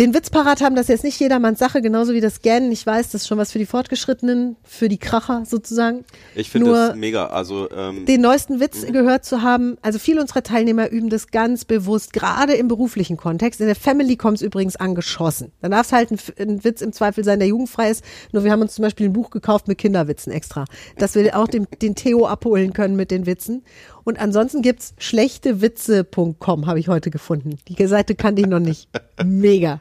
Den 0.00 0.14
Witz 0.14 0.30
parat 0.30 0.62
haben, 0.62 0.76
das 0.76 0.84
ist 0.84 0.88
jetzt 0.88 1.04
nicht 1.04 1.20
jedermanns 1.20 1.58
Sache, 1.58 1.82
genauso 1.82 2.14
wie 2.14 2.22
das 2.22 2.36
Scannen. 2.36 2.72
Ich 2.72 2.86
weiß, 2.86 3.10
das 3.10 3.20
ist 3.20 3.28
schon 3.28 3.36
was 3.36 3.52
für 3.52 3.58
die 3.58 3.66
Fortgeschrittenen, 3.66 4.56
für 4.64 4.88
die 4.88 4.96
Kracher 4.96 5.42
sozusagen. 5.44 6.06
Ich 6.34 6.48
finde 6.48 6.70
das 6.70 6.96
mega, 6.96 7.26
also 7.26 7.70
ähm, 7.70 8.06
den 8.06 8.22
neuesten 8.22 8.60
Witz 8.60 8.86
gehört 8.86 9.26
zu 9.26 9.42
haben. 9.42 9.76
Also 9.82 9.98
viele 9.98 10.22
unserer 10.22 10.42
Teilnehmer 10.42 10.88
üben 10.88 11.10
das 11.10 11.26
ganz 11.26 11.66
bewusst, 11.66 12.14
gerade 12.14 12.54
im 12.54 12.66
beruflichen 12.66 13.18
Kontext. 13.18 13.60
In 13.60 13.66
der 13.66 13.76
Family 13.76 14.16
kommt 14.16 14.38
es 14.38 14.42
übrigens 14.42 14.76
angeschossen. 14.76 15.52
Dann 15.60 15.72
darf 15.72 15.88
es 15.88 15.92
halt 15.92 16.10
ein, 16.12 16.18
ein 16.38 16.64
Witz 16.64 16.80
im 16.80 16.94
Zweifel 16.94 17.22
sein, 17.22 17.38
der 17.38 17.48
jugendfrei 17.48 17.90
ist. 17.90 18.02
Nur 18.32 18.42
wir 18.42 18.52
haben 18.52 18.62
uns 18.62 18.76
zum 18.76 18.84
Beispiel 18.84 19.04
ein 19.04 19.12
Buch 19.12 19.28
gekauft 19.28 19.68
mit 19.68 19.76
Kinderwitzen 19.76 20.32
extra, 20.32 20.64
dass 20.96 21.14
wir 21.14 21.38
auch 21.38 21.46
den, 21.46 21.66
den 21.82 21.94
Theo 21.94 22.26
abholen 22.26 22.72
können 22.72 22.96
mit 22.96 23.10
den 23.10 23.26
Witzen. 23.26 23.64
Und 24.04 24.18
ansonsten 24.18 24.62
gibt's 24.62 24.94
schlechtewitze.com, 24.96 26.66
habe 26.66 26.80
ich 26.80 26.88
heute 26.88 27.10
gefunden. 27.10 27.58
Die 27.68 27.86
Seite 27.86 28.14
kannte 28.14 28.40
ich 28.40 28.48
noch 28.48 28.60
nicht. 28.60 28.88
Mega. 29.22 29.78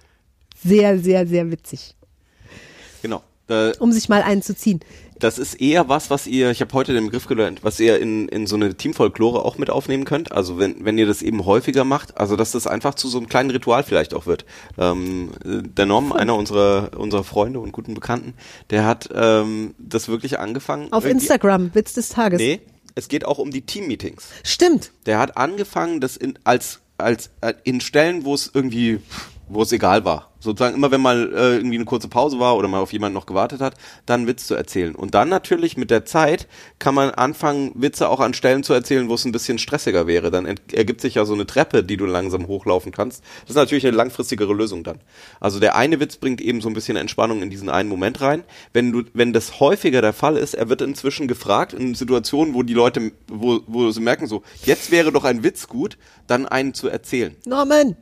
Sehr, 0.64 0.99
sehr, 0.99 1.28
sehr 1.28 1.51
witzig. 1.51 1.95
genau. 3.01 3.24
Da, 3.47 3.72
Um 3.80 3.91
sich 3.91 4.10
mal 4.10 4.22
einen 4.22 4.43
zu 4.43 4.55
ziehen. 4.55 4.80
das 5.18 5.39
ist 5.39 5.55
eher 5.55 5.89
was, 5.89 6.12
was 6.12 6.28
ihr, 6.28 6.51
ich 6.51 6.62
habe 6.62 6.72
heute 6.74 6.93
den 6.93 7.05
Begriff 7.05 7.26
gelernt, 7.26 7.64
was 7.64 7.80
ihr 7.80 7.99
in, 7.99 8.28
in 8.30 8.45
so 8.45 8.55
eine 8.55 8.76
Teamfolklore 8.76 9.43
auch 9.43 9.57
mit 9.57 9.72
aufnehmen 9.72 10.05
könnt. 10.05 10.32
Also 10.32 10.60
wenn, 10.60 10.86
wenn 10.86 10.99
ihr 10.99 11.07
das 11.07 11.24
eben 11.24 11.45
häufiger 11.45 11.84
macht, 11.84 12.16
also 12.18 12.36
dass 12.36 12.51
das 12.51 12.68
einfach 12.68 12.93
zu 12.93 13.07
so 13.07 13.18
einem 13.18 13.28
kleinen 13.28 13.49
Ritual 13.49 13.84
vielleicht 13.84 14.14
auch 14.14 14.28
wird. 14.28 14.45
Ähm, 14.78 15.32
äh, 15.43 15.64
der 15.64 15.88
Norm, 15.88 16.12
einer 16.14 16.36
unserer, 16.36 16.91
unserer 16.95 17.24
Freunde 17.24 17.60
und 17.60 17.72
guten 17.72 17.95
Bekannten, 17.95 18.36
der 18.70 18.86
hat 18.86 19.10
ähm, 19.14 19.74
das 19.80 20.10
wirklich 20.10 20.39
angefangen. 20.39 20.93
Auf 20.93 21.05
Instagram, 21.05 21.74
Witz 21.74 21.93
des 21.93 22.10
Tages. 22.10 22.39
Nee, 22.39 22.62
es 22.93 23.07
geht 23.07 23.26
auch 23.26 23.39
um 23.39 23.49
die 23.49 23.62
Teammeetings. 23.62 24.28
Stimmt. 24.43 24.91
Der 25.07 25.18
hat 25.18 25.38
angefangen, 25.38 26.01
das 26.01 26.18
in, 26.18 26.38
als, 26.43 26.82
als 26.99 27.32
äh, 27.41 27.53
in 27.64 27.82
Stellen, 27.82 28.26
wo 28.26 28.36
es 28.36 28.51
irgendwie, 28.53 28.99
wo 29.47 29.64
es 29.64 29.72
egal 29.72 30.05
war. 30.05 30.29
Sozusagen 30.40 30.76
immer, 30.76 30.92
wenn 30.92 31.02
mal 31.02 31.34
äh, 31.34 31.56
irgendwie 31.58 31.76
eine 31.76 31.86
kurze 31.86 32.08
Pause 32.08 32.40
war 32.40 32.56
oder 32.56 32.68
mal 32.68 32.80
auf 32.80 32.94
jemanden 32.94 33.16
noch 33.16 33.26
gewartet 33.26 33.60
hat, 33.60 33.76
dann 34.06 34.26
Witz 34.26 34.48
zu 34.48 34.56
erzählen. 34.56 34.96
Und 34.96 35.14
dann 35.14 35.28
natürlich 35.28 35.76
mit 35.76 35.92
der 35.92 36.06
Zeit 36.06 36.48
kann 36.80 36.96
man 36.96 37.12
anfangen, 37.12 37.72
Witze 37.76 38.10
auch 38.10 38.22
an 38.22 38.34
Stellen 38.34 38.64
zu 38.64 38.74
erzählen, 38.74 39.10
wo 39.10 39.16
es 39.16 39.26
ein 39.26 39.34
bisschen 39.34 39.58
stressiger 39.58 40.08
wäre. 40.08 40.32
Dann 40.32 40.46
ergibt 40.46 41.02
sich 41.02 41.16
ja 41.16 41.26
so 41.26 41.34
eine 41.34 41.46
Treppe, 41.46 41.84
die 41.84 41.98
du 41.98 42.06
langsam 42.06 42.48
hochlaufen 42.48 42.92
kannst. 42.92 43.22
Das 43.42 43.52
ist 43.52 43.56
natürlich 43.56 43.86
eine 43.86 43.98
langfristigere 43.98 44.54
Lösung 44.54 44.84
dann. 44.84 45.00
Also 45.42 45.60
der 45.60 45.76
eine 45.76 46.00
Witz 46.00 46.16
bringt 46.16 46.40
eben 46.40 46.62
so 46.62 46.70
ein 46.70 46.74
bisschen 46.74 46.96
Entspannung 46.96 47.42
in 47.42 47.50
diesen 47.50 47.70
einen 47.70 47.90
Moment 47.90 48.22
rein. 48.22 48.44
Wenn 48.72 48.92
du, 48.92 49.04
wenn 49.14 49.34
das 49.34 49.60
häufiger 49.60 50.02
der 50.02 50.14
Fall 50.14 50.38
ist, 50.38 50.54
er 50.54 50.70
wird 50.70 50.82
inzwischen 50.82 51.28
gefragt 51.28 51.74
in 51.74 51.96
Situationen, 51.96 52.54
wo 52.54 52.64
die 52.64 52.74
Leute, 52.74 53.12
wo, 53.28 53.60
wo 53.68 53.92
sie 53.92 54.02
merken 54.02 54.28
so, 54.28 54.44
jetzt 54.64 54.90
wäre 54.90 55.12
doch 55.12 55.26
ein 55.26 55.44
Witz 55.44 55.68
gut, 55.68 55.98
dann 56.28 56.48
einen 56.48 56.74
zu 56.74 56.88
erzählen. 56.88 57.36
Norman. 57.46 57.98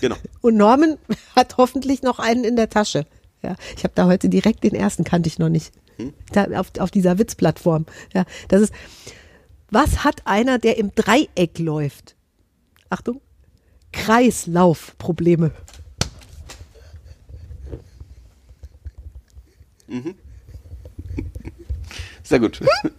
Genau. 0.00 0.16
Und 0.40 0.56
Norman 0.56 0.96
hat 1.36 1.56
hoffentlich 1.56 1.67
noch 2.02 2.18
einen 2.18 2.44
in 2.44 2.56
der 2.56 2.68
Tasche. 2.70 3.06
Ja, 3.42 3.56
ich 3.76 3.84
habe 3.84 3.92
da 3.94 4.06
heute 4.06 4.28
direkt 4.28 4.64
den 4.64 4.74
ersten 4.74 5.04
kannte 5.04 5.28
ich 5.28 5.38
noch 5.38 5.48
nicht. 5.48 5.72
Da 6.32 6.44
auf, 6.58 6.72
auf 6.78 6.90
dieser 6.90 7.18
Witzplattform. 7.18 7.86
Ja, 8.14 8.24
das 8.48 8.62
ist. 8.62 8.72
Was 9.70 10.02
hat 10.02 10.26
einer, 10.26 10.58
der 10.58 10.78
im 10.78 10.94
Dreieck 10.94 11.58
läuft? 11.58 12.16
Achtung. 12.88 13.20
Kreislaufprobleme. 13.92 15.52
Sehr 22.22 22.40
gut. 22.40 22.60
Ach, 22.62 22.90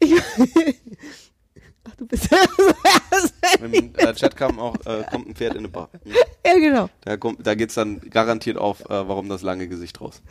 du 2.02 2.06
bist. 2.06 2.28
Im 3.62 3.92
äh, 3.96 4.14
Chat 4.14 4.36
kam 4.36 4.58
auch, 4.58 4.74
äh, 4.86 5.04
kommt 5.10 5.28
ein 5.28 5.34
Pferd 5.34 5.52
in 5.52 5.60
eine 5.60 5.68
Bar. 5.68 5.88
ja, 6.46 6.54
genau. 6.54 6.88
Da, 7.02 7.16
kommt, 7.16 7.46
da 7.46 7.54
geht's 7.54 7.74
dann 7.74 8.00
garantiert 8.00 8.56
auf, 8.58 8.80
äh, 8.82 8.88
warum 8.88 9.28
das 9.28 9.42
lange 9.42 9.68
Gesicht 9.68 10.00
raus. 10.00 10.22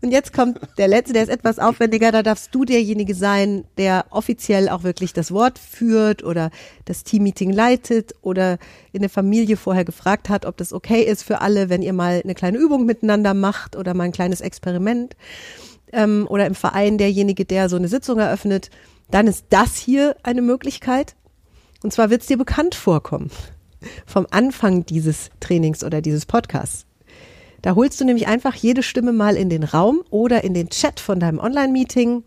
Und 0.00 0.12
jetzt 0.12 0.32
kommt 0.32 0.60
der 0.78 0.86
letzte, 0.86 1.12
der 1.12 1.24
ist 1.24 1.28
etwas 1.28 1.58
aufwendiger. 1.58 2.12
Da 2.12 2.22
darfst 2.22 2.54
du 2.54 2.64
derjenige 2.64 3.14
sein, 3.14 3.64
der 3.78 4.06
offiziell 4.10 4.68
auch 4.68 4.84
wirklich 4.84 5.12
das 5.12 5.32
Wort 5.32 5.58
führt 5.58 6.22
oder 6.22 6.50
das 6.84 7.02
Teammeeting 7.02 7.52
leitet 7.52 8.14
oder 8.22 8.58
in 8.92 9.00
der 9.00 9.10
Familie 9.10 9.56
vorher 9.56 9.84
gefragt 9.84 10.28
hat, 10.28 10.46
ob 10.46 10.56
das 10.56 10.72
okay 10.72 11.02
ist 11.02 11.24
für 11.24 11.40
alle, 11.40 11.68
wenn 11.68 11.82
ihr 11.82 11.92
mal 11.92 12.20
eine 12.22 12.34
kleine 12.34 12.58
Übung 12.58 12.86
miteinander 12.86 13.34
macht 13.34 13.74
oder 13.74 13.94
mal 13.94 14.04
ein 14.04 14.12
kleines 14.12 14.40
Experiment. 14.40 15.16
Ähm, 15.90 16.26
oder 16.28 16.46
im 16.46 16.54
Verein 16.54 16.98
derjenige, 16.98 17.44
der 17.46 17.68
so 17.68 17.76
eine 17.76 17.88
Sitzung 17.88 18.18
eröffnet. 18.18 18.70
Dann 19.10 19.26
ist 19.26 19.46
das 19.50 19.76
hier 19.76 20.16
eine 20.22 20.42
Möglichkeit. 20.42 21.16
Und 21.82 21.92
zwar 21.92 22.10
wird 22.10 22.22
es 22.22 22.26
dir 22.26 22.38
bekannt 22.38 22.74
vorkommen 22.74 23.30
vom 24.06 24.26
Anfang 24.30 24.84
dieses 24.84 25.30
Trainings 25.40 25.84
oder 25.84 26.00
dieses 26.02 26.26
Podcasts. 26.26 26.86
Da 27.62 27.74
holst 27.74 28.00
du 28.00 28.04
nämlich 28.04 28.28
einfach 28.28 28.54
jede 28.54 28.82
Stimme 28.82 29.12
mal 29.12 29.36
in 29.36 29.48
den 29.48 29.64
Raum 29.64 30.02
oder 30.10 30.44
in 30.44 30.54
den 30.54 30.68
Chat 30.70 31.00
von 31.00 31.18
deinem 31.18 31.38
Online-Meeting 31.38 32.24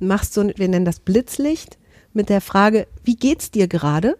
und 0.00 0.06
machst 0.06 0.32
so, 0.32 0.42
wir 0.42 0.68
nennen 0.68 0.86
das 0.86 1.00
Blitzlicht, 1.00 1.78
mit 2.12 2.28
der 2.28 2.40
Frage, 2.40 2.86
wie 3.04 3.16
geht's 3.16 3.50
dir 3.50 3.68
gerade? 3.68 4.18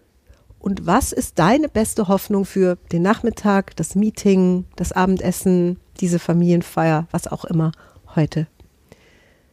Und 0.59 0.85
was 0.85 1.11
ist 1.11 1.39
deine 1.39 1.67
beste 1.67 2.07
Hoffnung 2.07 2.45
für 2.45 2.77
den 2.91 3.01
Nachmittag, 3.01 3.75
das 3.75 3.95
Meeting, 3.95 4.65
das 4.75 4.91
Abendessen, 4.91 5.79
diese 5.99 6.19
Familienfeier, 6.19 7.07
was 7.11 7.27
auch 7.27 7.45
immer 7.45 7.71
heute? 8.15 8.47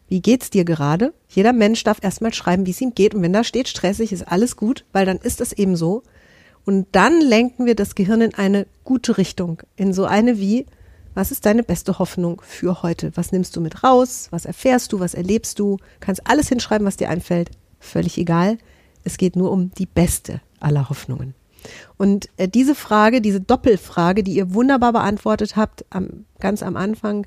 Wie 0.09 0.23
geht's 0.23 0.51
dir 0.51 0.65
gerade? 0.65 1.13
Jeder 1.29 1.53
Mensch 1.53 1.85
darf 1.85 2.03
erstmal 2.03 2.33
schreiben, 2.33 2.67
wie 2.67 2.71
es 2.71 2.81
ihm 2.81 2.95
geht. 2.95 3.15
Und 3.15 3.23
wenn 3.23 3.33
da 3.33 3.45
steht 3.45 3.69
stressig, 3.69 4.13
ist 4.13 4.27
alles 4.27 4.57
gut, 4.57 4.85
weil 4.93 5.05
dann 5.05 5.19
ist 5.19 5.41
es 5.41 5.53
eben 5.53 5.77
so. 5.77 6.03
Und 6.65 6.87
dann 6.93 7.21
lenken 7.21 7.67
wir 7.67 7.75
das 7.75 7.95
Gehirn 7.95 8.21
in 8.21 8.35
eine 8.35 8.67
gute 8.85 9.19
Richtung. 9.19 9.63
In 9.77 9.93
so 9.93 10.05
eine 10.07 10.39
wie, 10.39 10.67
was 11.15 11.31
ist 11.31 11.47
deine 11.47 11.63
beste 11.63 11.99
Hoffnung 11.99 12.41
für 12.45 12.83
heute? 12.83 13.13
Was 13.17 13.33
nimmst 13.33 13.57
du 13.57 13.61
mit 13.61 13.83
raus? 13.83 14.29
Was 14.31 14.45
erfährst 14.45 14.93
du? 14.93 15.01
Was 15.01 15.15
erlebst 15.15 15.59
du? 15.59 15.79
Kannst 16.01 16.27
alles 16.27 16.49
hinschreiben, 16.49 16.87
was 16.87 16.97
dir 16.97 17.11
einfällt. 17.11 17.51
Völlig 17.81 18.19
egal. 18.19 18.59
Es 19.05 19.19
geht 19.19 19.37
nur 19.37 19.51
um 19.51 19.71
die 19.73 19.87
beste 19.87 20.41
aller 20.61 20.89
Hoffnungen. 20.89 21.35
Und 21.97 22.29
äh, 22.37 22.49
diese 22.49 22.75
Frage, 22.75 23.21
diese 23.21 23.41
Doppelfrage, 23.41 24.23
die 24.23 24.35
ihr 24.35 24.55
wunderbar 24.55 24.93
beantwortet 24.93 25.57
habt, 25.57 25.85
am, 25.91 26.25
ganz 26.41 26.63
am 26.63 26.77
Anfang 26.77 27.27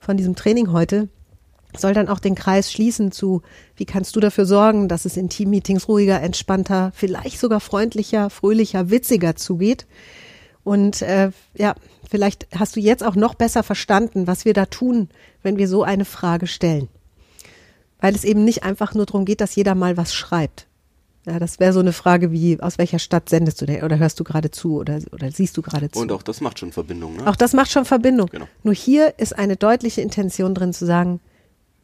von 0.00 0.16
diesem 0.16 0.36
Training 0.36 0.72
heute, 0.72 1.08
soll 1.76 1.94
dann 1.94 2.08
auch 2.08 2.18
den 2.18 2.34
Kreis 2.34 2.72
schließen 2.72 3.12
zu, 3.12 3.42
wie 3.76 3.84
kannst 3.84 4.16
du 4.16 4.20
dafür 4.20 4.46
sorgen, 4.46 4.88
dass 4.88 5.04
es 5.04 5.16
in 5.16 5.28
Teammeetings 5.28 5.88
ruhiger, 5.88 6.20
entspannter, 6.20 6.92
vielleicht 6.94 7.38
sogar 7.38 7.60
freundlicher, 7.60 8.30
fröhlicher, 8.30 8.90
witziger 8.90 9.36
zugeht. 9.36 9.86
Und 10.64 11.02
äh, 11.02 11.30
ja, 11.54 11.74
vielleicht 12.08 12.46
hast 12.56 12.76
du 12.76 12.80
jetzt 12.80 13.04
auch 13.04 13.14
noch 13.14 13.34
besser 13.34 13.62
verstanden, 13.62 14.26
was 14.26 14.44
wir 14.44 14.52
da 14.52 14.66
tun, 14.66 15.08
wenn 15.42 15.56
wir 15.56 15.68
so 15.68 15.82
eine 15.82 16.04
Frage 16.04 16.46
stellen. 16.46 16.88
Weil 18.00 18.14
es 18.14 18.24
eben 18.24 18.44
nicht 18.44 18.62
einfach 18.62 18.94
nur 18.94 19.06
darum 19.06 19.24
geht, 19.24 19.40
dass 19.40 19.54
jeder 19.54 19.74
mal 19.74 19.96
was 19.96 20.14
schreibt. 20.14 20.66
Ja, 21.26 21.38
das 21.38 21.60
wäre 21.60 21.74
so 21.74 21.80
eine 21.80 21.92
Frage 21.92 22.32
wie, 22.32 22.58
aus 22.60 22.78
welcher 22.78 22.98
Stadt 22.98 23.28
sendest 23.28 23.60
du 23.60 23.66
denn 23.66 23.82
oder 23.82 23.98
hörst 23.98 24.18
du 24.18 24.24
gerade 24.24 24.50
zu 24.50 24.78
oder, 24.78 25.00
oder 25.12 25.30
siehst 25.30 25.56
du 25.56 25.62
gerade 25.62 25.90
zu? 25.90 26.00
Und 26.00 26.12
auch 26.12 26.22
das 26.22 26.40
macht 26.40 26.58
schon 26.58 26.72
Verbindung, 26.72 27.16
ne? 27.16 27.26
Auch 27.26 27.36
das 27.36 27.52
macht 27.52 27.70
schon 27.70 27.84
Verbindung. 27.84 28.28
Genau. 28.32 28.46
Nur 28.62 28.74
hier 28.74 29.18
ist 29.18 29.38
eine 29.38 29.56
deutliche 29.56 30.00
Intention 30.00 30.54
drin 30.54 30.72
zu 30.72 30.86
sagen, 30.86 31.20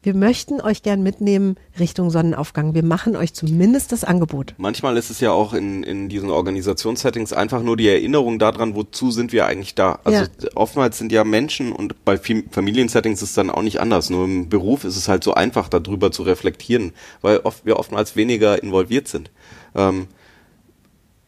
wir 0.07 0.15
möchten 0.15 0.61
euch 0.61 0.85
gern 0.85 1.03
mitnehmen 1.03 1.57
Richtung 1.81 2.11
Sonnenaufgang. 2.11 2.75
Wir 2.75 2.85
machen 2.85 3.17
euch 3.17 3.35
zumindest 3.35 3.91
das 3.91 4.05
Angebot. 4.05 4.55
Manchmal 4.57 4.97
ist 4.97 5.11
es 5.11 5.19
ja 5.19 5.33
auch 5.33 5.53
in, 5.53 5.83
in 5.83 6.09
diesen 6.09 6.31
Organisationssettings 6.31 7.33
einfach 7.33 7.61
nur 7.61 7.77
die 7.77 7.89
Erinnerung 7.89 8.39
daran, 8.39 8.77
wozu 8.77 9.11
sind 9.11 9.33
wir 9.33 9.47
eigentlich 9.47 9.75
da. 9.75 9.99
Also 10.05 10.21
Ja. 10.23 10.29
oftmals 10.55 10.97
sind 10.99 11.11
ja 11.11 11.25
Menschen 11.25 11.73
und 11.73 12.05
bei 12.05 12.19
Fam- 12.19 12.45
Familiensettings 12.53 13.21
ist 13.21 13.31
es 13.31 13.35
dann 13.35 13.51
auch 13.51 13.63
nicht 13.63 13.81
anders. 13.81 14.09
Nur 14.09 14.27
im 14.27 14.49
Beruf 14.49 14.85
ist 14.85 14.97
es 14.97 15.09
halt 15.09 15.25
so 15.25 15.35
einfach, 15.35 15.69
darüber 15.69 16.13
zu 16.13 16.23
reflektieren, 16.23 16.93
weil 17.21 17.39
oft, 17.39 17.67
wir 17.67 17.77
oftmals 17.77 18.15
weniger 18.15 18.63
involviert 18.63 19.09
sind. 19.09 19.33
Ähm, 19.75 20.07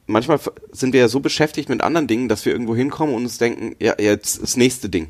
manchmal 0.07 0.39
sind 0.70 0.93
wir 0.93 1.01
ja 1.01 1.09
so 1.09 1.18
beschäftigt 1.18 1.68
mit 1.68 1.83
anderen 1.83 2.07
Dingen, 2.07 2.29
dass 2.29 2.45
wir 2.45 2.53
irgendwo 2.53 2.76
hinkommen 2.76 3.16
und 3.16 3.22
uns 3.24 3.39
denken, 3.39 3.74
ja, 3.81 3.95
jetzt 3.99 4.41
das 4.41 4.57
nächste 4.57 4.89
Ding. 4.89 5.09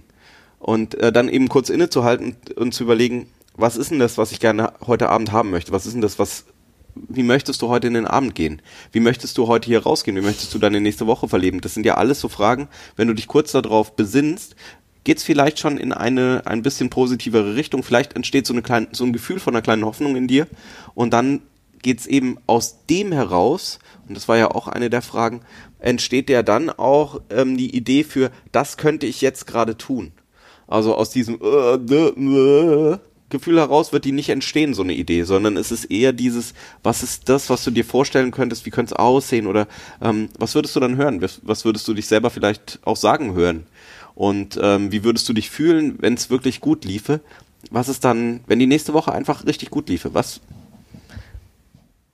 Und 0.59 0.95
äh, 0.95 1.13
dann 1.13 1.29
eben 1.29 1.49
kurz 1.51 1.69
innezuhalten 1.69 2.35
und, 2.49 2.57
und 2.57 2.73
zu 2.73 2.83
überlegen, 2.85 3.27
was 3.59 3.77
ist 3.77 3.91
denn 3.91 3.99
das, 3.99 4.17
was 4.17 4.33
ich 4.33 4.41
gerne 4.41 4.73
heute 4.87 5.09
Abend 5.09 5.33
haben 5.33 5.51
möchte? 5.51 5.73
Was 5.73 5.85
ist 5.85 5.93
denn 5.93 6.01
das, 6.01 6.19
was, 6.19 6.45
wie 6.95 7.25
möchtest 7.25 7.61
du 7.61 7.69
heute 7.69 7.89
in 7.89 7.95
den 7.95 8.07
Abend 8.07 8.35
gehen? 8.35 8.63
Wie 8.93 9.01
möchtest 9.01 9.37
du 9.37 9.49
heute 9.49 9.67
hier 9.67 9.83
rausgehen? 9.83 10.17
Wie 10.17 10.25
möchtest 10.25 10.55
du 10.55 10.59
deine 10.59 10.81
nächste 10.81 11.07
Woche 11.07 11.29
verleben? 11.29 11.61
Das 11.61 11.75
sind 11.75 11.85
ja 11.85 11.97
alles 11.97 12.21
so 12.21 12.29
Fragen, 12.29 12.69
wenn 12.97 13.09
du 13.09 13.15
dich 13.15 13.27
kurz 13.27 13.53
darauf 13.53 13.97
besinnst, 13.97 14.55
geht's 15.03 15.25
vielleicht 15.25 15.59
schon 15.59 15.77
in 15.77 15.93
eine 15.93 16.43
ein 16.45 16.63
bisschen 16.63 16.89
positivere 16.89 17.57
Richtung. 17.57 17.83
Vielleicht 17.83 18.15
entsteht 18.15 18.47
so, 18.47 18.53
eine 18.53 18.63
kleine, 18.63 18.89
so 18.93 19.05
ein 19.05 19.13
Gefühl 19.13 19.41
von 19.41 19.55
einer 19.55 19.63
kleinen 19.63 19.85
Hoffnung 19.85 20.17
in 20.17 20.29
dir. 20.29 20.47
Und 20.95 21.13
dann 21.13 21.43
geht's 21.83 22.07
eben 22.07 22.39
aus 22.47 22.85
dem 22.87 23.13
heraus, 23.13 23.79
und 24.09 24.17
das 24.17 24.29
war 24.29 24.37
ja 24.37 24.51
auch 24.51 24.69
eine 24.69 24.91
der 24.91 25.03
Fragen, 25.03 25.41
entsteht 25.79 26.31
ja 26.31 26.43
dann 26.43 26.71
auch 26.71 27.21
ähm, 27.31 27.57
die 27.57 27.75
Idee 27.75 28.05
für, 28.05 28.31
das 28.53 28.77
könnte 28.77 29.07
ich 29.07 29.21
jetzt 29.21 29.47
gerade 29.47 29.77
tun. 29.77 30.13
Also 30.67 30.95
aus 30.95 31.11
diesem 31.11 31.41
äh, 31.41 31.75
äh, 31.75 32.99
Gefühl 33.31 33.59
heraus 33.59 33.93
wird 33.93 34.05
die 34.05 34.13
nicht 34.13 34.31
entstehen, 34.31 34.75
so 34.75 34.83
eine 34.83 34.95
Idee, 34.95 35.25
sondern 35.25 35.57
es 35.57 35.71
ist 35.71 35.87
eher 35.87 36.13
dieses, 36.13 36.55
was 36.83 37.03
ist 37.03 37.29
das, 37.29 37.51
was 37.51 37.63
du 37.65 37.71
dir 37.71 37.85
vorstellen 37.85 38.31
könntest, 38.31 38.65
wie 38.65 38.71
könnte 38.71 38.95
es 38.95 38.99
aussehen 38.99 39.47
oder 39.47 39.67
ähm, 40.01 40.31
was 40.39 40.55
würdest 40.55 40.75
du 40.77 40.81
dann 40.81 40.97
hören? 40.97 41.21
Was, 41.21 41.41
was 41.43 41.65
würdest 41.65 41.87
du 41.89 41.95
dich 41.95 42.07
selber 42.07 42.31
vielleicht 42.31 42.79
auch 42.85 42.97
sagen 42.97 43.35
hören? 43.35 43.67
Und 44.15 44.59
ähm, 44.63 44.91
wie 44.91 45.05
würdest 45.05 45.29
du 45.29 45.33
dich 45.33 45.51
fühlen, 45.51 45.97
wenn 46.01 46.15
es 46.15 46.31
wirklich 46.31 46.61
gut 46.61 46.85
liefe? 46.85 47.21
Was 47.71 47.89
ist 47.89 48.05
dann, 48.05 48.41
wenn 48.47 48.59
die 48.59 48.67
nächste 48.67 48.95
Woche 48.95 49.13
einfach 49.13 49.45
richtig 49.47 49.71
gut 49.71 49.89
liefe? 49.89 50.15
Was, 50.15 50.41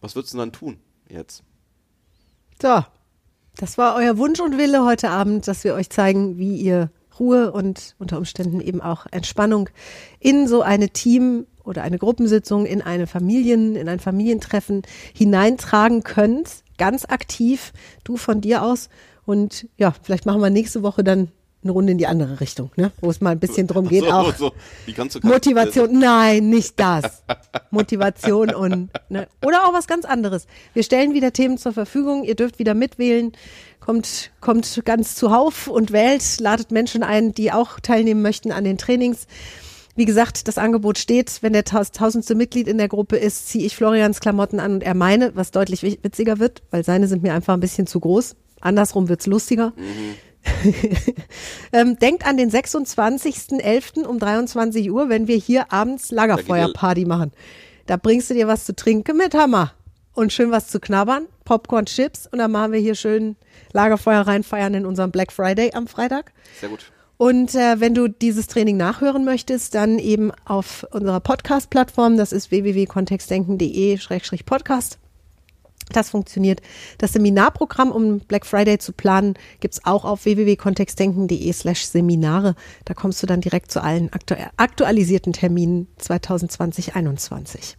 was 0.00 0.16
würdest 0.16 0.34
du 0.34 0.38
dann 0.38 0.52
tun 0.52 0.78
jetzt? 1.08 1.42
So, 2.60 2.84
das 3.56 3.78
war 3.78 3.94
euer 3.94 4.18
Wunsch 4.18 4.40
und 4.40 4.58
Wille 4.58 4.84
heute 4.84 5.10
Abend, 5.10 5.46
dass 5.46 5.64
wir 5.64 5.74
euch 5.74 5.90
zeigen, 5.90 6.38
wie 6.38 6.56
ihr 6.56 6.90
Ruhe 7.18 7.52
und 7.52 7.94
unter 7.98 8.18
Umständen 8.18 8.60
eben 8.60 8.80
auch 8.80 9.06
Entspannung 9.10 9.68
in 10.20 10.48
so 10.48 10.62
eine 10.62 10.90
Team- 10.90 11.46
oder 11.64 11.82
eine 11.82 11.98
Gruppensitzung, 11.98 12.66
in 12.66 12.82
eine 12.82 13.06
Familien, 13.06 13.76
in 13.76 13.88
ein 13.88 14.00
Familientreffen 14.00 14.82
hineintragen 15.14 16.02
könnt, 16.02 16.62
ganz 16.78 17.04
aktiv, 17.04 17.72
du 18.04 18.16
von 18.16 18.40
dir 18.40 18.62
aus. 18.62 18.88
Und 19.24 19.66
ja, 19.78 19.94
vielleicht 20.02 20.26
machen 20.26 20.42
wir 20.42 20.50
nächste 20.50 20.82
Woche 20.82 21.02
dann 21.02 21.28
eine 21.64 21.72
Runde 21.72 21.92
in 21.92 21.98
die 21.98 22.06
andere 22.06 22.40
Richtung, 22.40 22.70
ne? 22.76 22.92
wo 23.00 23.10
es 23.10 23.20
mal 23.20 23.30
ein 23.30 23.40
bisschen 23.40 23.66
drum 23.66 23.88
geht, 23.88 24.04
so, 24.04 24.10
auch 24.10 24.34
so. 24.36 24.52
Motivation, 25.28 25.98
nein, 25.98 26.48
nicht 26.50 26.74
das. 26.78 27.22
Motivation 27.70 28.54
und 28.54 28.90
ne, 29.08 29.26
oder 29.44 29.66
auch 29.66 29.72
was 29.72 29.86
ganz 29.86 30.04
anderes. 30.04 30.46
Wir 30.74 30.82
stellen 30.82 31.14
wieder 31.14 31.32
Themen 31.32 31.58
zur 31.58 31.72
Verfügung. 31.72 32.24
Ihr 32.24 32.34
dürft 32.36 32.58
wieder 32.58 32.74
mitwählen. 32.74 33.32
Kommt, 33.80 34.30
kommt 34.40 34.80
ganz 34.86 35.14
zuhauf 35.14 35.66
und 35.68 35.92
wählt, 35.92 36.40
ladet 36.40 36.70
Menschen 36.70 37.02
ein, 37.02 37.32
die 37.32 37.52
auch 37.52 37.80
teilnehmen 37.80 38.22
möchten 38.22 38.50
an 38.50 38.64
den 38.64 38.78
Trainings. 38.78 39.26
Wie 39.94 40.06
gesagt, 40.06 40.48
das 40.48 40.56
Angebot 40.58 40.96
steht. 40.98 41.38
Wenn 41.42 41.52
der 41.52 41.64
taus- 41.64 41.90
tausendste 41.92 42.34
Mitglied 42.34 42.66
in 42.66 42.78
der 42.78 42.88
Gruppe 42.88 43.16
ist, 43.16 43.48
ziehe 43.48 43.64
ich 43.66 43.76
Florians 43.76 44.20
Klamotten 44.20 44.58
an 44.58 44.72
und 44.74 44.82
er 44.82 44.94
meine, 44.94 45.36
was 45.36 45.50
deutlich 45.50 45.82
wi- 45.82 45.98
witziger 46.02 46.38
wird, 46.38 46.62
weil 46.70 46.82
seine 46.84 47.06
sind 47.08 47.22
mir 47.22 47.34
einfach 47.34 47.52
ein 47.54 47.60
bisschen 47.60 47.86
zu 47.86 48.00
groß. 48.00 48.36
Andersrum 48.60 49.08
wird's 49.10 49.26
lustiger. 49.26 49.74
ähm, 51.72 51.98
denkt 51.98 52.26
an 52.26 52.36
den 52.36 52.50
26.11. 52.50 54.04
um 54.04 54.18
23 54.18 54.90
Uhr, 54.90 55.08
wenn 55.08 55.28
wir 55.28 55.36
hier 55.36 55.72
abends 55.72 56.10
Lagerfeuerparty 56.10 57.04
machen. 57.04 57.32
Da 57.86 57.96
bringst 57.96 58.30
du 58.30 58.34
dir 58.34 58.48
was 58.48 58.64
zu 58.64 58.74
trinken 58.74 59.16
mit 59.16 59.34
Hammer 59.34 59.72
und 60.14 60.32
schön 60.32 60.50
was 60.50 60.68
zu 60.68 60.80
knabbern, 60.80 61.26
Popcorn, 61.44 61.84
Chips 61.86 62.26
und 62.26 62.38
dann 62.38 62.50
machen 62.50 62.72
wir 62.72 62.80
hier 62.80 62.94
schön 62.94 63.36
Lagerfeuer 63.72 64.22
reinfeiern 64.22 64.72
in 64.74 64.86
unserem 64.86 65.10
Black 65.10 65.32
Friday 65.32 65.72
am 65.74 65.86
Freitag. 65.86 66.32
Sehr 66.60 66.70
gut. 66.70 66.90
Und 67.16 67.54
äh, 67.54 67.78
wenn 67.80 67.94
du 67.94 68.08
dieses 68.08 68.48
Training 68.48 68.76
nachhören 68.76 69.24
möchtest, 69.24 69.74
dann 69.74 69.98
eben 69.98 70.30
auf 70.44 70.86
unserer 70.90 71.20
Podcast-Plattform, 71.20 72.16
das 72.16 72.32
ist 72.32 72.50
www.kontextdenken.de-podcast. 72.50 74.98
Das 75.92 76.10
funktioniert. 76.10 76.60
Das 76.98 77.12
Seminarprogramm, 77.12 77.92
um 77.92 78.20
Black 78.20 78.46
Friday 78.46 78.78
zu 78.78 78.92
planen, 78.92 79.34
gibt's 79.60 79.84
auch 79.84 80.04
auf 80.04 80.24
www.kontextdenken.de 80.24 81.52
slash 81.52 81.84
Seminare. 81.84 82.56
Da 82.84 82.94
kommst 82.94 83.22
du 83.22 83.26
dann 83.26 83.40
direkt 83.40 83.70
zu 83.70 83.82
allen 83.82 84.12
aktu 84.12 84.34
aktualisierten 84.56 85.32
Terminen 85.32 85.86
2020-21. 86.00 87.74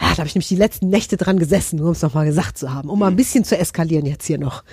Ja, 0.00 0.10
da 0.10 0.18
habe 0.18 0.26
ich 0.26 0.34
nämlich 0.34 0.48
die 0.48 0.56
letzten 0.56 0.88
Nächte 0.88 1.16
dran 1.16 1.38
gesessen, 1.38 1.76
nur 1.76 1.86
um 1.86 1.92
es 1.92 2.02
nochmal 2.02 2.26
gesagt 2.26 2.58
zu 2.58 2.72
haben, 2.72 2.88
um 2.88 2.98
mal 2.98 3.08
ein 3.08 3.16
bisschen 3.16 3.44
zu 3.44 3.56
eskalieren 3.56 4.06
jetzt 4.06 4.26
hier 4.26 4.38
noch. 4.38 4.64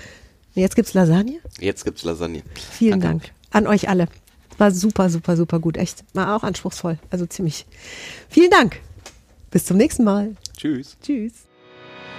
Jetzt 0.55 0.75
gibt's 0.75 0.93
Lasagne. 0.93 1.39
Jetzt 1.59 1.85
gibt's 1.85 2.03
Lasagne. 2.03 2.41
Vielen 2.71 2.99
Danke. 2.99 3.07
Dank 3.07 3.37
an 3.51 3.67
euch 3.67 3.89
alle. 3.89 4.07
War 4.57 4.71
super, 4.71 5.09
super, 5.09 5.37
super 5.37 5.59
gut. 5.59 5.77
Echt. 5.77 6.03
War 6.13 6.35
auch 6.35 6.43
anspruchsvoll. 6.43 6.97
Also 7.09 7.25
ziemlich. 7.25 7.65
Vielen 8.29 8.49
Dank. 8.49 8.81
Bis 9.51 9.65
zum 9.65 9.77
nächsten 9.77 10.03
Mal. 10.03 10.35
Tschüss. 10.55 10.97
Tschüss. 11.01 11.46